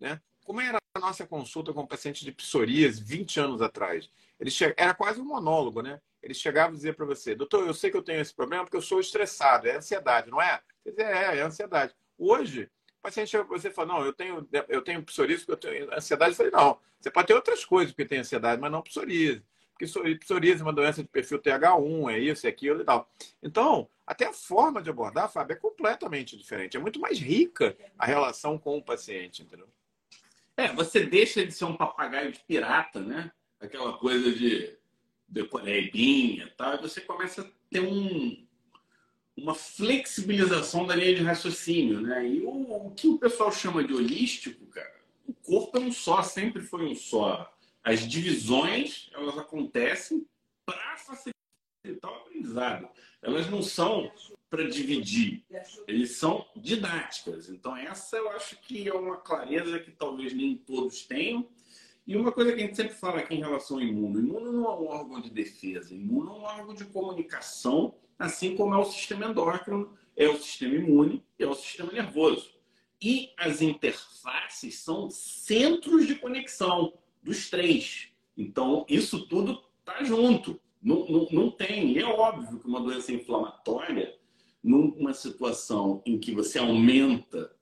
Né? 0.00 0.20
Como 0.44 0.60
era 0.60 0.78
a 0.96 0.98
nossa 0.98 1.24
consulta 1.24 1.72
com 1.72 1.82
o 1.82 1.86
paciente 1.86 2.24
de 2.24 2.32
psoríase 2.32 3.00
20 3.04 3.38
anos 3.38 3.62
atrás? 3.62 4.10
Ele 4.40 4.50
che... 4.50 4.74
Era 4.76 4.94
quase 4.94 5.20
um 5.20 5.24
monólogo, 5.24 5.82
né? 5.82 6.00
Ele 6.20 6.34
chegava 6.34 6.72
e 6.72 6.76
dizia 6.76 6.92
para 6.92 7.06
você, 7.06 7.32
doutor, 7.36 7.64
eu 7.64 7.74
sei 7.74 7.92
que 7.92 7.96
eu 7.96 8.02
tenho 8.02 8.20
esse 8.20 8.34
problema 8.34 8.64
porque 8.64 8.76
eu 8.76 8.82
sou 8.82 8.98
estressado, 8.98 9.68
é 9.68 9.76
ansiedade, 9.76 10.30
não 10.30 10.42
é? 10.42 10.60
Quer 10.82 10.90
dizer, 10.90 11.06
é, 11.06 11.38
é 11.38 11.42
ansiedade. 11.42 11.94
Hoje, 12.18 12.68
paciente 13.02 13.36
você 13.48 13.70
fala, 13.70 13.94
não, 13.94 14.04
eu 14.04 14.12
tenho, 14.12 14.48
eu 14.68 14.82
tenho 14.82 15.02
psoríase 15.02 15.44
eu 15.48 15.56
tenho 15.56 15.92
ansiedade. 15.92 16.32
Eu 16.32 16.36
falei, 16.36 16.52
não, 16.52 16.78
você 17.00 17.10
pode 17.10 17.26
ter 17.26 17.34
outras 17.34 17.64
coisas 17.64 17.92
porque 17.92 18.08
tem 18.08 18.20
ansiedade, 18.20 18.60
mas 18.60 18.70
não 18.70 18.82
psoríase. 18.82 19.42
Porque 19.76 20.16
psoríase 20.18 20.60
é 20.60 20.64
uma 20.64 20.72
doença 20.72 21.02
de 21.02 21.08
perfil 21.08 21.40
TH1, 21.40 22.12
é 22.12 22.18
isso, 22.18 22.46
é 22.46 22.50
aquilo 22.50 22.82
e 22.82 22.84
tal. 22.84 23.10
Então, 23.42 23.88
até 24.06 24.26
a 24.26 24.32
forma 24.32 24.80
de 24.80 24.90
abordar, 24.90 25.30
Fábio, 25.30 25.54
é 25.54 25.56
completamente 25.56 26.36
diferente. 26.36 26.76
É 26.76 26.80
muito 26.80 27.00
mais 27.00 27.18
rica 27.18 27.76
a 27.98 28.06
relação 28.06 28.58
com 28.58 28.78
o 28.78 28.84
paciente, 28.84 29.42
entendeu? 29.42 29.68
É, 30.56 30.68
você 30.68 31.04
deixa 31.04 31.44
de 31.44 31.52
ser 31.52 31.64
um 31.64 31.76
papagaio 31.76 32.30
de 32.30 32.40
pirata, 32.40 33.00
né? 33.00 33.32
Aquela 33.58 33.96
coisa 33.98 34.32
de 34.32 34.76
decorebinha 35.26 36.44
e 36.44 36.50
tal, 36.50 36.74
e 36.74 36.82
você 36.82 37.00
começa 37.00 37.42
a 37.42 37.46
ter 37.70 37.80
um, 37.80 38.46
uma 39.36 39.54
flexibilização 39.54 40.86
da 40.86 40.94
linha 40.94 41.14
de 41.14 41.22
raciocínio, 41.22 42.00
né? 42.00 42.26
E 42.26 42.42
o, 42.42 42.86
o, 42.86 42.90
que 42.90 43.08
o 43.08 43.18
pessoal 43.18 43.50
chama 43.50 43.82
de 43.82 43.94
holístico, 43.94 44.66
cara, 44.66 44.94
o 45.26 45.32
corpo 45.32 45.78
é 45.78 45.80
um 45.80 45.92
só, 45.92 46.22
sempre 46.22 46.62
foi 46.62 46.84
um 46.84 46.94
só. 46.94 47.50
As 47.82 48.06
divisões, 48.06 49.10
elas 49.12 49.38
acontecem 49.38 50.26
para 50.66 50.96
facilitar 50.98 52.12
o 52.12 52.16
aprendizado. 52.16 52.88
Elas 53.20 53.48
não 53.50 53.62
são 53.62 54.12
para 54.50 54.68
dividir, 54.68 55.44
eles 55.88 56.16
são 56.16 56.46
didáticas. 56.54 57.48
Então 57.48 57.74
essa 57.74 58.16
eu 58.16 58.30
acho 58.32 58.60
que 58.60 58.86
é 58.86 58.92
uma 58.92 59.16
clareza 59.16 59.78
que 59.78 59.90
talvez 59.90 60.34
nem 60.34 60.56
todos 60.56 61.06
tenham. 61.06 61.48
E 62.06 62.16
uma 62.16 62.32
coisa 62.32 62.52
que 62.52 62.60
a 62.60 62.66
gente 62.66 62.76
sempre 62.76 62.94
fala 62.94 63.20
aqui 63.20 63.34
em 63.34 63.40
relação 63.40 63.78
ao 63.78 63.82
imuno, 63.82 64.18
imuno 64.18 64.52
não 64.52 64.64
é 64.66 64.74
um 64.74 64.86
órgão 64.88 65.20
de 65.20 65.30
defesa, 65.30 65.94
imuno 65.94 66.32
é 66.32 66.34
um 66.34 66.42
órgão 66.42 66.74
de 66.74 66.84
comunicação 66.84 67.94
assim 68.18 68.56
como 68.56 68.74
é 68.74 68.78
o 68.78 68.84
sistema 68.84 69.26
endócrino, 69.26 69.96
é 70.16 70.28
o 70.28 70.40
sistema 70.40 70.74
imune 70.74 71.24
e 71.38 71.44
é 71.44 71.46
o 71.46 71.54
sistema 71.54 71.92
nervoso. 71.92 72.50
E 73.00 73.32
as 73.36 73.60
interfaces 73.60 74.78
são 74.78 75.10
centros 75.10 76.06
de 76.06 76.14
conexão 76.14 76.92
dos 77.22 77.50
três. 77.50 78.08
Então, 78.36 78.86
isso 78.88 79.26
tudo 79.26 79.62
está 79.80 80.04
junto. 80.04 80.60
Não, 80.80 81.06
não, 81.06 81.28
não 81.30 81.50
tem. 81.50 81.92
E 81.92 81.98
é 81.98 82.04
óbvio 82.04 82.60
que 82.60 82.66
uma 82.66 82.80
doença 82.80 83.12
inflamatória, 83.12 84.16
numa 84.62 85.12
situação 85.12 86.00
em 86.06 86.18
que 86.18 86.32
você 86.32 86.58
aumenta 86.58 87.52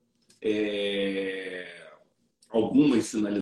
é, 0.42 1.90
algumas 2.48 3.07
sinalizações, 3.07 3.39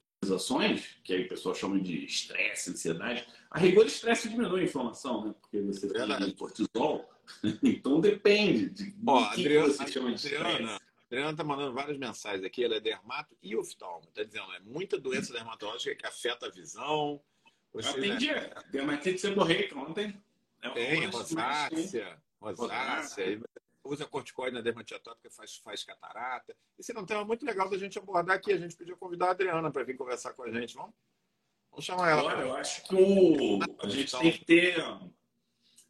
que 1.02 1.14
aí 1.14 1.24
o 1.24 1.28
pessoal 1.28 1.54
chama 1.54 1.80
de 1.80 2.04
estresse, 2.04 2.70
ansiedade, 2.70 3.26
a 3.50 3.58
rigor, 3.58 3.86
estresse 3.86 4.28
diminui 4.28 4.60
a 4.60 4.64
inflamação, 4.64 5.26
né? 5.26 5.34
Porque 5.40 5.60
você 5.60 5.88
tem 5.88 6.32
cortisol. 6.32 7.08
então 7.62 8.00
depende 8.00 8.70
de, 8.70 8.94
Ó, 9.06 9.20
de 9.34 9.40
Adriana, 9.40 9.68
você 9.68 9.86
chama 9.92 10.14
de 10.14 10.34
Adriana, 10.34 10.80
Adriana 11.06 11.30
está 11.30 11.44
mandando 11.44 11.72
várias 11.72 11.98
mensagens 11.98 12.44
aqui. 12.44 12.64
Ela 12.64 12.76
é 12.76 12.80
dermato 12.80 13.34
e 13.42 13.56
oftalmo. 13.56 14.06
Está 14.08 14.22
dizendo, 14.22 14.52
é 14.52 14.60
muita 14.60 14.98
doença 14.98 15.32
dermatológica 15.32 15.94
que 15.94 16.06
afeta 16.06 16.46
a 16.46 16.50
visão. 16.50 17.20
Você, 17.72 17.88
Atendi 17.90 18.26
né? 18.26 18.50
dermatite 18.70 19.18
seborreica 19.18 19.78
ontem. 19.78 20.14
É 20.62 20.70
tem, 20.70 21.06
rosácea, 21.06 22.18
rosácea. 22.40 23.40
Usa 23.88 24.04
corticoide 24.04 24.54
na 24.54 24.60
dermatite 24.60 24.94
atópica, 24.94 25.30
faz, 25.30 25.56
faz 25.56 25.82
catarata. 25.82 26.54
Esse 26.78 26.94
é 26.94 27.00
um 27.00 27.06
tema 27.06 27.24
muito 27.24 27.46
legal 27.46 27.70
da 27.70 27.78
gente 27.78 27.98
abordar 27.98 28.36
aqui. 28.36 28.52
A 28.52 28.58
gente 28.58 28.76
podia 28.76 28.94
convidar 28.94 29.28
a 29.28 29.30
Adriana 29.30 29.70
para 29.70 29.82
vir 29.82 29.96
conversar 29.96 30.34
com 30.34 30.42
a 30.42 30.50
gente, 30.50 30.74
vamos? 30.74 30.94
Vamos 31.70 31.86
chamar 31.86 32.10
ela. 32.10 32.22
Olha, 32.22 32.42
eu 32.42 32.54
acho 32.54 32.84
que 32.84 32.94
o... 32.94 33.58
a 33.82 33.88
gente 33.88 34.18
tem 34.18 34.32
que 34.32 34.44
ter. 34.44 34.78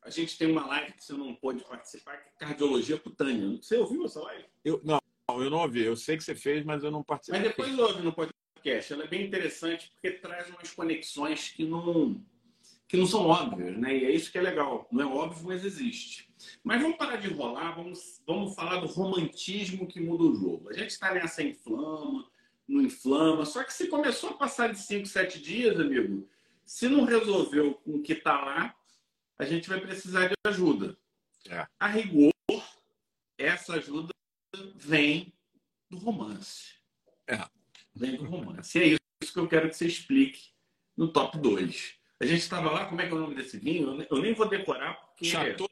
A 0.01 0.11
gente 0.11 0.39
tem 0.39 0.49
uma 0.49 0.65
live 0.65 0.93
que 0.93 1.05
você 1.05 1.13
não 1.13 1.35
pode 1.35 1.65
participar, 1.65 2.19
que 2.19 2.29
é 2.29 2.33
cardiologia 2.47 2.99
cutânea. 2.99 3.61
Você 3.61 3.77
ouviu 3.77 4.05
essa 4.05 4.21
live? 4.21 4.45
Eu, 4.65 4.81
não, 4.85 5.01
eu 5.31 5.51
não 5.51 5.59
ouvi. 5.59 5.83
Eu 5.83 5.97
sei 5.97 6.17
que 6.17 6.23
você 6.23 6.37
fez, 6.37 6.65
mas 6.65 6.85
eu 6.85 6.93
não 6.93 7.03
participei. 7.03 7.41
Mas 7.41 7.49
depois 7.49 7.77
ouve 7.77 8.01
no 8.03 8.13
podcast. 8.13 8.93
Ela 8.93 9.05
é 9.05 9.09
bem 9.09 9.27
interessante 9.27 9.91
porque 9.91 10.13
traz 10.13 10.49
umas 10.51 10.71
conexões 10.71 11.51
que 11.51 11.65
não, 11.65 12.25
que 12.87 12.97
não 12.97 13.07
são 13.07 13.27
óbvias, 13.27 13.77
né? 13.77 13.97
E 13.97 14.05
é 14.05 14.11
isso 14.13 14.31
que 14.31 14.39
é 14.39 14.43
legal. 14.43 14.87
Não 14.93 15.03
é 15.03 15.07
óbvio, 15.07 15.49
mas 15.49 15.65
existe. 15.65 16.28
Mas 16.63 16.81
vamos 16.81 16.97
parar 16.97 17.17
de 17.17 17.29
enrolar, 17.29 17.75
vamos, 17.75 18.21
vamos 18.27 18.55
falar 18.55 18.81
do 18.81 18.87
romantismo 18.87 19.87
que 19.87 20.01
muda 20.01 20.25
o 20.25 20.35
jogo. 20.35 20.71
A 20.71 20.73
gente 20.73 20.91
está 20.91 21.13
nessa 21.13 21.43
inflama, 21.43 22.29
não 22.67 22.83
inflama. 22.83 23.45
Só 23.45 23.65
que 23.65 23.73
se 23.73 23.89
começou 23.89 24.31
a 24.31 24.35
passar 24.35 24.73
de 24.73 24.79
5, 24.79 25.07
7 25.07 25.41
dias, 25.41 25.79
amigo, 25.79 26.29
se 26.65 26.89
não 26.89 27.05
resolveu 27.05 27.75
com 27.75 27.97
o 27.97 28.03
que 28.03 28.13
está 28.13 28.41
lá, 28.41 28.75
a 29.39 29.45
gente 29.45 29.69
vai 29.69 29.81
precisar 29.81 30.29
de 30.29 30.35
ajuda. 30.47 30.99
É. 31.49 31.67
A 31.79 31.87
rigor, 31.87 32.33
essa 33.39 33.75
ajuda 33.75 34.13
vem 34.75 35.33
do 35.89 35.97
romance. 35.97 36.75
É. 37.27 37.49
Vem 37.95 38.17
do 38.17 38.25
romance. 38.25 38.79
E 38.79 38.83
é 38.95 38.97
isso 39.23 39.33
que 39.33 39.39
eu 39.39 39.49
quero 39.49 39.69
que 39.69 39.77
você 39.77 39.87
explique 39.87 40.51
no 40.97 41.13
top 41.13 41.39
2. 41.39 41.95
A 42.21 42.27
gente 42.27 42.41
estava 42.41 42.71
lá, 42.71 42.87
como 42.87 43.01
é 43.01 43.07
que 43.07 43.13
é 43.13 43.17
o 43.17 43.21
nome 43.21 43.37
desse 43.37 43.59
vinho? 43.59 44.05
Eu 44.11 44.19
nem 44.21 44.35
vou 44.35 44.49
decorar 44.49 44.95
porque. 44.95 45.27
Chateau 45.27 45.69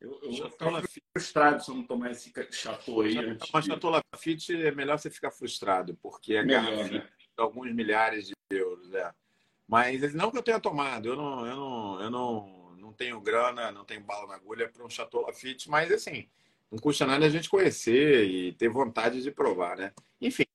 eu, 0.00 0.20
eu 0.22 0.32
vou 0.32 0.50
ficar 0.50 0.82
frustrado 1.12 1.64
se 1.64 1.70
eu 1.70 1.74
não 1.74 1.82
tomar 1.82 2.12
esse 2.12 2.32
chateau 2.52 3.00
aí. 3.00 3.16
Mas 3.52 3.64
chateau 3.64 3.90
Lafite 3.90 4.54
é 4.54 4.70
melhor 4.70 4.98
você 4.98 5.10
ficar 5.10 5.30
frustrado, 5.30 5.96
porque 6.00 6.34
é 6.34 6.44
garrafa 6.44 6.84
né? 6.84 7.00
de 7.00 7.42
alguns 7.42 7.72
milhares 7.74 8.28
de 8.28 8.34
euros. 8.50 8.92
É. 8.94 9.12
Mas 9.66 10.14
não 10.14 10.30
que 10.30 10.38
eu 10.38 10.42
tenha 10.42 10.60
tomado, 10.60 11.08
eu 11.08 11.16
não, 11.16 11.46
eu 11.46 11.56
não, 11.56 12.00
eu 12.00 12.10
não, 12.10 12.76
não 12.76 12.92
tenho 12.92 13.20
grana, 13.20 13.72
não 13.72 13.84
tenho 13.84 14.00
bala 14.00 14.28
na 14.28 14.34
agulha 14.36 14.68
para 14.68 14.84
um 14.84 14.90
Chateau 14.90 15.22
Lafite, 15.22 15.68
mas 15.68 15.90
assim, 15.90 16.28
não 16.70 16.78
custa 16.78 17.04
nada 17.04 17.26
a 17.26 17.28
gente 17.28 17.50
conhecer 17.50 18.24
e 18.24 18.52
ter 18.52 18.68
vontade 18.68 19.20
de 19.20 19.30
provar, 19.32 19.76
né? 19.76 19.92
Enfim, 20.20 20.46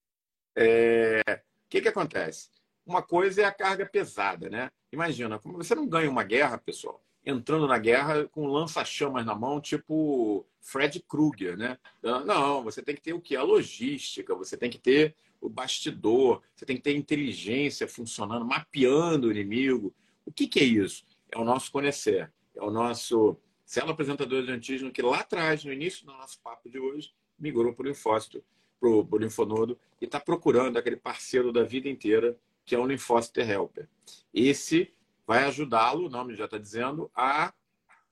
é... 0.55 1.21
o 1.27 1.69
que, 1.69 1.81
que 1.81 1.89
acontece? 1.89 2.49
Uma 2.85 3.03
coisa 3.03 3.41
é 3.41 3.45
a 3.45 3.51
carga 3.51 3.85
pesada, 3.85 4.49
né? 4.49 4.71
Imagina, 4.91 5.37
como 5.37 5.57
você 5.57 5.75
não 5.75 5.87
ganha 5.87 6.09
uma 6.09 6.23
guerra, 6.23 6.57
pessoal, 6.57 7.03
entrando 7.25 7.67
na 7.67 7.77
guerra 7.77 8.27
com 8.27 8.47
lança-chamas 8.47 9.25
na 9.25 9.33
mão, 9.33 9.61
tipo 9.61 10.45
Fred 10.59 10.99
Krueger, 11.07 11.57
né? 11.57 11.77
Não, 12.01 12.63
você 12.63 12.81
tem 12.81 12.95
que 12.95 13.01
ter 13.01 13.13
o 13.13 13.21
que? 13.21 13.35
A 13.35 13.43
logística, 13.43 14.35
você 14.35 14.57
tem 14.57 14.69
que 14.69 14.77
ter 14.77 15.15
o 15.39 15.49
bastidor, 15.49 16.41
você 16.55 16.65
tem 16.65 16.77
que 16.77 16.83
ter 16.83 16.95
inteligência 16.95 17.87
funcionando, 17.87 18.45
mapeando 18.45 19.27
o 19.27 19.31
inimigo. 19.31 19.93
O 20.25 20.31
que, 20.31 20.47
que 20.47 20.59
é 20.59 20.63
isso? 20.63 21.05
É 21.31 21.37
o 21.37 21.43
nosso 21.43 21.71
conhecer, 21.71 22.31
é 22.55 22.61
o 22.61 22.71
nosso 22.71 23.37
célula 23.65 23.93
apresentador 23.93 24.43
de 24.43 24.51
antígeno 24.51 24.91
que 24.91 25.01
lá 25.01 25.19
atrás, 25.19 25.63
no 25.63 25.73
início 25.73 26.05
do 26.05 26.13
nosso 26.13 26.39
papo 26.41 26.69
de 26.69 26.79
hoje, 26.79 27.11
migrou 27.39 27.73
para 27.73 27.83
o 27.83 27.87
linfócito, 27.87 28.43
para 28.79 28.89
o 28.89 29.17
linfonodo 29.17 29.77
e 29.99 30.05
está 30.05 30.19
procurando 30.19 30.77
aquele 30.77 30.97
parceiro 30.97 31.51
da 31.51 31.63
vida 31.63 31.89
inteira 31.89 32.37
que 32.65 32.75
é 32.75 32.79
o 32.79 32.85
linfócito 32.85 33.41
helper. 33.41 33.87
Esse 34.33 34.93
vai 35.25 35.43
ajudá-lo, 35.45 36.07
o 36.07 36.09
nome 36.09 36.35
já 36.35 36.45
está 36.45 36.57
dizendo, 36.57 37.09
a, 37.13 37.53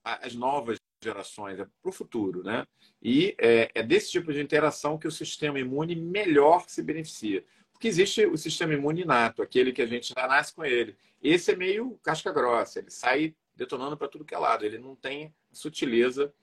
a, 0.03 0.25
as 0.25 0.33
novas 0.33 0.77
gerações, 1.03 1.59
é 1.59 1.65
para 1.65 1.89
o 1.89 1.91
futuro, 1.91 2.43
né? 2.43 2.65
E 3.01 3.35
é, 3.39 3.71
é, 3.73 3.83
desse 3.83 4.11
tipo 4.11 4.31
de 4.31 4.39
interação 4.39 4.97
que 4.97 5.07
o 5.07 5.11
sistema 5.11 5.59
imune 5.59 5.95
melhor 5.95 6.65
se 6.67 6.83
beneficia. 6.83 7.43
Porque 7.73 7.87
existe 7.87 8.25
o 8.25 8.37
sistema 8.37 8.73
imune 8.73 9.01
inato, 9.01 9.41
aquele 9.41 9.71
que 9.71 9.81
a 9.81 9.87
gente 9.87 10.13
já 10.15 10.27
nasce 10.27 10.53
com 10.53 10.63
ele. 10.63 10.95
Esse 11.21 11.51
é 11.51 11.55
meio 11.55 11.99
casca 12.03 12.31
grossa, 12.31 12.79
ele 12.79 12.91
sai 12.91 13.35
detonando 13.55 13.97
para 13.97 14.07
tudo 14.07 14.25
que 14.25 14.35
é 14.35 14.37
lado, 14.37 14.65
ele 14.65 14.77
não 14.77 14.95
tem 14.95 15.33
sutileza 15.51 16.33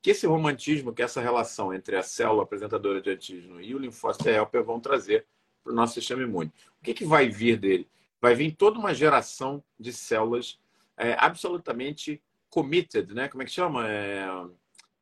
que 0.00 0.10
esse 0.10 0.26
romantismo, 0.26 0.94
que 0.94 1.02
essa 1.02 1.20
relação 1.20 1.74
entre 1.74 1.96
a 1.96 2.02
célula 2.02 2.44
apresentadora 2.44 3.02
de 3.02 3.10
antígeno 3.10 3.60
e 3.60 3.74
o 3.74 3.78
linfócito 3.78 4.28
helper 4.28 4.62
vão 4.62 4.78
trazer 4.78 5.26
para 5.64 5.72
o 5.72 5.74
nosso 5.74 5.94
sistema 5.94 6.22
imune. 6.22 6.52
O 6.80 6.84
que, 6.84 6.94
que 6.94 7.04
vai 7.04 7.28
vir 7.28 7.58
dele? 7.58 7.88
Vai 8.26 8.34
vir 8.34 8.56
toda 8.56 8.76
uma 8.76 8.92
geração 8.92 9.62
de 9.78 9.92
células 9.92 10.58
é, 10.96 11.14
absolutamente 11.16 12.20
committed, 12.50 13.14
né? 13.14 13.28
Como 13.28 13.40
é 13.40 13.46
que 13.46 13.52
chama? 13.52 13.88
É, 13.88 14.26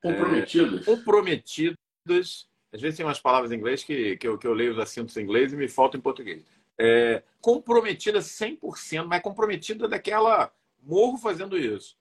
comprometidas. 0.02 0.82
É, 0.82 0.84
comprometidas. 0.84 1.78
Às 2.70 2.82
vezes 2.82 2.98
tem 2.98 3.06
umas 3.06 3.18
palavras 3.18 3.50
em 3.50 3.54
inglês 3.54 3.82
que, 3.82 4.18
que, 4.18 4.28
eu, 4.28 4.36
que 4.36 4.46
eu 4.46 4.52
leio 4.52 4.72
os 4.72 4.78
assuntos 4.78 5.16
em 5.16 5.22
inglês 5.22 5.54
e 5.54 5.56
me 5.56 5.68
faltam 5.68 5.98
em 5.98 6.02
português. 6.02 6.44
É, 6.78 7.22
comprometida 7.40 8.18
100%, 8.18 9.06
mas 9.06 9.22
comprometida 9.22 9.88
daquela 9.88 10.52
morro 10.82 11.16
fazendo 11.16 11.56
isso 11.56 11.96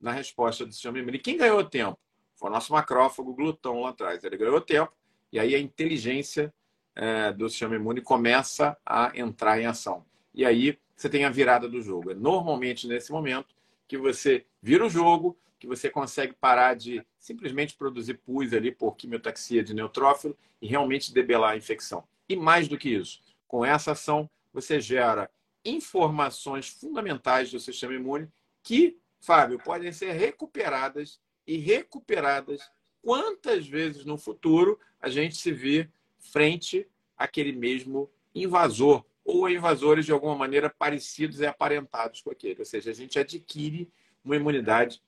na 0.00 0.10
resposta 0.10 0.66
do 0.66 0.72
sistema 0.72 0.98
imune. 0.98 1.18
E 1.18 1.20
quem 1.20 1.36
ganhou 1.36 1.62
tempo? 1.62 1.96
Foi 2.34 2.50
o 2.50 2.52
nosso 2.52 2.72
macrófago 2.72 3.32
glutão 3.32 3.82
lá 3.82 3.90
atrás. 3.90 4.24
Ele 4.24 4.36
ganhou 4.36 4.60
tempo 4.60 4.92
e 5.30 5.38
aí 5.38 5.54
a 5.54 5.60
inteligência 5.60 6.52
é, 6.96 7.32
do 7.32 7.48
sistema 7.48 7.76
imune 7.76 8.00
começa 8.00 8.76
a 8.84 9.12
entrar 9.14 9.60
em 9.60 9.66
ação. 9.66 10.04
E 10.34 10.44
aí 10.44 10.78
você 10.96 11.08
tem 11.08 11.24
a 11.24 11.30
virada 11.30 11.68
do 11.68 11.80
jogo. 11.80 12.10
É 12.10 12.14
normalmente 12.14 12.88
nesse 12.88 13.12
momento 13.12 13.54
que 13.86 13.96
você 13.96 14.44
vira 14.60 14.84
o 14.84 14.90
jogo, 14.90 15.36
que 15.58 15.66
você 15.66 15.88
consegue 15.88 16.34
parar 16.34 16.74
de 16.74 17.04
simplesmente 17.18 17.74
produzir 17.74 18.14
pus 18.14 18.52
ali 18.52 18.70
por 18.72 18.96
quimiotaxia 18.96 19.62
de 19.62 19.72
neutrófilo 19.72 20.36
e 20.60 20.66
realmente 20.66 21.12
debelar 21.12 21.52
a 21.52 21.56
infecção. 21.56 22.04
E 22.28 22.36
mais 22.36 22.68
do 22.68 22.76
que 22.76 22.90
isso, 22.90 23.22
com 23.46 23.64
essa 23.64 23.92
ação 23.92 24.28
você 24.52 24.80
gera 24.80 25.30
informações 25.64 26.68
fundamentais 26.68 27.50
do 27.50 27.58
sistema 27.58 27.94
imune 27.94 28.28
que, 28.62 28.96
Fábio, 29.20 29.58
podem 29.58 29.90
ser 29.92 30.12
recuperadas 30.12 31.20
e 31.46 31.56
recuperadas 31.56 32.60
quantas 33.02 33.66
vezes 33.66 34.04
no 34.04 34.16
futuro 34.16 34.78
a 35.00 35.08
gente 35.08 35.36
se 35.36 35.52
vir 35.52 35.90
frente 36.18 36.86
àquele 37.16 37.52
mesmo 37.52 38.10
invasor 38.34 39.04
ou 39.38 39.48
invasores 39.48 40.06
de 40.06 40.12
alguma 40.12 40.36
maneira 40.36 40.70
parecidos 40.70 41.40
e 41.40 41.46
aparentados 41.46 42.20
com 42.20 42.30
aquele. 42.30 42.60
Ou 42.60 42.64
seja, 42.64 42.90
a 42.90 42.94
gente 42.94 43.18
adquire 43.18 43.90
uma 44.24 44.36
imunidade 44.36 45.02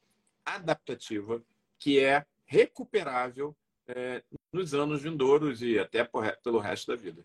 adaptativa 0.45 1.43
que 1.79 2.01
é 2.01 2.24
recuperável 2.45 3.57
é, 3.89 4.22
nos 4.53 4.74
anos 4.74 5.03
vindouros 5.03 5.62
e 5.62 5.79
até 5.79 6.05
por, 6.05 6.31
pelo 6.43 6.59
resto 6.59 6.89
da 6.89 6.97
vida. 6.97 7.24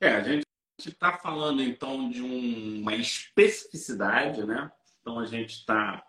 É, 0.00 0.08
a 0.08 0.22
gente 0.22 0.46
está 0.78 1.18
falando 1.18 1.62
então 1.62 2.08
de 2.10 2.22
um, 2.22 2.80
uma 2.80 2.94
especificidade, 2.94 4.44
né? 4.44 4.70
Então 5.00 5.18
a 5.18 5.26
gente 5.26 5.54
está 5.54 6.04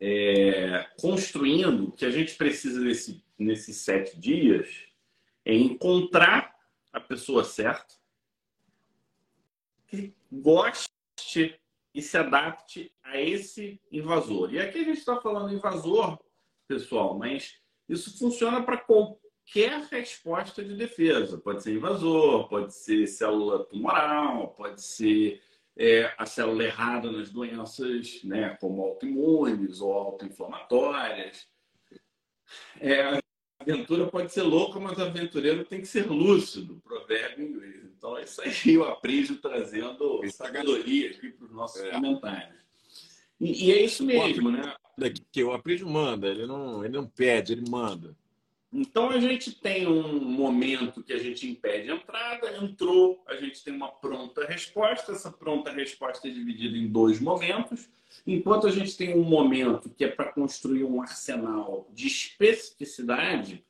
é, 0.00 0.86
construindo 1.00 1.92
que 1.92 2.04
a 2.04 2.10
gente 2.10 2.34
precisa 2.34 2.80
nesse, 2.80 3.24
nesses 3.38 3.78
sete 3.78 4.18
dias 4.18 4.68
é 5.44 5.54
encontrar 5.54 6.54
a 6.92 7.00
pessoa 7.00 7.44
certa, 7.44 7.94
que 9.88 10.14
goste 10.30 11.58
e 11.94 12.02
se 12.02 12.16
adapte 12.16 12.92
a 13.02 13.20
esse 13.20 13.80
invasor. 13.90 14.52
E 14.52 14.60
aqui 14.60 14.78
a 14.78 14.84
gente 14.84 14.98
está 14.98 15.20
falando 15.20 15.52
invasor, 15.52 16.18
pessoal, 16.68 17.18
mas 17.18 17.58
isso 17.88 18.16
funciona 18.18 18.62
para 18.62 18.76
qualquer 18.76 19.80
resposta 19.90 20.62
de 20.62 20.76
defesa. 20.76 21.38
Pode 21.38 21.62
ser 21.62 21.74
invasor, 21.74 22.48
pode 22.48 22.74
ser 22.74 23.06
célula 23.06 23.64
tumoral, 23.64 24.48
pode 24.48 24.82
ser 24.82 25.42
é, 25.76 26.12
a 26.18 26.26
célula 26.26 26.64
errada 26.64 27.10
nas 27.10 27.30
doenças, 27.30 28.22
né, 28.24 28.56
como 28.60 28.82
autoimunes 28.82 29.80
ou 29.80 29.92
autoinflamatórias. 29.92 31.48
É, 32.80 33.20
aventura 33.60 34.06
pode 34.06 34.32
ser 34.32 34.42
louca, 34.42 34.78
mas 34.78 34.98
o 34.98 35.02
aventureiro 35.02 35.64
tem 35.64 35.80
que 35.80 35.86
ser 35.86 36.06
lúcido, 36.06 36.80
provérbio 36.84 37.48
inglês. 37.48 37.82
Então, 37.96 38.16
é 38.16 38.22
isso 38.22 38.40
aí 38.40 38.78
o 38.78 38.84
Aprígio 38.84 39.36
trazendo 39.36 40.20
sabedoria 40.30 41.10
aqui 41.10 41.30
para 41.30 41.46
os 41.46 41.52
nossos 41.52 41.82
é. 41.82 41.90
comentários. 41.90 42.58
E, 43.40 43.66
e, 43.66 43.72
é 43.72 43.82
isso 43.82 44.04
mesmo, 44.04 44.50
né? 44.50 44.74
Que 45.30 45.44
o 45.44 45.52
Aprígio 45.52 45.88
manda, 45.88 46.28
ele 46.28 46.46
não, 46.46 46.84
ele 46.84 46.96
não 46.96 47.06
pede, 47.06 47.52
ele 47.52 47.68
manda. 47.68 48.16
Então 48.72 49.08
a 49.10 49.18
gente 49.18 49.52
tem 49.52 49.86
um 49.86 50.20
momento 50.20 51.02
que 51.02 51.12
a 51.12 51.18
gente 51.18 51.48
impede 51.48 51.90
a 51.90 51.94
entrada, 51.94 52.56
entrou, 52.58 53.24
a 53.26 53.34
gente 53.36 53.64
tem 53.64 53.74
uma 53.74 53.90
pronta 53.90 54.44
resposta. 54.44 55.12
Essa 55.12 55.30
pronta 55.30 55.72
resposta 55.72 56.28
é 56.28 56.30
dividida 56.30 56.76
em 56.76 56.86
dois 56.86 57.18
momentos. 57.18 57.88
Enquanto 58.26 58.66
a 58.66 58.70
gente 58.70 58.96
tem 58.96 59.14
um 59.14 59.22
momento 59.22 59.88
que 59.88 60.04
é 60.04 60.08
para 60.08 60.32
construir 60.32 60.84
um 60.84 61.00
arsenal 61.00 61.88
de 61.92 62.06
especificidade, 62.06 63.64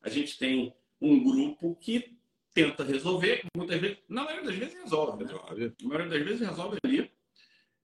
a 0.00 0.08
gente 0.08 0.38
tem 0.38 0.72
um 1.00 1.22
grupo 1.22 1.76
que 1.80 2.16
tenta 2.52 2.84
resolver, 2.84 3.44
muitas 3.56 3.80
vezes, 3.80 3.98
na 4.08 4.22
maioria 4.22 4.46
das 4.46 4.56
vezes 4.56 4.74
resolve, 4.74 5.24
né? 5.24 5.32
Na 5.82 5.88
maioria 5.88 6.08
das 6.08 6.22
vezes 6.22 6.48
resolve 6.48 6.78
ali 6.84 7.10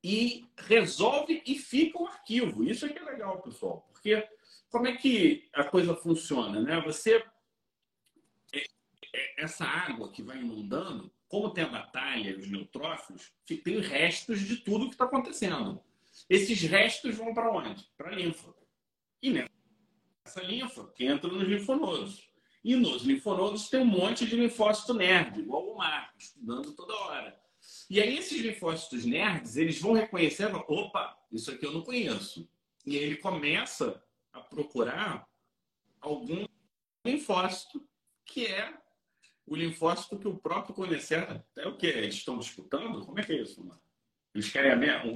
e 0.03 0.47
resolve 0.57 1.43
e 1.45 1.57
fica 1.57 2.01
o 2.01 2.07
arquivo. 2.07 2.63
Isso 2.63 2.87
é 2.87 2.89
que 2.89 2.99
é 2.99 3.05
legal, 3.05 3.43
pessoal, 3.43 3.89
porque 3.93 4.25
como 4.71 4.87
é 4.87 4.97
que 4.97 5.49
a 5.53 5.65
coisa 5.65 5.95
funciona, 5.95 6.61
né? 6.61 6.81
Você 6.83 7.17
é, 8.53 8.59
é, 9.15 9.43
essa 9.43 9.65
água 9.65 10.11
que 10.11 10.23
vai 10.23 10.39
inundando, 10.39 11.13
como 11.29 11.51
tem 11.51 11.65
a 11.65 11.69
batalha, 11.69 12.39
os 12.39 12.49
neutrófilos, 12.49 13.33
tem 13.47 13.81
restos 13.81 14.41
de 14.41 14.57
tudo 14.59 14.87
que 14.87 14.95
está 14.95 15.05
acontecendo. 15.05 15.83
Esses 16.29 16.61
restos 16.63 17.17
vão 17.17 17.35
para 17.35 17.51
onde? 17.51 17.85
Para 17.97 18.11
a 18.11 18.15
linfa. 18.15 18.55
E 19.23 19.31
nessa 19.31 20.43
linfa 20.43 20.87
que 20.95 21.05
entra 21.05 21.31
nos 21.31 21.47
linfonodos. 21.47 22.31
E 22.63 22.77
nos 22.77 23.03
linfonodos 23.03 23.69
tem 23.69 23.81
um 23.81 23.87
monte 23.87 24.27
de 24.27 24.37
linfócito 24.37 24.95
nerd, 24.95 25.41
igual 25.41 25.67
o 25.67 25.79
Marco, 25.79 26.15
estudando 26.19 26.73
toda 26.73 26.95
hora. 26.95 27.41
E 27.89 28.01
aí 28.01 28.19
esses 28.19 28.41
linfócitos 28.41 29.05
nerds, 29.05 29.57
eles 29.57 29.81
vão 29.81 29.93
reconhecendo, 29.93 30.63
opa, 30.69 31.19
isso 31.33 31.51
aqui 31.51 31.65
eu 31.65 31.73
não 31.73 31.83
conheço. 31.83 32.49
E 32.87 32.97
aí 32.97 33.05
ele 33.05 33.17
começa 33.17 34.03
a 34.33 34.41
procurar 34.41 35.29
algum 36.01 36.47
linfócito 37.05 37.87
que 38.25 38.47
é 38.47 38.73
o 39.47 39.57
linfócito 39.57 40.19
que 40.19 40.29
o 40.29 40.39
próprio 40.39 40.75
conhecer 40.75 41.45
é 41.57 41.67
o 41.67 41.77
que 41.77 41.87
eles 41.87 42.15
estão 42.15 42.39
disputando. 42.39 43.05
Como 43.05 43.19
é 43.19 43.25
que 43.25 43.33
é 43.33 43.43
isso, 43.43 43.65
mano? 43.65 43.81
Eles 44.33 44.49
querem 44.49 44.71
a 44.71 44.77
mesma, 44.77 45.13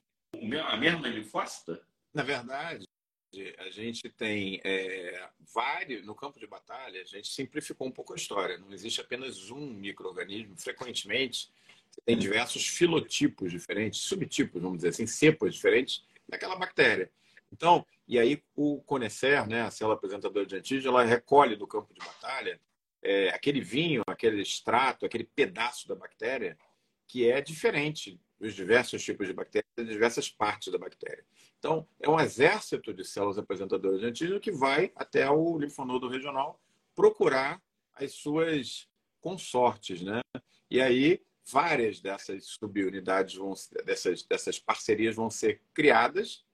a 0.67 0.77
mesma 0.77 1.07
linfócita? 1.07 1.81
Na 2.12 2.25
verdade, 2.25 2.85
a 3.59 3.71
gente 3.71 4.09
tem 4.11 4.61
é, 4.65 5.29
vários 5.55 6.05
no 6.05 6.15
campo 6.15 6.41
de 6.41 6.47
batalha. 6.47 7.01
A 7.01 7.05
gente 7.05 7.29
simplificou 7.29 7.87
um 7.87 7.93
pouco 7.93 8.12
a 8.12 8.17
história. 8.17 8.59
Não 8.59 8.73
existe 8.73 9.01
apenas 9.01 9.51
um 9.51 9.67
microorganismo. 9.73 10.57
Frequentemente, 10.57 11.53
tem 12.05 12.19
diversos 12.19 12.67
filotipos 12.67 13.53
diferentes, 13.53 14.01
subtipos, 14.01 14.61
vamos 14.61 14.79
dizer 14.79 14.89
assim, 14.89 15.07
cepas 15.07 15.55
diferentes 15.55 16.05
daquela 16.29 16.57
bactéria. 16.57 17.11
Então, 17.55 17.87
e 18.09 18.19
aí 18.19 18.43
o 18.57 18.83
Conecer, 18.83 19.49
né, 19.49 19.63
a 19.63 19.71
célula 19.71 19.95
apresentadora 19.95 20.45
de 20.45 20.57
antígeno, 20.57 20.89
ela 20.89 21.05
recolhe 21.05 21.55
do 21.55 21.69
campo 21.69 21.95
de 21.95 22.05
batalha 22.05 22.61
é, 23.01 23.29
aquele 23.29 23.61
vinho, 23.61 24.03
aquele 24.09 24.43
extrato, 24.43 25.07
aquele 25.07 25.25
pedaço 25.25 25.87
da 25.87 25.95
bactéria 25.95 26.59
que 27.07 27.31
é 27.31 27.41
diferente 27.41 28.21
dos 28.41 28.55
diversos 28.55 29.05
tipos 29.05 29.29
de 29.29 29.33
bactérias, 29.33 29.71
das 29.77 29.89
diversas 29.89 30.29
partes 30.29 30.73
da 30.73 30.79
bactéria. 30.79 31.25
Então, 31.59 31.87
é 32.01 32.09
um 32.09 32.19
exército 32.19 32.93
de 32.93 33.05
células 33.05 33.39
apresentadoras 33.39 34.01
de 34.01 34.07
antígeno 34.07 34.41
que 34.41 34.51
vai 34.51 34.91
até 34.97 35.31
o 35.31 35.57
linfonodo 35.57 36.09
regional 36.09 36.61
procurar 36.95 37.63
as 37.95 38.15
suas 38.15 38.89
consortes, 39.21 40.03
né? 40.03 40.21
E 40.69 40.81
aí 40.81 41.23
várias 41.47 42.01
dessas 42.01 42.47
subunidades 42.47 43.37
vão 43.37 43.55
dessas 43.85 44.23
dessas 44.23 44.59
parcerias 44.59 45.15
vão 45.15 45.31
ser 45.31 45.61
criadas 45.73 46.45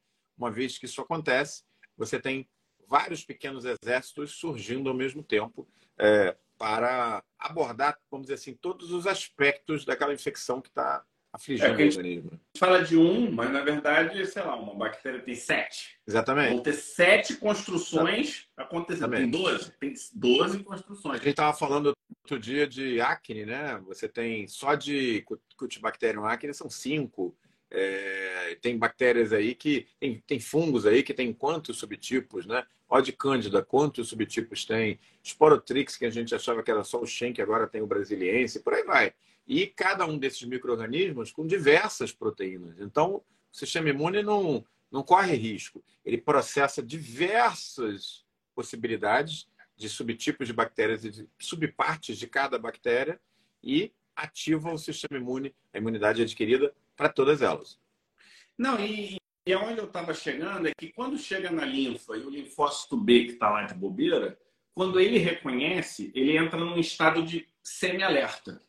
uma 0.40 0.50
vez 0.50 0.78
que 0.78 0.86
isso 0.86 1.00
acontece, 1.00 1.62
você 1.96 2.18
tem 2.18 2.48
vários 2.88 3.24
pequenos 3.24 3.64
exércitos 3.64 4.32
surgindo 4.32 4.88
ao 4.88 4.96
mesmo 4.96 5.22
tempo 5.22 5.68
é, 5.98 6.34
para 6.58 7.22
abordar, 7.38 7.98
vamos 8.10 8.26
dizer 8.26 8.34
assim, 8.34 8.54
todos 8.54 8.90
os 8.90 9.06
aspectos 9.06 9.84
daquela 9.84 10.14
infecção 10.14 10.60
que 10.60 10.68
está 10.68 11.04
afligindo 11.32 11.68
é, 11.68 11.70
o 11.70 11.86
organismo. 11.86 12.30
A 12.30 12.34
gente 12.34 12.58
fala 12.58 12.82
de 12.82 12.96
um, 12.96 13.30
mas 13.30 13.52
na 13.52 13.60
verdade, 13.60 14.26
sei 14.26 14.42
lá, 14.42 14.56
uma 14.56 14.74
bactéria 14.74 15.20
tem 15.20 15.34
sete. 15.34 15.98
Exatamente. 16.06 16.54
Vão 16.54 16.62
ter 16.62 16.72
sete 16.72 17.36
construções 17.36 18.48
acontecendo. 18.56 19.10
Tem 19.10 19.30
doze. 19.30 19.72
Tem 19.78 19.94
doze 20.14 20.64
construções. 20.64 21.20
A 21.20 21.22
gente 21.22 21.30
estava 21.30 21.56
falando 21.56 21.92
outro 22.24 22.38
dia 22.38 22.66
de 22.66 23.00
acne, 23.00 23.44
né? 23.44 23.78
Você 23.86 24.08
tem 24.08 24.48
só 24.48 24.74
de 24.74 25.24
Cutibacterium 25.56 26.24
acne 26.24 26.52
são 26.52 26.68
cinco. 26.68 27.36
É, 27.70 28.58
tem 28.60 28.76
bactérias 28.76 29.32
aí 29.32 29.54
que 29.54 29.86
tem, 29.98 30.22
tem 30.26 30.40
fungos 30.40 30.86
aí 30.86 31.02
que 31.02 31.14
tem 31.14 31.32
quantos 31.32 31.78
subtipos, 31.78 32.46
né? 32.46 32.64
Ode 32.88 33.12
cândida, 33.12 33.62
quantos 33.62 34.08
subtipos 34.08 34.64
tem? 34.64 34.98
Sporotrix, 35.22 35.96
que 35.96 36.04
a 36.04 36.10
gente 36.10 36.34
achava 36.34 36.62
que 36.62 36.70
era 36.70 36.82
só 36.82 37.00
o 37.00 37.06
Schenck, 37.06 37.40
agora 37.40 37.68
tem 37.68 37.80
o 37.80 37.86
brasiliense, 37.86 38.60
por 38.60 38.74
aí 38.74 38.82
vai. 38.82 39.12
E 39.46 39.66
cada 39.66 40.04
um 40.04 40.18
desses 40.18 40.42
micro-organismos 40.42 41.30
com 41.30 41.46
diversas 41.46 42.12
proteínas. 42.12 42.80
Então, 42.80 43.22
o 43.52 43.56
sistema 43.56 43.88
imune 43.88 44.22
não, 44.22 44.64
não 44.90 45.02
corre 45.04 45.36
risco. 45.36 45.82
Ele 46.04 46.18
processa 46.18 46.82
diversas 46.82 48.24
possibilidades 48.54 49.48
de 49.76 49.88
subtipos 49.88 50.46
de 50.46 50.52
bactérias 50.52 51.04
e 51.04 51.10
de 51.10 51.28
subpartes 51.38 52.18
de 52.18 52.26
cada 52.26 52.58
bactéria 52.58 53.20
e 53.62 53.92
ativa 54.14 54.72
o 54.72 54.78
sistema 54.78 55.16
imune, 55.16 55.54
a 55.72 55.78
imunidade 55.78 56.22
adquirida 56.22 56.74
para 57.00 57.08
todas 57.08 57.40
elas. 57.40 57.80
Não, 58.58 58.78
e, 58.78 59.16
e 59.46 59.54
onde 59.54 59.78
eu 59.78 59.86
estava 59.86 60.12
chegando 60.12 60.68
é 60.68 60.72
que 60.78 60.92
quando 60.92 61.16
chega 61.16 61.50
na 61.50 61.64
linfa 61.64 62.14
e 62.14 62.20
o 62.20 62.28
linfócito 62.28 62.94
B 62.94 63.24
que 63.24 63.32
está 63.32 63.48
lá 63.48 63.62
de 63.62 63.72
bobeira, 63.72 64.38
quando 64.74 65.00
ele 65.00 65.16
reconhece, 65.16 66.12
ele 66.14 66.36
entra 66.36 66.60
num 66.60 66.78
estado 66.78 67.22
de 67.22 67.48
semi-alerta. 67.62 68.60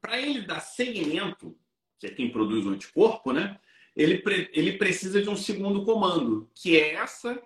Para 0.00 0.18
ele 0.18 0.40
dar 0.40 0.60
seguimento, 0.60 1.54
que 1.98 2.06
é 2.06 2.10
quem 2.10 2.32
produz 2.32 2.64
o 2.64 2.70
anticorpo, 2.70 3.30
né? 3.30 3.60
Ele, 3.94 4.22
ele 4.54 4.78
precisa 4.78 5.20
de 5.20 5.28
um 5.28 5.36
segundo 5.36 5.84
comando, 5.84 6.50
que 6.54 6.80
é 6.80 6.94
essa 6.94 7.42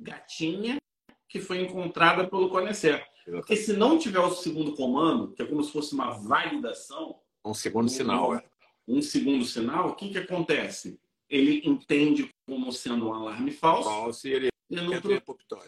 gatinha 0.00 0.78
que 1.28 1.38
foi 1.38 1.60
encontrada 1.60 2.26
pelo 2.26 2.48
Conecer. 2.48 3.06
Porque 3.26 3.56
se 3.56 3.74
não 3.74 3.98
tiver 3.98 4.20
o 4.20 4.30
segundo 4.30 4.74
comando, 4.74 5.32
que 5.32 5.42
é 5.42 5.46
como 5.46 5.62
se 5.62 5.70
fosse 5.70 5.92
uma 5.92 6.12
validação. 6.12 7.20
Um 7.44 7.52
segundo 7.52 7.86
um, 7.86 7.88
sinal, 7.90 8.34
é 8.34 8.51
um 8.86 9.00
segundo 9.00 9.44
sinal, 9.44 9.90
o 9.90 9.94
que, 9.94 10.10
que 10.10 10.18
acontece? 10.18 11.00
Ele 11.28 11.62
entende 11.64 12.28
como 12.46 12.72
sendo 12.72 13.08
um 13.08 13.14
alarme 13.14 13.50
falso, 13.50 13.88
falso 13.88 14.28
e 14.28 14.32
ele 14.32 14.50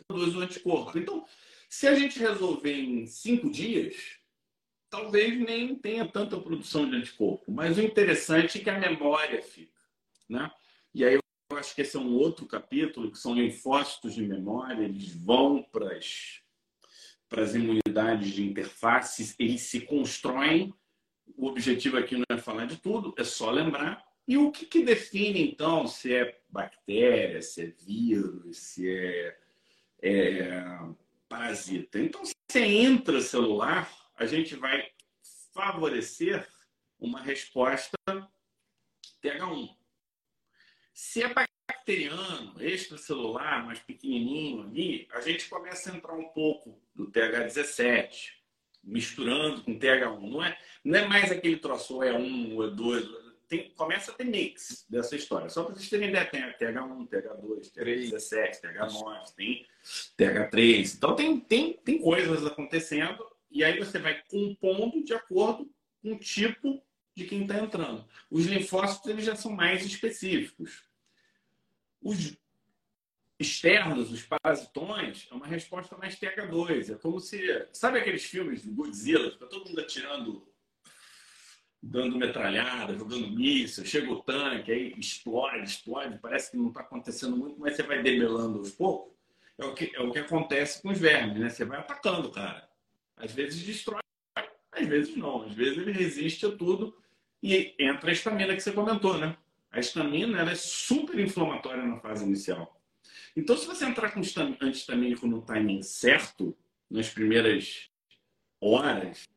produz 0.07 0.35
o 0.35 0.41
anticorpo. 0.41 0.99
Então, 0.99 1.25
se 1.69 1.87
a 1.87 1.95
gente 1.95 2.19
resolver 2.19 2.73
em 2.73 3.07
cinco 3.07 3.51
dias, 3.51 3.97
talvez 4.91 5.39
nem 5.39 5.75
tenha 5.75 6.07
tanta 6.07 6.39
produção 6.39 6.89
de 6.89 6.97
anticorpo. 6.97 7.51
Mas 7.51 7.79
o 7.79 7.83
interessante 7.83 8.59
é 8.59 8.63
que 8.63 8.71
a 8.71 8.79
memória 8.79 9.43
fica. 9.43 9.73
Né? 10.29 10.51
E 10.95 11.05
aí 11.05 11.15
eu 11.15 11.59
acho 11.59 11.75
que 11.75 11.83
esse 11.83 11.97
é 11.97 12.01
um 12.01 12.15
outro 12.15 12.47
capítulo, 12.47 13.11
que 13.11 13.19
são 13.19 13.35
linfócitos 13.35 14.15
de 14.15 14.23
memória, 14.23 14.85
eles 14.85 15.15
vão 15.15 15.63
para 15.63 15.97
as, 15.97 16.41
para 17.29 17.43
as 17.43 17.55
imunidades 17.55 18.33
de 18.33 18.45
interfaces, 18.45 19.35
eles 19.39 19.63
se 19.63 19.81
constroem 19.81 20.73
o 21.37 21.49
objetivo 21.49 21.97
aqui 21.97 22.17
não 22.17 22.25
é 22.29 22.39
falar 22.39 22.67
de 22.67 22.77
tudo, 22.77 23.15
é 23.19 23.25
só 23.25 23.51
lembrar. 23.51 24.05
E 24.27 24.39
o 24.39 24.51
que, 24.51 24.65
que 24.67 24.83
define, 24.83 25.51
então, 25.51 25.87
se 25.87 26.15
é 26.15 26.41
bactéria, 26.49 27.43
se 27.43 27.63
é 27.63 27.67
vírus, 27.67 28.57
se 28.57 28.89
é, 28.89 29.39
é 30.03 30.79
parasita? 31.29 31.99
Então, 31.99 32.25
se 32.25 32.59
é 32.59 32.67
intracelular, 32.67 33.91
a 34.17 34.25
gente 34.25 34.55
vai 34.55 34.91
favorecer 35.53 36.49
uma 36.99 37.21
resposta 37.21 37.97
TH1. 39.23 39.77
Se 40.93 41.23
é 41.23 41.35
bacteriano, 41.69 42.63
extracelular, 42.63 43.67
mais 43.67 43.79
pequenininho 43.79 44.63
ali, 44.63 45.09
a 45.13 45.21
gente 45.21 45.49
começa 45.49 45.91
a 45.91 45.97
entrar 45.97 46.15
um 46.15 46.29
pouco 46.29 46.81
do 46.95 47.11
TH17, 47.11 48.33
misturando 48.85 49.63
com 49.63 49.79
TH1. 49.79 50.21
Não 50.21 50.45
é, 50.45 50.59
não 50.85 50.99
é 50.99 51.07
mais 51.07 51.31
aquele 51.31 51.57
troço, 51.57 52.03
é 52.03 52.13
um, 52.13 52.57
ou 52.57 52.67
é 52.67 52.71
dois. 52.71 53.07
Tem, 53.49 53.71
começa 53.71 54.11
a 54.11 54.15
ter 54.15 54.25
mix 54.25 54.87
dessa 54.89 55.17
história. 55.17 55.49
Só 55.49 55.65
para 55.65 55.75
vocês 55.75 55.89
terem 55.89 56.09
ideia, 56.09 56.27
tem 56.27 56.43
TH1, 56.43 57.09
TH2, 57.09 57.73
TH17, 57.73 58.61
TH9, 58.61 59.35
tem 59.37 59.67
TH3. 60.19 60.95
Então 60.97 61.15
tem, 61.15 61.41
tem, 61.41 61.73
tem 61.75 61.99
coisas 61.99 62.45
acontecendo 62.47 63.25
e 63.51 63.63
aí 63.63 63.79
você 63.79 63.99
vai 63.99 64.21
compondo 64.29 65.05
de 65.05 65.15
acordo 65.15 65.71
com 66.03 66.13
o 66.13 66.19
tipo 66.19 66.83
de 67.15 67.25
quem 67.25 67.43
está 67.43 67.59
entrando. 67.59 68.05
Os 68.31 68.47
linfócitos 68.47 69.09
eles 69.09 69.25
já 69.25 69.37
são 69.37 69.53
mais 69.53 69.85
específicos. 69.85 70.83
Os 72.03 72.37
externos, 73.39 74.13
os 74.13 74.23
parasitões, 74.23 75.27
é 75.31 75.35
uma 75.35 75.47
resposta 75.47 75.97
mais 75.97 76.17
TH2. 76.17 76.95
É 76.95 76.97
como 76.97 77.21
se. 77.21 77.41
Sabe 77.73 77.99
aqueles 77.99 78.25
filmes 78.25 78.65
do 78.65 78.73
Godzilla? 78.73 79.31
Fica 79.31 79.47
todo 79.47 79.69
mundo 79.69 79.81
atirando, 79.81 80.47
dando 81.83 82.17
metralhada, 82.17 82.97
jogando 82.97 83.31
míssil, 83.31 83.85
chega 83.85 84.11
o 84.11 84.23
tanque, 84.23 84.73
aí 84.73 84.95
explode, 84.99 85.65
explode. 85.65 86.19
Parece 86.19 86.53
que 86.53 86.57
não 86.57 86.69
está 86.69 86.81
acontecendo 86.81 87.37
muito, 87.37 87.59
mas 87.59 87.77
você 87.77 87.83
vai 87.83 88.03
debelando 88.03 88.59
aos 88.59 88.71
poucos. 88.71 89.15
É 89.57 89.65
o, 89.65 89.75
que, 89.75 89.93
é 89.95 90.01
o 90.01 90.11
que 90.11 90.19
acontece 90.19 90.83
com 90.83 90.91
os 90.91 90.99
vermes, 90.99 91.39
né? 91.39 91.49
Você 91.49 91.65
vai 91.65 91.79
atacando, 91.79 92.31
cara. 92.31 92.69
Às 93.17 93.33
vezes 93.33 93.63
destrói, 93.63 94.01
às 94.73 94.87
vezes 94.87 95.17
não. 95.17 95.43
Às 95.43 95.55
vezes 95.55 95.79
ele 95.79 95.93
resiste 95.93 96.47
a 96.47 96.57
tudo 96.57 96.97
e 97.43 97.75
entra 97.79 98.11
a 98.11 98.13
estamina 98.13 98.55
que 98.55 98.61
você 98.61 98.73
comentou, 98.73 99.17
né? 99.19 99.37
A 99.71 99.79
estamina 99.79 100.41
ela 100.41 100.53
é 100.53 100.57
super 100.57 101.19
inflamatória 101.19 101.85
na 101.85 101.99
fase 101.99 102.25
inicial. 102.25 102.74
Então, 103.37 103.57
se 103.57 103.67
você 103.67 103.85
entrar 103.85 104.13
com 104.13 104.21
antihistamínico 104.21 105.27
no 105.27 105.43
timing 105.43 105.83
certo, 105.83 106.57
nas 106.89 107.09
primeiras 107.09 107.91
horas, 108.61 109.29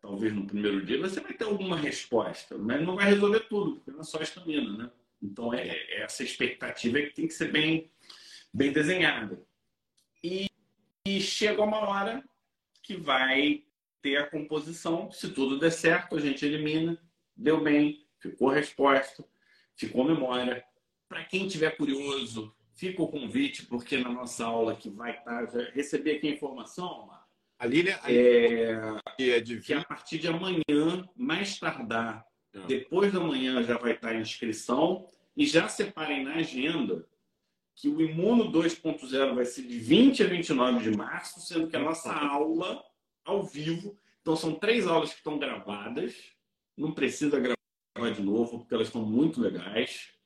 talvez 0.00 0.32
no 0.32 0.46
primeiro 0.46 0.84
dia, 0.84 0.98
você 0.98 1.20
vai 1.20 1.34
ter 1.34 1.44
alguma 1.44 1.76
resposta, 1.76 2.56
mas 2.56 2.82
não 2.82 2.96
vai 2.96 3.10
resolver 3.10 3.40
tudo, 3.40 3.76
porque 3.76 3.90
não 3.90 4.00
é 4.00 4.04
só 4.04 4.20
estamina, 4.22 4.76
né? 4.76 4.90
Então, 5.22 5.52
é, 5.52 5.68
é 5.68 6.02
essa 6.02 6.22
expectativa 6.22 6.98
é 6.98 7.06
que 7.06 7.14
tem 7.14 7.28
que 7.28 7.34
ser 7.34 7.52
bem, 7.52 7.90
bem 8.52 8.72
desenhada. 8.72 9.42
E, 10.24 10.46
e 11.06 11.20
chega 11.20 11.62
uma 11.62 11.78
hora 11.78 12.24
que 12.82 12.96
vai 12.96 13.64
ter 14.00 14.16
a 14.16 14.26
composição. 14.26 15.10
Se 15.12 15.30
tudo 15.30 15.58
der 15.58 15.70
certo, 15.70 16.16
a 16.16 16.20
gente 16.20 16.44
elimina, 16.46 16.98
deu 17.36 17.62
bem, 17.62 18.06
ficou 18.18 18.48
resposta, 18.48 19.22
ficou 19.76 20.04
memória. 20.04 20.64
Para 21.06 21.24
quem 21.24 21.46
tiver 21.46 21.76
curioso, 21.76 22.54
fica 22.80 23.02
o 23.02 23.08
convite, 23.08 23.66
porque 23.66 23.98
na 23.98 24.08
nossa 24.08 24.46
aula 24.46 24.74
que 24.74 24.88
vai 24.88 25.14
estar, 25.18 25.44
já 25.50 25.70
recebi 25.72 26.12
aqui 26.12 26.28
a 26.28 26.32
informação, 26.32 27.02
Omar, 27.02 27.26
a 27.58 27.66
Lília, 27.66 28.00
é, 28.06 28.72
é 29.18 29.40
de... 29.40 29.60
que 29.60 29.74
a 29.74 29.84
partir 29.84 30.18
de 30.18 30.28
amanhã, 30.28 31.06
mais 31.14 31.58
tardar, 31.58 32.26
ah. 32.56 32.60
depois 32.66 33.12
da 33.12 33.20
manhã 33.20 33.62
já 33.62 33.76
vai 33.76 33.92
estar 33.92 34.08
a 34.08 34.18
inscrição 34.18 35.06
e 35.36 35.44
já 35.46 35.68
separem 35.68 36.24
na 36.24 36.36
agenda 36.36 37.06
que 37.76 37.86
o 37.86 38.00
Imuno 38.00 38.50
2.0 38.50 39.34
vai 39.34 39.44
ser 39.44 39.62
de 39.62 39.78
20 39.78 40.22
a 40.22 40.26
29 40.26 40.90
de 40.90 40.96
março, 40.96 41.38
sendo 41.40 41.68
que 41.68 41.76
a 41.76 41.80
nossa 41.80 42.10
aula 42.10 42.82
ao 43.26 43.42
vivo, 43.42 43.94
então 44.22 44.34
são 44.34 44.54
três 44.54 44.86
aulas 44.86 45.10
que 45.10 45.16
estão 45.16 45.38
gravadas, 45.38 46.14
não 46.74 46.92
precisa 46.92 47.38
gravar 47.38 48.14
de 48.14 48.22
novo, 48.22 48.60
porque 48.60 48.72
elas 48.72 48.86
estão 48.86 49.04
muito 49.04 49.38
legais. 49.38 50.18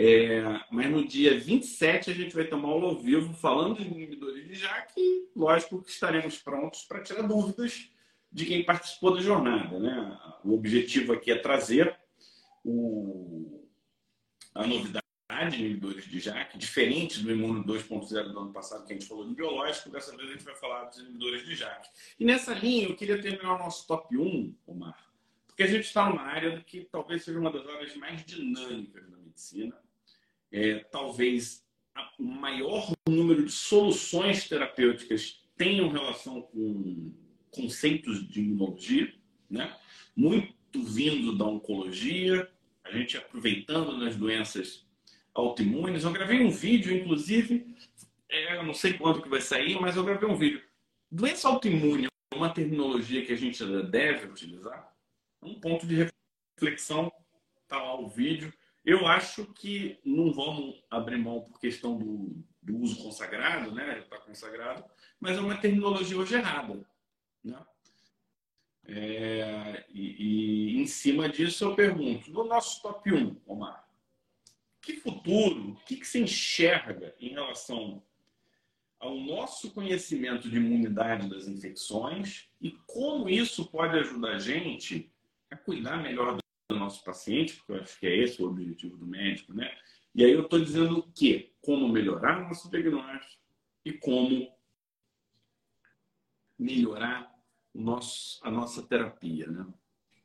É, 0.00 0.42
mas 0.70 0.88
no 0.88 1.04
dia 1.04 1.36
27 1.40 2.12
a 2.12 2.14
gente 2.14 2.32
vai 2.32 2.48
uma 2.52 2.68
aula 2.68 2.90
ao 2.90 2.98
vivo 3.00 3.34
falando 3.34 3.82
de 3.82 3.88
inibidores 3.88 4.46
de 4.46 4.54
JAK 4.54 5.28
lógico, 5.34 5.82
que 5.82 5.90
estaremos 5.90 6.38
prontos 6.38 6.82
para 6.82 7.02
tirar 7.02 7.22
dúvidas 7.22 7.90
de 8.30 8.46
quem 8.46 8.64
participou 8.64 9.14
da 9.14 9.20
jornada. 9.20 9.78
Né? 9.78 10.18
O 10.44 10.54
objetivo 10.54 11.12
aqui 11.12 11.32
é 11.32 11.38
trazer 11.38 11.98
o, 12.64 13.66
a 14.54 14.66
novidade 14.66 15.04
de 15.50 15.64
inibidores 15.64 16.04
de 16.04 16.20
JAK, 16.20 16.58
diferente 16.58 17.20
do 17.20 17.32
Imuno 17.32 17.64
2.0 17.64 18.32
do 18.32 18.38
ano 18.38 18.52
passado, 18.52 18.86
que 18.86 18.92
a 18.92 18.96
gente 18.96 19.08
falou 19.08 19.26
de 19.26 19.34
biológico, 19.34 19.90
dessa 19.90 20.16
vez 20.16 20.28
a 20.28 20.32
gente 20.32 20.44
vai 20.44 20.54
falar 20.54 20.84
dos 20.84 20.98
inibidores 20.98 21.44
de 21.44 21.54
JAK. 21.54 21.88
E 22.18 22.24
nessa 22.24 22.54
linha, 22.54 22.88
eu 22.88 22.96
queria 22.96 23.20
terminar 23.20 23.56
o 23.56 23.58
nosso 23.58 23.86
top 23.86 24.16
1, 24.16 24.54
Omar, 24.66 25.12
porque 25.46 25.64
a 25.64 25.66
gente 25.66 25.84
está 25.84 26.08
numa 26.08 26.22
área 26.22 26.60
que 26.60 26.84
talvez 26.84 27.24
seja 27.24 27.38
uma 27.38 27.50
das 27.50 27.66
áreas 27.66 27.96
mais 27.96 28.24
dinâmicas 28.24 29.08
da 29.10 29.16
medicina, 29.18 29.87
é, 30.52 30.80
talvez 30.90 31.64
o 32.18 32.24
maior 32.24 32.92
número 33.08 33.44
de 33.44 33.52
soluções 33.52 34.48
terapêuticas 34.48 35.42
tenham 35.56 35.88
relação 35.88 36.42
com 36.42 37.12
conceitos 37.50 38.26
de 38.28 38.40
imunologia, 38.40 39.12
né? 39.50 39.76
muito 40.14 40.82
vindo 40.82 41.36
da 41.36 41.44
oncologia, 41.44 42.48
a 42.84 42.90
gente 42.90 43.16
aproveitando 43.16 43.96
nas 43.96 44.16
doenças 44.16 44.86
autoimunes. 45.34 46.04
Eu 46.04 46.12
gravei 46.12 46.40
um 46.40 46.50
vídeo, 46.50 46.94
inclusive, 46.96 47.74
é, 48.28 48.62
não 48.62 48.74
sei 48.74 48.94
quando 48.94 49.22
que 49.22 49.28
vai 49.28 49.40
sair, 49.40 49.80
mas 49.80 49.96
eu 49.96 50.04
gravei 50.04 50.28
um 50.28 50.36
vídeo. 50.36 50.62
Doença 51.10 51.48
autoimune 51.48 52.06
é 52.06 52.36
uma 52.36 52.50
terminologia 52.50 53.24
que 53.24 53.32
a 53.32 53.36
gente 53.36 53.64
deve 53.90 54.26
utilizar? 54.26 54.92
Um 55.42 55.58
ponto 55.60 55.86
de 55.86 56.08
reflexão, 56.56 57.10
tá 57.66 57.82
lá 57.82 57.98
o 57.98 58.08
vídeo. 58.08 58.52
Eu 58.88 59.06
acho 59.06 59.44
que 59.52 59.98
não 60.02 60.32
vamos 60.32 60.82
abrir 60.90 61.18
mão 61.18 61.42
por 61.42 61.60
questão 61.60 61.98
do, 61.98 62.42
do 62.62 62.78
uso 62.78 63.02
consagrado, 63.02 63.70
né? 63.70 63.98
Está 63.98 64.16
consagrado, 64.16 64.82
mas 65.20 65.36
é 65.36 65.40
uma 65.42 65.58
terminologia 65.58 66.16
hoje 66.16 66.36
errada. 66.36 66.88
Né? 67.44 67.66
É, 68.86 69.84
e, 69.90 70.72
e, 70.72 70.80
em 70.80 70.86
cima 70.86 71.28
disso 71.28 71.66
eu 71.66 71.74
pergunto, 71.74 72.30
no 72.30 72.44
nosso 72.44 72.80
top 72.80 73.12
1, 73.12 73.42
Omar, 73.46 73.86
que 74.80 74.94
futuro, 74.94 75.72
o 75.72 75.76
que, 75.84 75.96
que 75.96 76.06
se 76.06 76.18
enxerga 76.18 77.14
em 77.20 77.34
relação 77.34 78.02
ao 78.98 79.14
nosso 79.16 79.70
conhecimento 79.74 80.48
de 80.48 80.56
imunidade 80.56 81.28
das 81.28 81.46
infecções 81.46 82.48
e 82.58 82.70
como 82.86 83.28
isso 83.28 83.66
pode 83.66 83.98
ajudar 83.98 84.36
a 84.36 84.38
gente 84.38 85.12
a 85.50 85.56
cuidar 85.56 85.98
melhor 85.98 86.38
do 86.68 86.78
nosso 86.78 87.02
paciente, 87.02 87.56
porque 87.56 87.72
eu 87.72 87.80
acho 87.80 87.98
que 87.98 88.06
é 88.06 88.16
esse 88.16 88.42
o 88.42 88.46
objetivo 88.46 88.96
do 88.96 89.06
médico, 89.06 89.54
né? 89.54 89.74
E 90.14 90.24
aí 90.24 90.32
eu 90.32 90.42
estou 90.42 90.60
dizendo 90.60 90.98
o 90.98 91.12
quê? 91.12 91.52
Como 91.62 91.88
melhorar 91.88 92.38
o 92.38 92.48
nosso 92.48 92.70
diagnóstico 92.70 93.42
e 93.84 93.92
como 93.92 94.54
melhorar 96.58 97.32
nosso, 97.74 98.38
a 98.42 98.50
nossa 98.50 98.82
terapia, 98.82 99.46
né? 99.46 99.66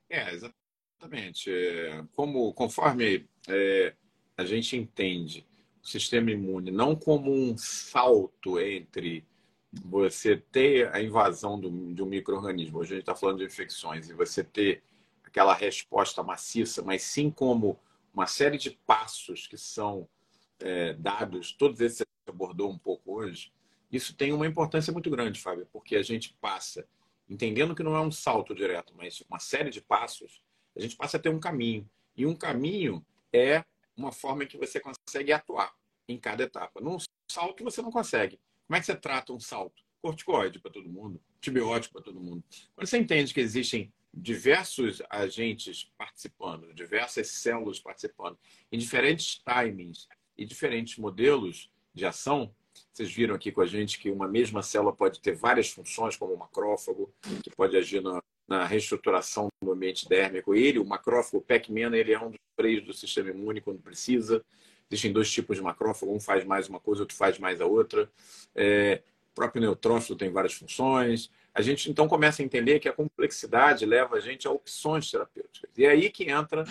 É, 0.09 0.33
exatamente. 0.33 1.49
É, 1.49 2.03
como, 2.13 2.53
conforme 2.53 3.25
é, 3.47 3.95
a 4.35 4.43
gente 4.43 4.75
entende 4.75 5.47
o 5.81 5.87
sistema 5.87 6.31
imune 6.31 6.71
não 6.71 6.95
como 6.95 7.31
um 7.31 7.57
salto 7.57 8.59
entre 8.59 9.25
você 9.71 10.37
ter 10.37 10.93
a 10.93 11.01
invasão 11.01 11.59
do, 11.59 11.93
de 11.93 12.03
um 12.03 12.05
microorganismo, 12.05 12.79
hoje 12.79 12.93
a 12.93 12.95
gente 12.95 13.03
está 13.03 13.15
falando 13.15 13.39
de 13.39 13.45
infecções, 13.45 14.09
e 14.09 14.13
você 14.13 14.43
ter 14.43 14.83
aquela 15.33 15.55
resposta 15.55 16.21
maciça, 16.21 16.83
mas 16.83 17.01
sim 17.01 17.31
como 17.31 17.79
uma 18.13 18.27
série 18.27 18.55
de 18.55 18.69
passos 18.85 19.47
que 19.47 19.57
são 19.57 20.07
é, 20.59 20.93
dados, 20.93 21.51
todos 21.51 21.81
esses 21.81 22.01
que 22.01 22.05
você 22.23 22.29
abordou 22.29 22.69
um 22.69 22.77
pouco 22.77 23.15
hoje, 23.15 23.51
isso 23.91 24.15
tem 24.15 24.31
uma 24.31 24.45
importância 24.45 24.93
muito 24.93 25.09
grande, 25.09 25.41
Fábio, 25.41 25.67
porque 25.73 25.95
a 25.95 26.03
gente 26.03 26.37
passa 26.39 26.87
entendendo 27.27 27.73
que 27.73 27.81
não 27.81 27.95
é 27.95 27.99
um 27.99 28.11
salto 28.11 28.53
direto, 28.53 28.93
mas 28.95 29.21
uma 29.27 29.39
série 29.39 29.71
de 29.71 29.81
passos, 29.81 30.43
a 30.77 30.79
gente 30.79 30.95
passa 30.95 31.17
a 31.17 31.19
ter 31.19 31.29
um 31.29 31.39
caminho. 31.39 31.89
E 32.15 32.27
um 32.27 32.35
caminho 32.35 33.03
é 33.33 33.65
uma 33.97 34.11
forma 34.11 34.45
que 34.45 34.57
você 34.57 34.79
consegue 34.79 35.31
atuar 35.31 35.73
em 36.07 36.19
cada 36.19 36.43
etapa. 36.43 36.79
Num 36.79 36.97
salto 37.31 37.63
você 37.63 37.81
não 37.81 37.91
consegue. 37.91 38.39
Como 38.67 38.77
é 38.77 38.79
que 38.79 38.85
você 38.85 38.95
trata 38.95 39.33
um 39.33 39.39
salto? 39.39 39.81
Corticoide 39.99 40.59
para 40.59 40.69
todo 40.69 40.87
mundo, 40.87 41.19
antibiótico 41.37 41.93
para 41.93 42.03
todo 42.03 42.19
mundo. 42.19 42.43
Quando 42.75 42.87
você 42.87 42.99
entende 42.99 43.33
que 43.33 43.39
existem 43.39 43.91
diversos 44.13 45.01
agentes 45.09 45.91
participando, 45.97 46.73
diversas 46.73 47.29
células 47.29 47.79
participando, 47.79 48.37
em 48.71 48.77
diferentes 48.77 49.41
timings 49.43 50.07
e 50.37 50.45
diferentes 50.45 50.97
modelos 50.97 51.71
de 51.93 52.05
ação, 52.05 52.53
vocês 52.91 53.11
viram 53.11 53.35
aqui 53.35 53.51
com 53.51 53.61
a 53.61 53.65
gente 53.65 53.99
que 53.99 54.09
uma 54.09 54.27
mesma 54.27 54.61
célula 54.61 54.93
pode 54.93 55.19
ter 55.19 55.35
várias 55.35 55.69
funções, 55.69 56.15
como 56.15 56.33
o 56.33 56.37
macrófago, 56.37 57.11
que 57.43 57.49
pode 57.55 57.75
agir 57.75 58.01
na, 58.01 58.21
na 58.47 58.65
reestruturação 58.65 59.47
do 59.61 59.71
ambiente 59.71 60.07
dérmico. 60.07 60.55
Ele, 60.55 60.79
o 60.79 60.85
macrófago, 60.85 61.43
Pac-Man, 61.43 61.95
ele 61.95 62.13
é 62.13 62.19
um 62.19 62.29
dos 62.29 62.39
freios 62.55 62.83
do 62.83 62.93
sistema 62.93 63.29
imune 63.29 63.61
quando 63.61 63.79
precisa. 63.79 64.43
Existem 64.89 65.11
dois 65.11 65.31
tipos 65.31 65.57
de 65.57 65.63
macrófago, 65.63 66.13
um 66.13 66.19
faz 66.19 66.43
mais 66.43 66.67
uma 66.67 66.79
coisa, 66.79 67.01
outro 67.01 67.15
faz 67.15 67.39
mais 67.39 67.61
a 67.61 67.65
outra. 67.65 68.09
É, 68.55 69.01
o 69.31 69.35
próprio 69.35 69.61
neutrófilo 69.61 70.17
tem 70.17 70.31
várias 70.31 70.53
funções. 70.53 71.31
A 71.53 71.61
gente 71.61 71.89
então 71.89 72.07
começa 72.07 72.41
a 72.41 72.45
entender 72.45 72.79
que 72.79 72.89
a 72.89 72.93
complexidade 72.93 73.85
leva 73.85 74.15
a 74.15 74.19
gente 74.19 74.47
a 74.47 74.51
opções 74.51 75.11
terapêuticas. 75.11 75.69
E 75.77 75.85
é 75.85 75.89
aí 75.89 76.09
que 76.09 76.29
entra 76.29 76.63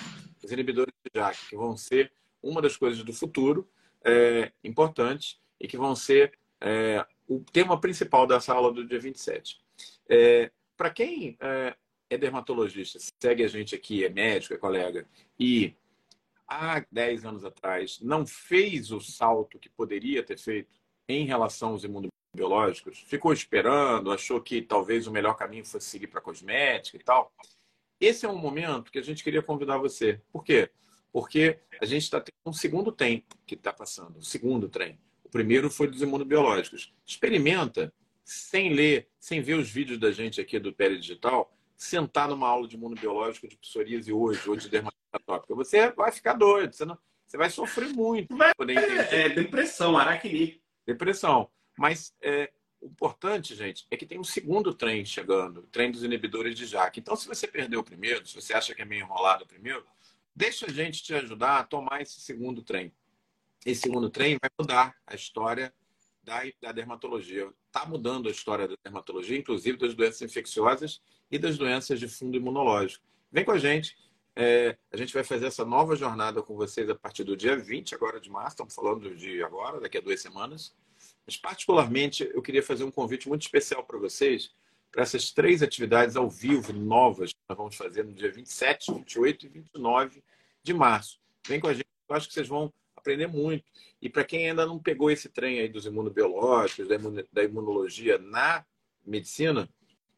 os 0.42 0.50
inibidores 0.50 0.92
de 1.04 1.20
JAK, 1.20 1.50
que 1.50 1.56
vão 1.56 1.76
ser 1.76 2.12
uma 2.42 2.60
das 2.60 2.76
coisas 2.76 3.02
do 3.04 3.12
futuro 3.12 3.68
é, 4.04 4.50
importantes 4.64 5.40
e 5.60 5.68
que 5.68 5.76
vão 5.76 5.94
ser 5.94 6.32
é, 6.60 7.06
o 7.28 7.40
tema 7.40 7.80
principal 7.80 8.26
dessa 8.26 8.52
aula 8.52 8.72
do 8.72 8.84
dia 8.84 8.98
27. 8.98 9.60
É, 10.08 10.50
Para 10.76 10.90
quem 10.90 11.36
é, 11.40 11.76
é 12.10 12.18
dermatologista, 12.18 12.98
segue 13.20 13.44
a 13.44 13.48
gente 13.48 13.76
aqui, 13.76 14.04
é 14.04 14.08
médico, 14.08 14.54
é 14.54 14.58
colega, 14.58 15.06
e 15.38 15.76
há 16.46 16.84
10 16.90 17.24
anos 17.24 17.44
atrás 17.44 18.00
não 18.00 18.26
fez 18.26 18.90
o 18.90 19.00
salto 19.00 19.60
que 19.60 19.68
poderia 19.68 20.22
ter 20.24 20.38
feito 20.38 20.80
em 21.08 21.24
relação 21.24 21.70
aos 21.70 21.84
imunobiológicos, 22.34 22.98
ficou 23.06 23.32
esperando, 23.32 24.12
achou 24.12 24.40
que 24.40 24.62
talvez 24.62 25.06
o 25.06 25.12
melhor 25.12 25.34
caminho 25.34 25.64
fosse 25.64 25.86
seguir 25.86 26.06
para 26.06 26.20
cosmética 26.20 26.96
e 26.96 27.02
tal. 27.02 27.32
Esse 28.00 28.26
é 28.26 28.28
um 28.28 28.38
momento 28.38 28.90
que 28.90 28.98
a 28.98 29.02
gente 29.02 29.22
queria 29.22 29.42
convidar 29.42 29.78
você. 29.78 30.20
Por 30.32 30.42
quê? 30.42 30.70
Porque 31.12 31.58
a 31.80 31.84
gente 31.84 32.02
está 32.02 32.20
tendo 32.20 32.34
um 32.46 32.52
segundo 32.52 32.90
tempo 32.90 33.36
que 33.46 33.54
está 33.54 33.72
passando, 33.72 34.18
um 34.18 34.22
segundo 34.22 34.68
trem 34.68 34.98
primeiro 35.32 35.70
foi 35.70 35.88
dos 35.88 36.02
imunobiológicos. 36.02 36.92
Experimenta, 37.04 37.92
sem 38.22 38.74
ler, 38.74 39.08
sem 39.18 39.40
ver 39.40 39.54
os 39.54 39.68
vídeos 39.68 39.98
da 39.98 40.12
gente 40.12 40.40
aqui 40.40 40.60
do 40.60 40.72
Pele 40.72 40.98
Digital, 40.98 41.50
sentar 41.76 42.28
numa 42.28 42.46
aula 42.46 42.68
de 42.68 42.76
imunobiológico 42.76 43.48
de 43.48 43.56
psoríase 43.56 44.12
hoje, 44.12 44.48
ou 44.48 44.54
de 44.54 44.68
dermatite 44.68 45.00
atópica. 45.10 45.54
Você 45.54 45.90
vai 45.90 46.12
ficar 46.12 46.34
doido, 46.34 46.74
você, 46.74 46.84
não, 46.84 46.96
você 47.26 47.36
vai 47.36 47.50
sofrer 47.50 47.88
muito. 47.88 48.36
Vai, 48.36 48.52
é, 48.68 49.22
é, 49.22 49.28
depressão, 49.30 49.96
araquiri. 49.96 50.62
Depressão. 50.86 51.50
Mas 51.78 52.14
é, 52.20 52.52
o 52.80 52.86
importante, 52.86 53.54
gente, 53.54 53.86
é 53.90 53.96
que 53.96 54.06
tem 54.06 54.18
um 54.18 54.24
segundo 54.24 54.74
trem 54.74 55.04
chegando, 55.04 55.60
o 55.60 55.66
trem 55.66 55.90
dos 55.90 56.02
inibidores 56.02 56.56
de 56.56 56.66
JAK. 56.66 57.00
Então, 57.00 57.16
se 57.16 57.26
você 57.26 57.46
perdeu 57.46 57.80
o 57.80 57.84
primeiro, 57.84 58.26
se 58.26 58.34
você 58.34 58.54
acha 58.54 58.74
que 58.74 58.82
é 58.82 58.84
meio 58.84 59.02
enrolado 59.02 59.44
o 59.44 59.46
primeiro, 59.48 59.84
deixa 60.34 60.66
a 60.66 60.72
gente 60.72 61.02
te 61.02 61.14
ajudar 61.14 61.60
a 61.60 61.64
tomar 61.64 62.02
esse 62.02 62.20
segundo 62.20 62.62
trem 62.62 62.92
esse 63.64 63.82
segundo 63.82 64.10
trem 64.10 64.38
vai 64.40 64.50
mudar 64.58 64.94
a 65.06 65.14
história 65.14 65.72
da, 66.22 66.42
da 66.60 66.72
dermatologia. 66.72 67.48
Está 67.66 67.86
mudando 67.86 68.28
a 68.28 68.32
história 68.32 68.66
da 68.66 68.74
dermatologia, 68.82 69.38
inclusive 69.38 69.78
das 69.78 69.94
doenças 69.94 70.22
infecciosas 70.22 71.00
e 71.30 71.38
das 71.38 71.56
doenças 71.56 71.98
de 71.98 72.08
fundo 72.08 72.36
imunológico. 72.36 73.04
Vem 73.30 73.44
com 73.44 73.52
a 73.52 73.58
gente. 73.58 73.96
É, 74.34 74.76
a 74.90 74.96
gente 74.96 75.12
vai 75.12 75.22
fazer 75.22 75.46
essa 75.46 75.64
nova 75.64 75.94
jornada 75.94 76.42
com 76.42 76.56
vocês 76.56 76.88
a 76.88 76.94
partir 76.94 77.22
do 77.22 77.36
dia 77.36 77.56
20 77.56 77.94
agora 77.94 78.20
de 78.20 78.30
março. 78.30 78.54
Estamos 78.54 78.74
falando 78.74 79.14
de 79.14 79.42
agora, 79.42 79.80
daqui 79.80 79.98
a 79.98 80.00
duas 80.00 80.20
semanas. 80.20 80.74
Mas, 81.26 81.36
particularmente, 81.36 82.28
eu 82.34 82.42
queria 82.42 82.62
fazer 82.62 82.84
um 82.84 82.90
convite 82.90 83.28
muito 83.28 83.42
especial 83.42 83.84
para 83.84 83.98
vocês 83.98 84.52
para 84.92 85.02
essas 85.02 85.32
três 85.32 85.62
atividades 85.62 86.16
ao 86.16 86.28
vivo 86.28 86.72
novas 86.74 87.32
que 87.32 87.38
nós 87.48 87.56
vamos 87.56 87.74
fazer 87.74 88.04
no 88.04 88.12
dia 88.12 88.30
27, 88.30 88.92
28 88.92 89.46
e 89.46 89.48
29 89.48 90.22
de 90.62 90.74
março. 90.74 91.18
Vem 91.48 91.58
com 91.58 91.66
a 91.66 91.72
gente. 91.72 91.86
Eu 92.08 92.14
acho 92.14 92.28
que 92.28 92.34
vocês 92.34 92.46
vão 92.46 92.70
aprender 92.94 93.26
muito. 93.26 93.64
E 94.02 94.08
para 94.10 94.22
quem 94.22 94.50
ainda 94.50 94.66
não 94.66 94.78
pegou 94.78 95.10
esse 95.10 95.30
trem 95.30 95.60
aí 95.60 95.68
dos 95.68 95.86
imunobiológicos, 95.86 96.86
da 97.32 97.42
imunologia 97.42 98.18
na 98.18 98.64
medicina, 99.04 99.66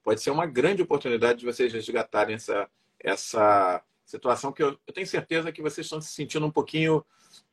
pode 0.02 0.20
ser 0.20 0.30
uma 0.30 0.44
grande 0.44 0.82
oportunidade 0.82 1.38
de 1.38 1.46
vocês 1.46 1.72
resgatarem 1.72 2.34
essa, 2.34 2.68
essa 2.98 3.82
situação 4.04 4.52
que 4.52 4.62
eu, 4.62 4.78
eu 4.86 4.94
tenho 4.94 5.06
certeza 5.06 5.52
que 5.52 5.62
vocês 5.62 5.86
estão 5.86 6.00
se 6.00 6.12
sentindo 6.12 6.46
um 6.46 6.50
pouquinho 6.50 7.04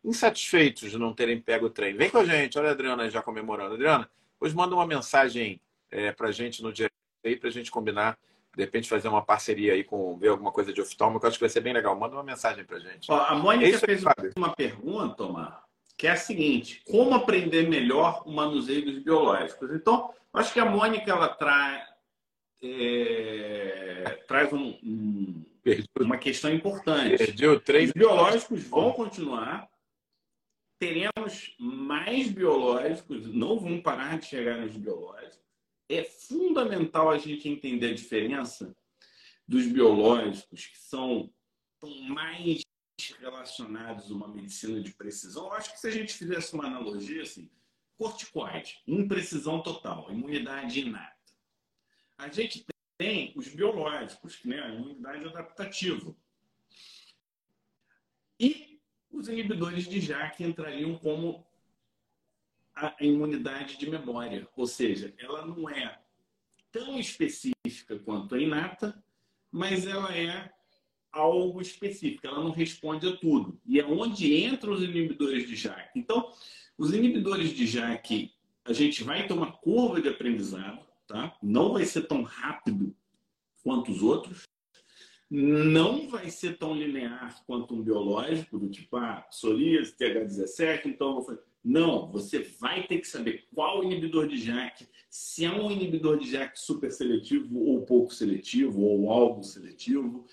insatisfeitos 0.03 0.91
de 0.91 0.97
não 0.97 1.13
terem 1.13 1.39
pego 1.39 1.67
o 1.67 1.69
trem. 1.69 1.95
Vem 1.95 2.09
com 2.09 2.19
a 2.19 2.25
gente, 2.25 2.57
olha 2.57 2.69
a 2.69 2.71
Adriana 2.71 3.09
já 3.09 3.21
comemorando. 3.21 3.75
Adriana, 3.75 4.09
hoje 4.39 4.55
manda 4.55 4.75
uma 4.75 4.85
mensagem 4.85 5.61
é, 5.89 6.11
para 6.11 6.29
a 6.29 6.31
gente 6.31 6.61
no 6.61 6.71
dia 6.71 6.89
aí 7.23 7.35
para 7.35 7.49
a 7.49 7.51
gente 7.51 7.69
combinar 7.69 8.17
de 8.55 8.63
repente 8.63 8.89
fazer 8.89 9.07
uma 9.07 9.21
parceria 9.21 9.73
aí 9.73 9.83
com 9.83 10.17
ver 10.17 10.29
alguma 10.29 10.51
coisa 10.51 10.73
de 10.73 10.81
oftalmo, 10.81 11.19
que 11.19 11.25
eu 11.25 11.29
acho 11.29 11.37
que 11.37 11.43
vai 11.43 11.49
ser 11.49 11.61
bem 11.61 11.73
legal. 11.73 11.97
Manda 11.97 12.15
uma 12.15 12.23
mensagem 12.23 12.65
pra 12.65 12.79
gente. 12.79 13.09
Ó, 13.09 13.17
a 13.17 13.33
Mônica 13.35 13.75
é 13.75 13.79
fez 13.79 14.03
uma 14.35 14.53
pergunta, 14.53 15.23
Omar, 15.23 15.63
que 15.97 16.05
é 16.05 16.11
a 16.11 16.17
seguinte: 16.17 16.81
como 16.85 17.15
aprender 17.15 17.69
melhor 17.69 18.23
o 18.25 18.31
manuseio 18.31 18.83
dos 18.83 18.99
biológicos? 18.99 19.71
Então, 19.71 20.13
acho 20.33 20.51
que 20.51 20.59
a 20.59 20.65
Mônica 20.65 21.09
ela 21.09 21.29
traz 21.29 21.89
é, 22.61 24.23
traz 24.27 24.51
um, 24.51 24.77
um, 24.83 25.45
uma 25.99 26.17
questão 26.17 26.53
importante. 26.53 27.17
Perdeu 27.17 27.59
três. 27.59 27.89
Os 27.89 27.93
biológicos 27.93 28.63
vão 28.63 28.91
continuar. 28.93 29.69
Teremos 30.79 31.55
mais 31.59 32.29
biológicos, 32.29 33.27
não 33.27 33.59
vão 33.59 33.81
parar 33.81 34.17
de 34.17 34.25
chegar 34.25 34.57
nos 34.57 34.75
biológicos 34.75 35.41
é 35.93 36.03
fundamental 36.03 37.09
a 37.09 37.17
gente 37.17 37.49
entender 37.49 37.91
a 37.91 37.93
diferença 37.93 38.75
dos 39.47 39.65
biológicos 39.67 40.65
que 40.65 40.77
são, 40.77 41.31
mais 42.07 42.61
relacionados 43.19 44.11
a 44.11 44.13
uma 44.13 44.27
medicina 44.27 44.79
de 44.79 44.93
precisão. 44.93 45.47
Eu 45.47 45.53
acho 45.53 45.73
que 45.73 45.79
se 45.79 45.87
a 45.87 45.91
gente 45.91 46.13
fizesse 46.13 46.53
uma 46.53 46.67
analogia 46.67 47.23
assim, 47.23 47.49
corticoide, 47.97 48.81
imprecisão 48.85 49.61
total, 49.63 50.11
imunidade 50.11 50.81
inata. 50.81 51.17
A 52.17 52.29
gente 52.29 52.63
tem 53.01 53.33
os 53.35 53.47
biológicos, 53.47 54.39
né? 54.45 54.61
a 54.61 54.69
imunidade 54.69 55.25
adaptativa. 55.25 56.15
E 58.39 58.79
os 59.11 59.27
inibidores 59.27 59.87
de 59.87 59.99
JAK 59.99 60.43
entrariam 60.43 60.95
como 60.99 61.43
a 62.75 62.95
imunidade 63.01 63.77
de 63.77 63.89
memória, 63.89 64.47
ou 64.55 64.67
seja, 64.67 65.15
ela 65.17 65.43
não 65.47 65.67
é 65.67 65.99
tão 66.71 66.99
específica 66.99 67.97
quanto 68.05 68.35
a 68.35 68.39
inata, 68.39 69.03
mas 69.51 69.87
ela 69.87 70.15
é 70.15 70.53
algo 71.11 71.59
específico, 71.59 72.27
ela 72.27 72.43
não 72.43 72.51
responde 72.51 73.07
a 73.07 73.17
tudo. 73.17 73.59
E 73.65 73.79
é 73.79 73.83
onde 73.83 74.45
entram 74.45 74.73
os 74.73 74.83
inibidores 74.83 75.47
de 75.47 75.55
JAK. 75.55 75.89
Então, 75.95 76.31
os 76.77 76.93
inibidores 76.93 77.49
de 77.49 77.65
JAK, 77.65 78.31
a 78.63 78.73
gente 78.73 79.03
vai 79.03 79.25
ter 79.25 79.33
uma 79.33 79.51
curva 79.51 79.99
de 79.99 80.07
aprendizado, 80.07 80.90
tá? 81.11 81.37
Não 81.41 81.73
vai 81.73 81.85
ser 81.85 82.03
tão 82.03 82.23
rápido 82.23 82.95
quanto 83.63 83.91
os 83.91 84.01
outros. 84.01 84.43
Não 85.29 86.09
vai 86.09 86.29
ser 86.29 86.57
tão 86.57 86.75
linear 86.75 87.41
quanto 87.45 87.73
um 87.73 87.81
biológico, 87.81 88.59
do 88.59 88.69
tipo, 88.69 88.97
ah, 88.97 89.25
psoríase, 89.29 89.95
TH17, 89.95 90.85
então... 90.85 91.25
Não, 91.63 92.11
você 92.11 92.39
vai 92.59 92.87
ter 92.87 92.97
que 92.97 93.07
saber 93.07 93.45
qual 93.53 93.83
inibidor 93.83 94.27
de 94.27 94.35
JAK, 94.35 94.87
se 95.11 95.45
é 95.45 95.51
um 95.51 95.69
inibidor 95.69 96.17
de 96.17 96.31
JAK 96.31 96.59
super 96.59 96.91
seletivo 96.91 97.59
ou 97.59 97.85
pouco 97.85 98.11
seletivo, 98.11 98.81
ou 98.81 99.11
algo 99.11 99.43
seletivo, 99.43 100.25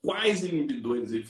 quais 0.00 0.44
inibidores 0.44 1.10
ele 1.12 1.26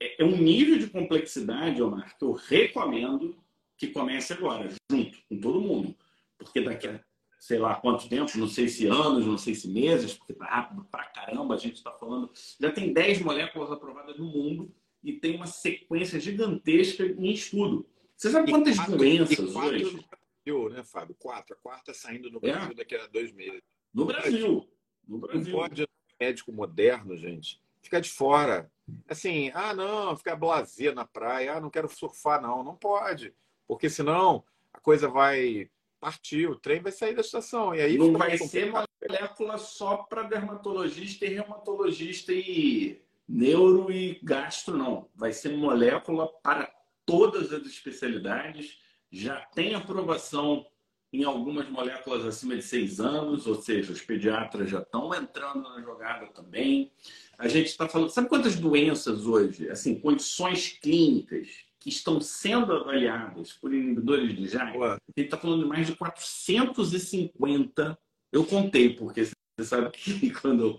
é, 0.00 0.22
é 0.22 0.24
um 0.24 0.36
nível 0.36 0.78
de 0.78 0.88
complexidade, 0.88 1.82
Omar, 1.82 2.16
que 2.16 2.24
eu 2.24 2.32
recomendo 2.32 3.36
que 3.76 3.88
comece 3.88 4.32
agora, 4.32 4.68
junto 4.90 5.18
com 5.28 5.40
todo 5.40 5.60
mundo. 5.60 5.96
Porque 6.36 6.60
daqui 6.60 6.86
a 6.88 7.00
sei 7.38 7.58
lá 7.58 7.76
quanto 7.76 8.08
tempo, 8.08 8.36
não 8.36 8.48
sei 8.48 8.68
se 8.68 8.86
anos, 8.86 9.26
não 9.26 9.38
sei 9.38 9.54
se 9.54 9.68
meses, 9.68 10.14
porque 10.14 10.34
tá 10.34 10.44
rápido 10.44 10.84
pra 10.90 11.04
caramba, 11.04 11.54
a 11.54 11.58
gente 11.58 11.76
está 11.76 11.92
falando. 11.92 12.30
Já 12.60 12.72
tem 12.72 12.92
10 12.92 13.22
moléculas 13.22 13.70
aprovadas 13.70 14.18
no 14.18 14.26
mundo 14.26 14.74
e 15.02 15.12
tem 15.12 15.36
uma 15.36 15.46
sequência 15.46 16.18
gigantesca 16.18 17.04
em 17.04 17.30
estudo. 17.30 17.88
Você 18.16 18.30
sabe 18.30 18.50
quantas 18.50 18.76
quatro, 18.76 18.96
doenças 18.96 19.38
hoje? 19.54 19.84
No 19.84 20.04
Brasil, 20.08 20.70
né, 20.70 20.84
Fábio? 20.84 21.14
Quatro. 21.18 21.54
A 21.54 21.62
quarta 21.62 21.94
saindo 21.94 22.30
no 22.30 22.38
é? 22.38 22.50
Brasil 22.52 22.72
é? 22.72 22.74
daqui 22.74 22.96
a 22.96 23.06
dois 23.06 23.32
meses. 23.32 23.62
No 23.94 24.06
Brasil. 24.06 24.68
No 25.06 25.18
Brasil. 25.18 25.44
Não 25.44 25.52
pode 25.52 25.88
médico 26.20 26.52
moderno, 26.52 27.16
gente, 27.16 27.62
ficar 27.80 28.00
de 28.00 28.10
fora. 28.10 28.70
Assim, 29.08 29.52
ah, 29.54 29.72
não, 29.72 30.16
ficar 30.16 30.34
blazer 30.34 30.94
na 30.94 31.04
praia, 31.04 31.54
ah, 31.54 31.60
não 31.60 31.70
quero 31.70 31.88
surfar, 31.88 32.42
não. 32.42 32.64
Não 32.64 32.74
pode. 32.74 33.32
Porque 33.66 33.88
senão 33.88 34.44
a 34.72 34.80
coisa 34.80 35.08
vai 35.08 35.70
partir, 36.00 36.48
o 36.48 36.56
trem 36.56 36.80
vai 36.80 36.92
sair 36.92 37.14
da 37.14 37.20
estação. 37.20 37.74
E 37.74 37.80
aí 37.80 37.98
não 37.98 38.12
vai 38.12 38.36
ser 38.38 38.72
molécula 38.72 39.58
só 39.58 39.98
para 39.98 40.22
dermatologista 40.22 41.24
e 41.24 41.34
reumatologista 41.34 42.32
e 42.32 43.00
neuro 43.28 43.90
e 43.92 44.18
gastro, 44.22 44.76
não. 44.76 45.08
Vai 45.14 45.32
ser 45.32 45.56
molécula 45.56 46.28
para 46.42 46.72
todas 47.04 47.52
as 47.52 47.66
especialidades, 47.66 48.78
já 49.10 49.40
tem 49.40 49.74
aprovação 49.74 50.66
em 51.10 51.24
algumas 51.24 51.68
moléculas 51.70 52.24
acima 52.26 52.54
de 52.54 52.62
seis 52.62 53.00
anos, 53.00 53.46
ou 53.46 53.54
seja, 53.54 53.92
os 53.92 54.02
pediatras 54.02 54.68
já 54.68 54.80
estão 54.80 55.14
entrando 55.14 55.62
na 55.62 55.80
jogada 55.80 56.26
também. 56.26 56.92
A 57.38 57.48
gente 57.48 57.68
está 57.68 57.88
falando, 57.88 58.10
sabe 58.10 58.28
quantas 58.28 58.56
doenças 58.56 59.26
hoje, 59.26 59.70
assim, 59.70 59.98
condições 59.98 60.68
clínicas 60.68 61.67
estão 61.88 62.20
sendo 62.20 62.72
avaliadas 62.72 63.52
por 63.52 63.72
inibidores 63.72 64.36
de 64.36 64.48
JAK? 64.48 64.82
A 64.82 64.98
gente 65.16 65.26
está 65.26 65.36
falando 65.36 65.62
de 65.62 65.68
mais 65.68 65.86
de 65.86 65.96
450. 65.96 67.98
Eu 68.32 68.44
contei, 68.44 68.94
porque 68.94 69.24
você 69.24 69.64
sabe 69.64 69.90
que 69.90 70.30
quando 70.40 70.64
eu, 70.64 70.78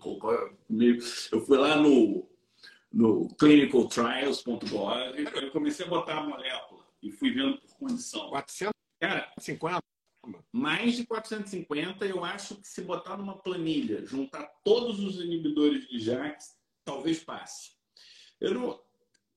eu 1.32 1.42
fui 1.42 1.58
lá 1.58 1.76
no 1.76 2.28
no 2.92 3.28
clinicaltrials.gov, 3.36 5.20
eu 5.36 5.52
comecei 5.52 5.86
a 5.86 5.90
botar 5.90 6.18
a 6.18 6.24
molécula 6.24 6.84
e 7.02 7.12
fui 7.12 7.32
vendo 7.32 7.60
por 7.60 7.78
condição. 7.78 8.30
450? 8.30 9.80
mais 10.52 10.96
de 10.96 11.06
450, 11.06 12.06
eu 12.06 12.24
acho 12.24 12.56
que 12.56 12.68
se 12.68 12.82
botar 12.82 13.18
numa 13.18 13.38
planilha, 13.38 14.06
juntar 14.06 14.46
todos 14.64 15.00
os 15.00 15.22
inibidores 15.22 15.88
de 15.88 16.00
JAKs, 16.00 16.56
talvez 16.84 17.24
passe. 17.24 17.72
Eu 18.40 18.54
não... 18.54 18.82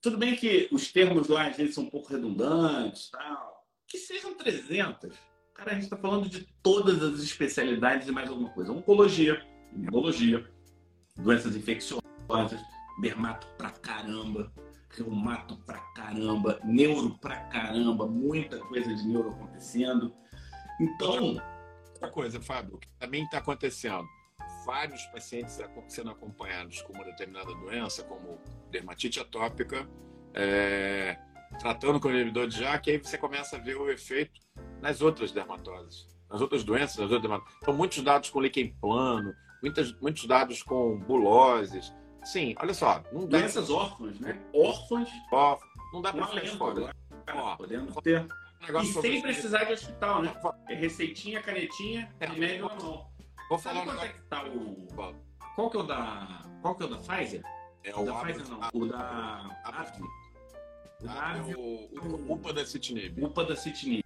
Tudo 0.02 0.18
bem 0.18 0.34
que 0.34 0.68
os 0.72 0.90
termos 0.90 1.28
lá 1.28 1.46
às 1.46 1.56
vezes 1.56 1.76
são 1.76 1.84
um 1.84 1.90
pouco 1.90 2.12
redundantes, 2.12 3.08
tal. 3.10 3.64
que 3.86 3.96
sejam 3.96 4.34
300. 4.34 5.16
Cara, 5.54 5.70
a 5.70 5.74
gente 5.74 5.84
está 5.84 5.96
falando 5.96 6.28
de 6.28 6.44
todas 6.60 7.00
as 7.00 7.20
especialidades 7.20 8.08
e 8.08 8.10
mais 8.10 8.28
alguma 8.28 8.50
coisa. 8.50 8.72
Oncologia, 8.72 9.40
imunologia, 9.72 10.44
doenças 11.16 11.54
infecciosas, 11.54 12.02
dermato 13.00 13.46
pra 13.56 13.70
caramba, 13.70 14.52
reumato 14.90 15.56
pra 15.58 15.78
caramba, 15.94 16.58
neuro 16.64 17.16
pra 17.20 17.36
caramba, 17.44 18.04
muita 18.08 18.58
coisa 18.58 18.92
de 18.92 19.06
neuro 19.06 19.30
acontecendo. 19.30 20.12
Então. 20.80 21.36
Outra 21.90 22.10
coisa, 22.10 22.40
Fábio, 22.40 22.78
que 22.78 22.88
também 22.98 23.22
está 23.22 23.38
acontecendo. 23.38 24.08
Vários 24.64 25.04
pacientes 25.06 25.58
sendo 25.88 26.10
acompanhados 26.10 26.82
com 26.82 26.92
uma 26.92 27.04
determinada 27.04 27.52
doença, 27.54 28.02
como 28.04 28.40
dermatite 28.70 29.20
atópica, 29.20 29.88
é, 30.34 31.18
tratando 31.58 31.98
com 32.00 32.10
inibidor 32.10 32.46
de 32.46 32.58
JAK, 32.58 32.90
aí 32.90 32.98
você 32.98 33.18
começa 33.18 33.56
a 33.56 33.58
ver 33.58 33.76
o 33.76 33.90
efeito 33.90 34.40
nas 34.80 35.00
outras 35.00 35.32
dermatoses, 35.32 36.06
nas 36.30 36.40
outras 36.40 36.64
doenças, 36.64 36.96
nas 36.96 37.10
outras 37.10 37.22
dermatoses. 37.22 37.58
Então, 37.60 37.74
muitos 37.74 38.02
dados 38.02 38.30
com 38.30 38.40
líquen 38.40 38.74
plano, 38.80 39.34
muitos, 39.62 39.98
muitos 40.00 40.26
dados 40.26 40.62
com 40.62 40.98
buloses, 40.98 41.92
Sim, 42.24 42.54
olha 42.58 42.74
só. 42.74 43.02
Não 43.12 43.26
dá 43.26 43.38
Doenças 43.38 43.70
órfãs, 43.70 44.20
né? 44.20 44.40
Órfãs. 44.52 45.08
Órfãs. 45.32 45.70
Não 45.92 46.00
dá 46.00 46.12
para 46.12 46.26
ficar 46.26 46.46
fora. 46.56 46.94
Ó, 47.34 47.56
podemos 47.56 47.94
ter. 47.96 48.20
Um 48.20 48.80
e 48.80 48.86
sem 48.86 49.20
precisar 49.20 49.64
de 49.64 49.72
hospital, 49.72 50.22
né? 50.22 50.32
É 50.68 50.74
receitinha, 50.74 51.42
canetinha, 51.42 52.14
é. 52.20 52.26
remédio 52.26 52.68
na 52.68 52.74
mão. 52.76 53.11
Vou 53.48 53.58
Sabe 53.58 53.78
falar 53.78 53.92
quanto 53.92 54.04
é 54.04 54.08
que 54.08 54.22
tá 54.22 54.44
o. 54.44 54.88
Qual 55.54 55.70
que 55.70 55.76
é 55.76 55.80
o 55.80 55.82
da. 55.82 56.42
Qual 56.62 56.74
que 56.74 56.82
é 56.82 56.86
o 56.86 56.88
da 56.90 56.96
Pfizer? 56.98 57.42
É 57.84 57.94
o, 57.94 58.04
da 58.04 58.14
Pfizer 58.14 58.48
não. 58.48 58.60
O 58.72 58.86
da. 58.86 59.60
Avni. 59.64 60.08
O 61.00 61.04
da 61.04 61.30
Avni. 61.30 61.54
O 61.54 62.32
UPA 62.32 62.52
da 62.52 62.64
Citinib. 62.64 63.22
UPA 63.22 63.44
da 63.44 63.56
Citinib. 63.56 64.02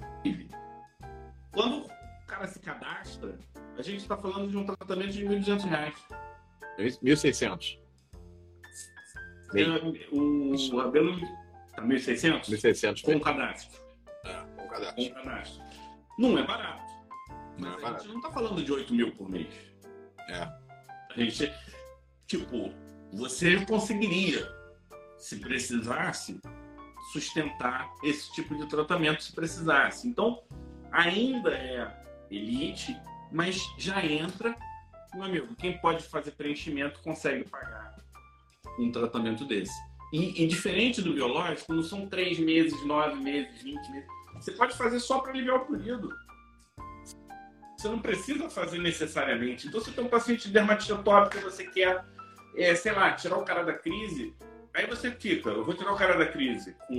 Quando 1.53 1.87
o 1.87 2.27
cara 2.27 2.47
se 2.47 2.59
cadastra, 2.59 3.39
a 3.79 3.83
gente 3.83 3.99
está 3.99 4.17
falando 4.17 4.51
de 4.51 4.57
um 4.57 4.67
tratamento 4.67 5.13
de 5.13 5.27
R$ 5.27 5.37
1.200. 5.37 5.95
1.600. 6.79 7.79
O 10.73 10.77
Rabelo 10.77 11.21
tá 11.75 11.83
1.600? 11.83 12.45
1.600. 12.45 13.03
Com 13.03 13.21
cadastro. 13.21 13.81
É, 14.25 14.35
com 14.57 14.69
cadastro. 14.69 15.05
Com 15.05 15.15
cadastro. 15.15 15.65
Não 16.19 16.39
é 16.39 16.47
barato. 16.47 16.86
Não 17.59 17.73
é 17.73 17.81
barato. 17.81 17.97
a 17.97 17.99
gente 18.05 18.15
não 18.15 18.21
tá 18.21 18.31
falando 18.31 18.63
de 18.63 18.73
8 18.73 18.95
mil 18.95 19.13
por 19.13 19.29
mês. 19.29 19.49
É. 20.29 20.43
A 20.43 21.15
gente, 21.17 21.53
tipo, 22.27 22.73
você 23.13 23.65
conseguiria, 23.65 24.47
se 25.17 25.37
precisasse, 25.37 26.41
sustentar 27.13 27.91
esse 28.03 28.33
tipo 28.35 28.55
de 28.57 28.69
tratamento 28.69 29.23
se 29.23 29.33
precisasse. 29.33 30.09
Então, 30.09 30.43
ainda 30.93 31.51
é 31.55 32.05
elite, 32.31 32.97
mas 33.33 33.63
já 33.79 34.05
entra, 34.05 34.55
meu 35.15 35.25
amigo, 35.25 35.55
quem 35.57 35.79
pode 35.79 36.03
fazer 36.05 36.33
preenchimento 36.33 37.01
consegue 37.01 37.49
pagar 37.49 37.97
um 38.79 38.91
tratamento 38.91 39.45
desse. 39.45 39.75
E, 40.13 40.45
e, 40.45 40.47
diferente 40.47 41.03
do 41.03 41.13
biológico, 41.13 41.73
não 41.73 41.83
são 41.83 42.09
três 42.09 42.39
meses, 42.39 42.85
nove 42.87 43.17
meses, 43.17 43.63
vinte 43.63 43.91
meses. 43.91 44.09
Você 44.35 44.53
pode 44.53 44.77
fazer 44.77 45.01
só 45.01 45.19
para 45.19 45.33
aliviar 45.33 45.57
o 45.57 45.67
período. 45.67 46.09
Você 47.77 47.89
não 47.89 47.99
precisa 47.99 48.49
fazer 48.49 48.79
necessariamente. 48.79 49.69
Então, 49.69 49.81
se 49.81 49.93
tem 49.93 50.05
um 50.05 50.09
paciente 50.09 50.49
de 50.49 50.55
dermatite 50.55 50.93
atópica, 50.93 51.41
você 51.41 51.65
quer, 51.65 52.05
é, 52.57 52.75
sei 52.75 52.93
lá, 52.93 53.13
tirar 53.13 53.37
o 53.37 53.45
cara 53.45 53.63
da 53.63 53.75
crise, 53.75 54.35
aí 54.73 54.87
você 54.87 55.11
fica, 55.11 55.51
eu 55.51 55.65
vou 55.65 55.75
tirar 55.75 55.93
o 55.93 55.97
cara 55.97 56.17
da 56.17 56.27
crise 56.27 56.75
com 56.89 56.95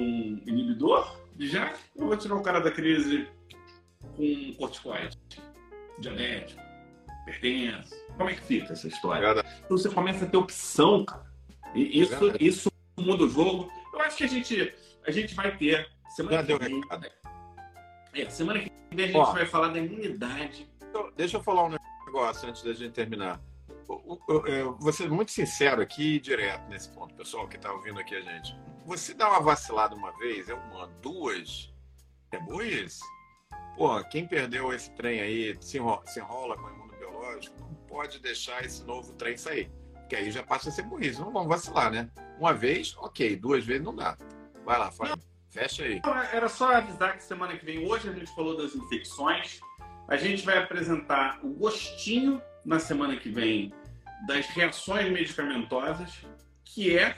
inibidor 0.45 1.19
de 1.35 1.47
JAK, 1.47 1.79
ou 1.95 2.03
eu 2.03 2.07
vou 2.09 2.17
tirar 2.17 2.35
o 2.35 2.43
cara 2.43 2.59
da 2.59 2.71
crise 2.71 3.27
com 4.15 4.53
corticoide, 4.57 5.17
dianético, 5.99 6.61
hipertenso. 7.21 7.95
Como 8.15 8.29
é 8.29 8.35
que 8.35 8.41
fica 8.41 8.73
essa 8.73 8.87
história? 8.87 9.43
Então, 9.65 9.77
você 9.77 9.89
começa 9.89 10.25
a 10.25 10.27
ter 10.27 10.37
opção, 10.37 11.03
cara. 11.05 11.25
E 11.73 12.01
isso, 12.01 12.15
isso 12.39 12.71
muda 12.97 13.23
o 13.23 13.29
jogo. 13.29 13.71
Eu 13.93 14.01
acho 14.01 14.17
que 14.17 14.23
a 14.23 14.27
gente, 14.27 14.73
a 15.05 15.11
gente 15.11 15.33
vai 15.33 15.55
ter. 15.57 15.87
Semana 16.15 16.37
Já 16.37 16.43
que 16.43 16.65
vem, 16.65 16.81
é, 18.21 18.29
semana 18.29 18.59
que 18.59 18.71
vem 18.91 19.05
a 19.05 19.07
gente 19.07 19.17
Ó, 19.17 19.31
vai 19.33 19.45
falar 19.45 19.69
da 19.69 19.79
imunidade. 19.79 20.69
Deixa 21.15 21.37
eu 21.37 21.43
falar 21.43 21.65
um 21.65 21.75
negócio 22.05 22.49
antes 22.49 22.63
da 22.63 22.73
gente 22.73 22.91
terminar. 22.91 23.41
Eu 24.45 24.77
vou 24.79 24.91
ser 24.91 25.09
muito 25.09 25.31
sincero 25.31 25.81
aqui 25.81 26.15
e 26.15 26.19
direto 26.19 26.67
nesse 26.67 26.89
ponto, 26.89 27.13
pessoal 27.15 27.47
que 27.47 27.55
está 27.55 27.71
ouvindo 27.71 27.99
aqui 27.99 28.15
a 28.15 28.21
gente. 28.21 28.55
Você 28.85 29.13
dá 29.13 29.29
uma 29.29 29.41
vacilada 29.41 29.95
uma 29.95 30.11
vez, 30.17 30.49
é 30.49 30.53
uma, 30.53 30.87
duas, 31.01 31.73
é 32.31 32.39
boa 32.39 32.65
isso? 32.65 33.03
Pô, 33.77 34.03
quem 34.05 34.27
perdeu 34.27 34.73
esse 34.73 34.91
trem 34.91 35.21
aí, 35.21 35.55
se 35.61 35.77
enrola, 35.77 36.05
se 36.07 36.19
enrola 36.19 36.57
com 36.57 36.65
o 36.65 36.69
imunobiológico, 36.69 37.59
não 37.59 37.73
pode 37.87 38.19
deixar 38.19 38.65
esse 38.65 38.83
novo 38.83 39.13
trem 39.13 39.37
sair 39.37 39.71
que 40.07 40.15
aí 40.15 40.31
já 40.31 40.41
passa 40.41 40.69
a 40.69 40.71
ser 40.71 40.83
burrice. 40.83 41.19
Não 41.19 41.31
vamos 41.31 41.49
vacilar, 41.49 41.91
né? 41.91 42.09
Uma 42.39 42.53
vez, 42.53 42.95
ok. 42.97 43.35
Duas 43.35 43.65
vezes 43.65 43.83
não 43.83 43.95
dá. 43.95 44.17
Vai 44.65 44.79
lá, 44.79 44.91
Fábio. 44.91 45.21
Fecha 45.57 45.83
aí. 45.83 45.99
Era 46.31 46.47
só 46.47 46.75
avisar 46.75 47.17
que 47.17 47.23
semana 47.23 47.57
que 47.57 47.65
vem, 47.65 47.87
hoje 47.87 48.07
a 48.07 48.13
gente 48.13 48.31
falou 48.35 48.55
das 48.55 48.75
infecções. 48.75 49.59
A 50.07 50.15
gente 50.15 50.45
vai 50.45 50.59
apresentar 50.59 51.39
o 51.43 51.49
gostinho 51.49 52.39
na 52.63 52.77
semana 52.77 53.15
que 53.15 53.29
vem 53.29 53.73
das 54.27 54.45
reações 54.47 55.11
medicamentosas, 55.11 56.23
que 56.63 56.95
é 56.95 57.17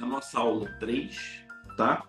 a 0.00 0.06
nossa 0.06 0.38
aula 0.38 0.70
3, 0.78 1.44
tá? 1.76 2.06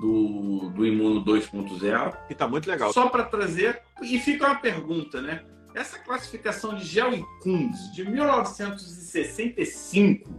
Do, 0.00 0.68
do 0.70 0.86
Imuno 0.86 1.24
2.0. 1.24 2.18
E 2.28 2.34
tá 2.34 2.46
muito 2.46 2.68
legal. 2.68 2.92
Só 2.92 3.08
para 3.08 3.24
trazer, 3.24 3.80
e 4.02 4.18
fica 4.18 4.48
uma 4.48 4.60
pergunta, 4.60 5.22
né? 5.22 5.42
Essa 5.74 5.98
classificação 5.98 6.74
de 6.74 6.84
gel 6.84 7.14
e 7.14 7.24
Kunz 7.42 7.90
de 7.94 8.04
1965, 8.04 10.30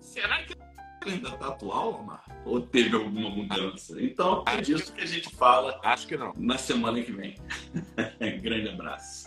será 0.00 0.44
que 0.44 0.54
ainda 1.08 1.28
está 1.28 1.48
atual, 1.48 2.00
Omar? 2.00 2.24
Ou 2.44 2.60
teve 2.60 2.94
alguma 2.96 3.30
mudança? 3.30 4.00
Então, 4.02 4.44
é 4.46 4.60
disso 4.60 4.92
que 4.92 5.02
a 5.02 5.06
gente 5.06 5.34
fala 5.34 5.80
Acho 5.82 6.06
que 6.06 6.16
não. 6.16 6.32
na 6.36 6.58
semana 6.58 7.02
que 7.02 7.12
vem. 7.12 7.36
Grande 8.40 8.68
abraço. 8.68 9.26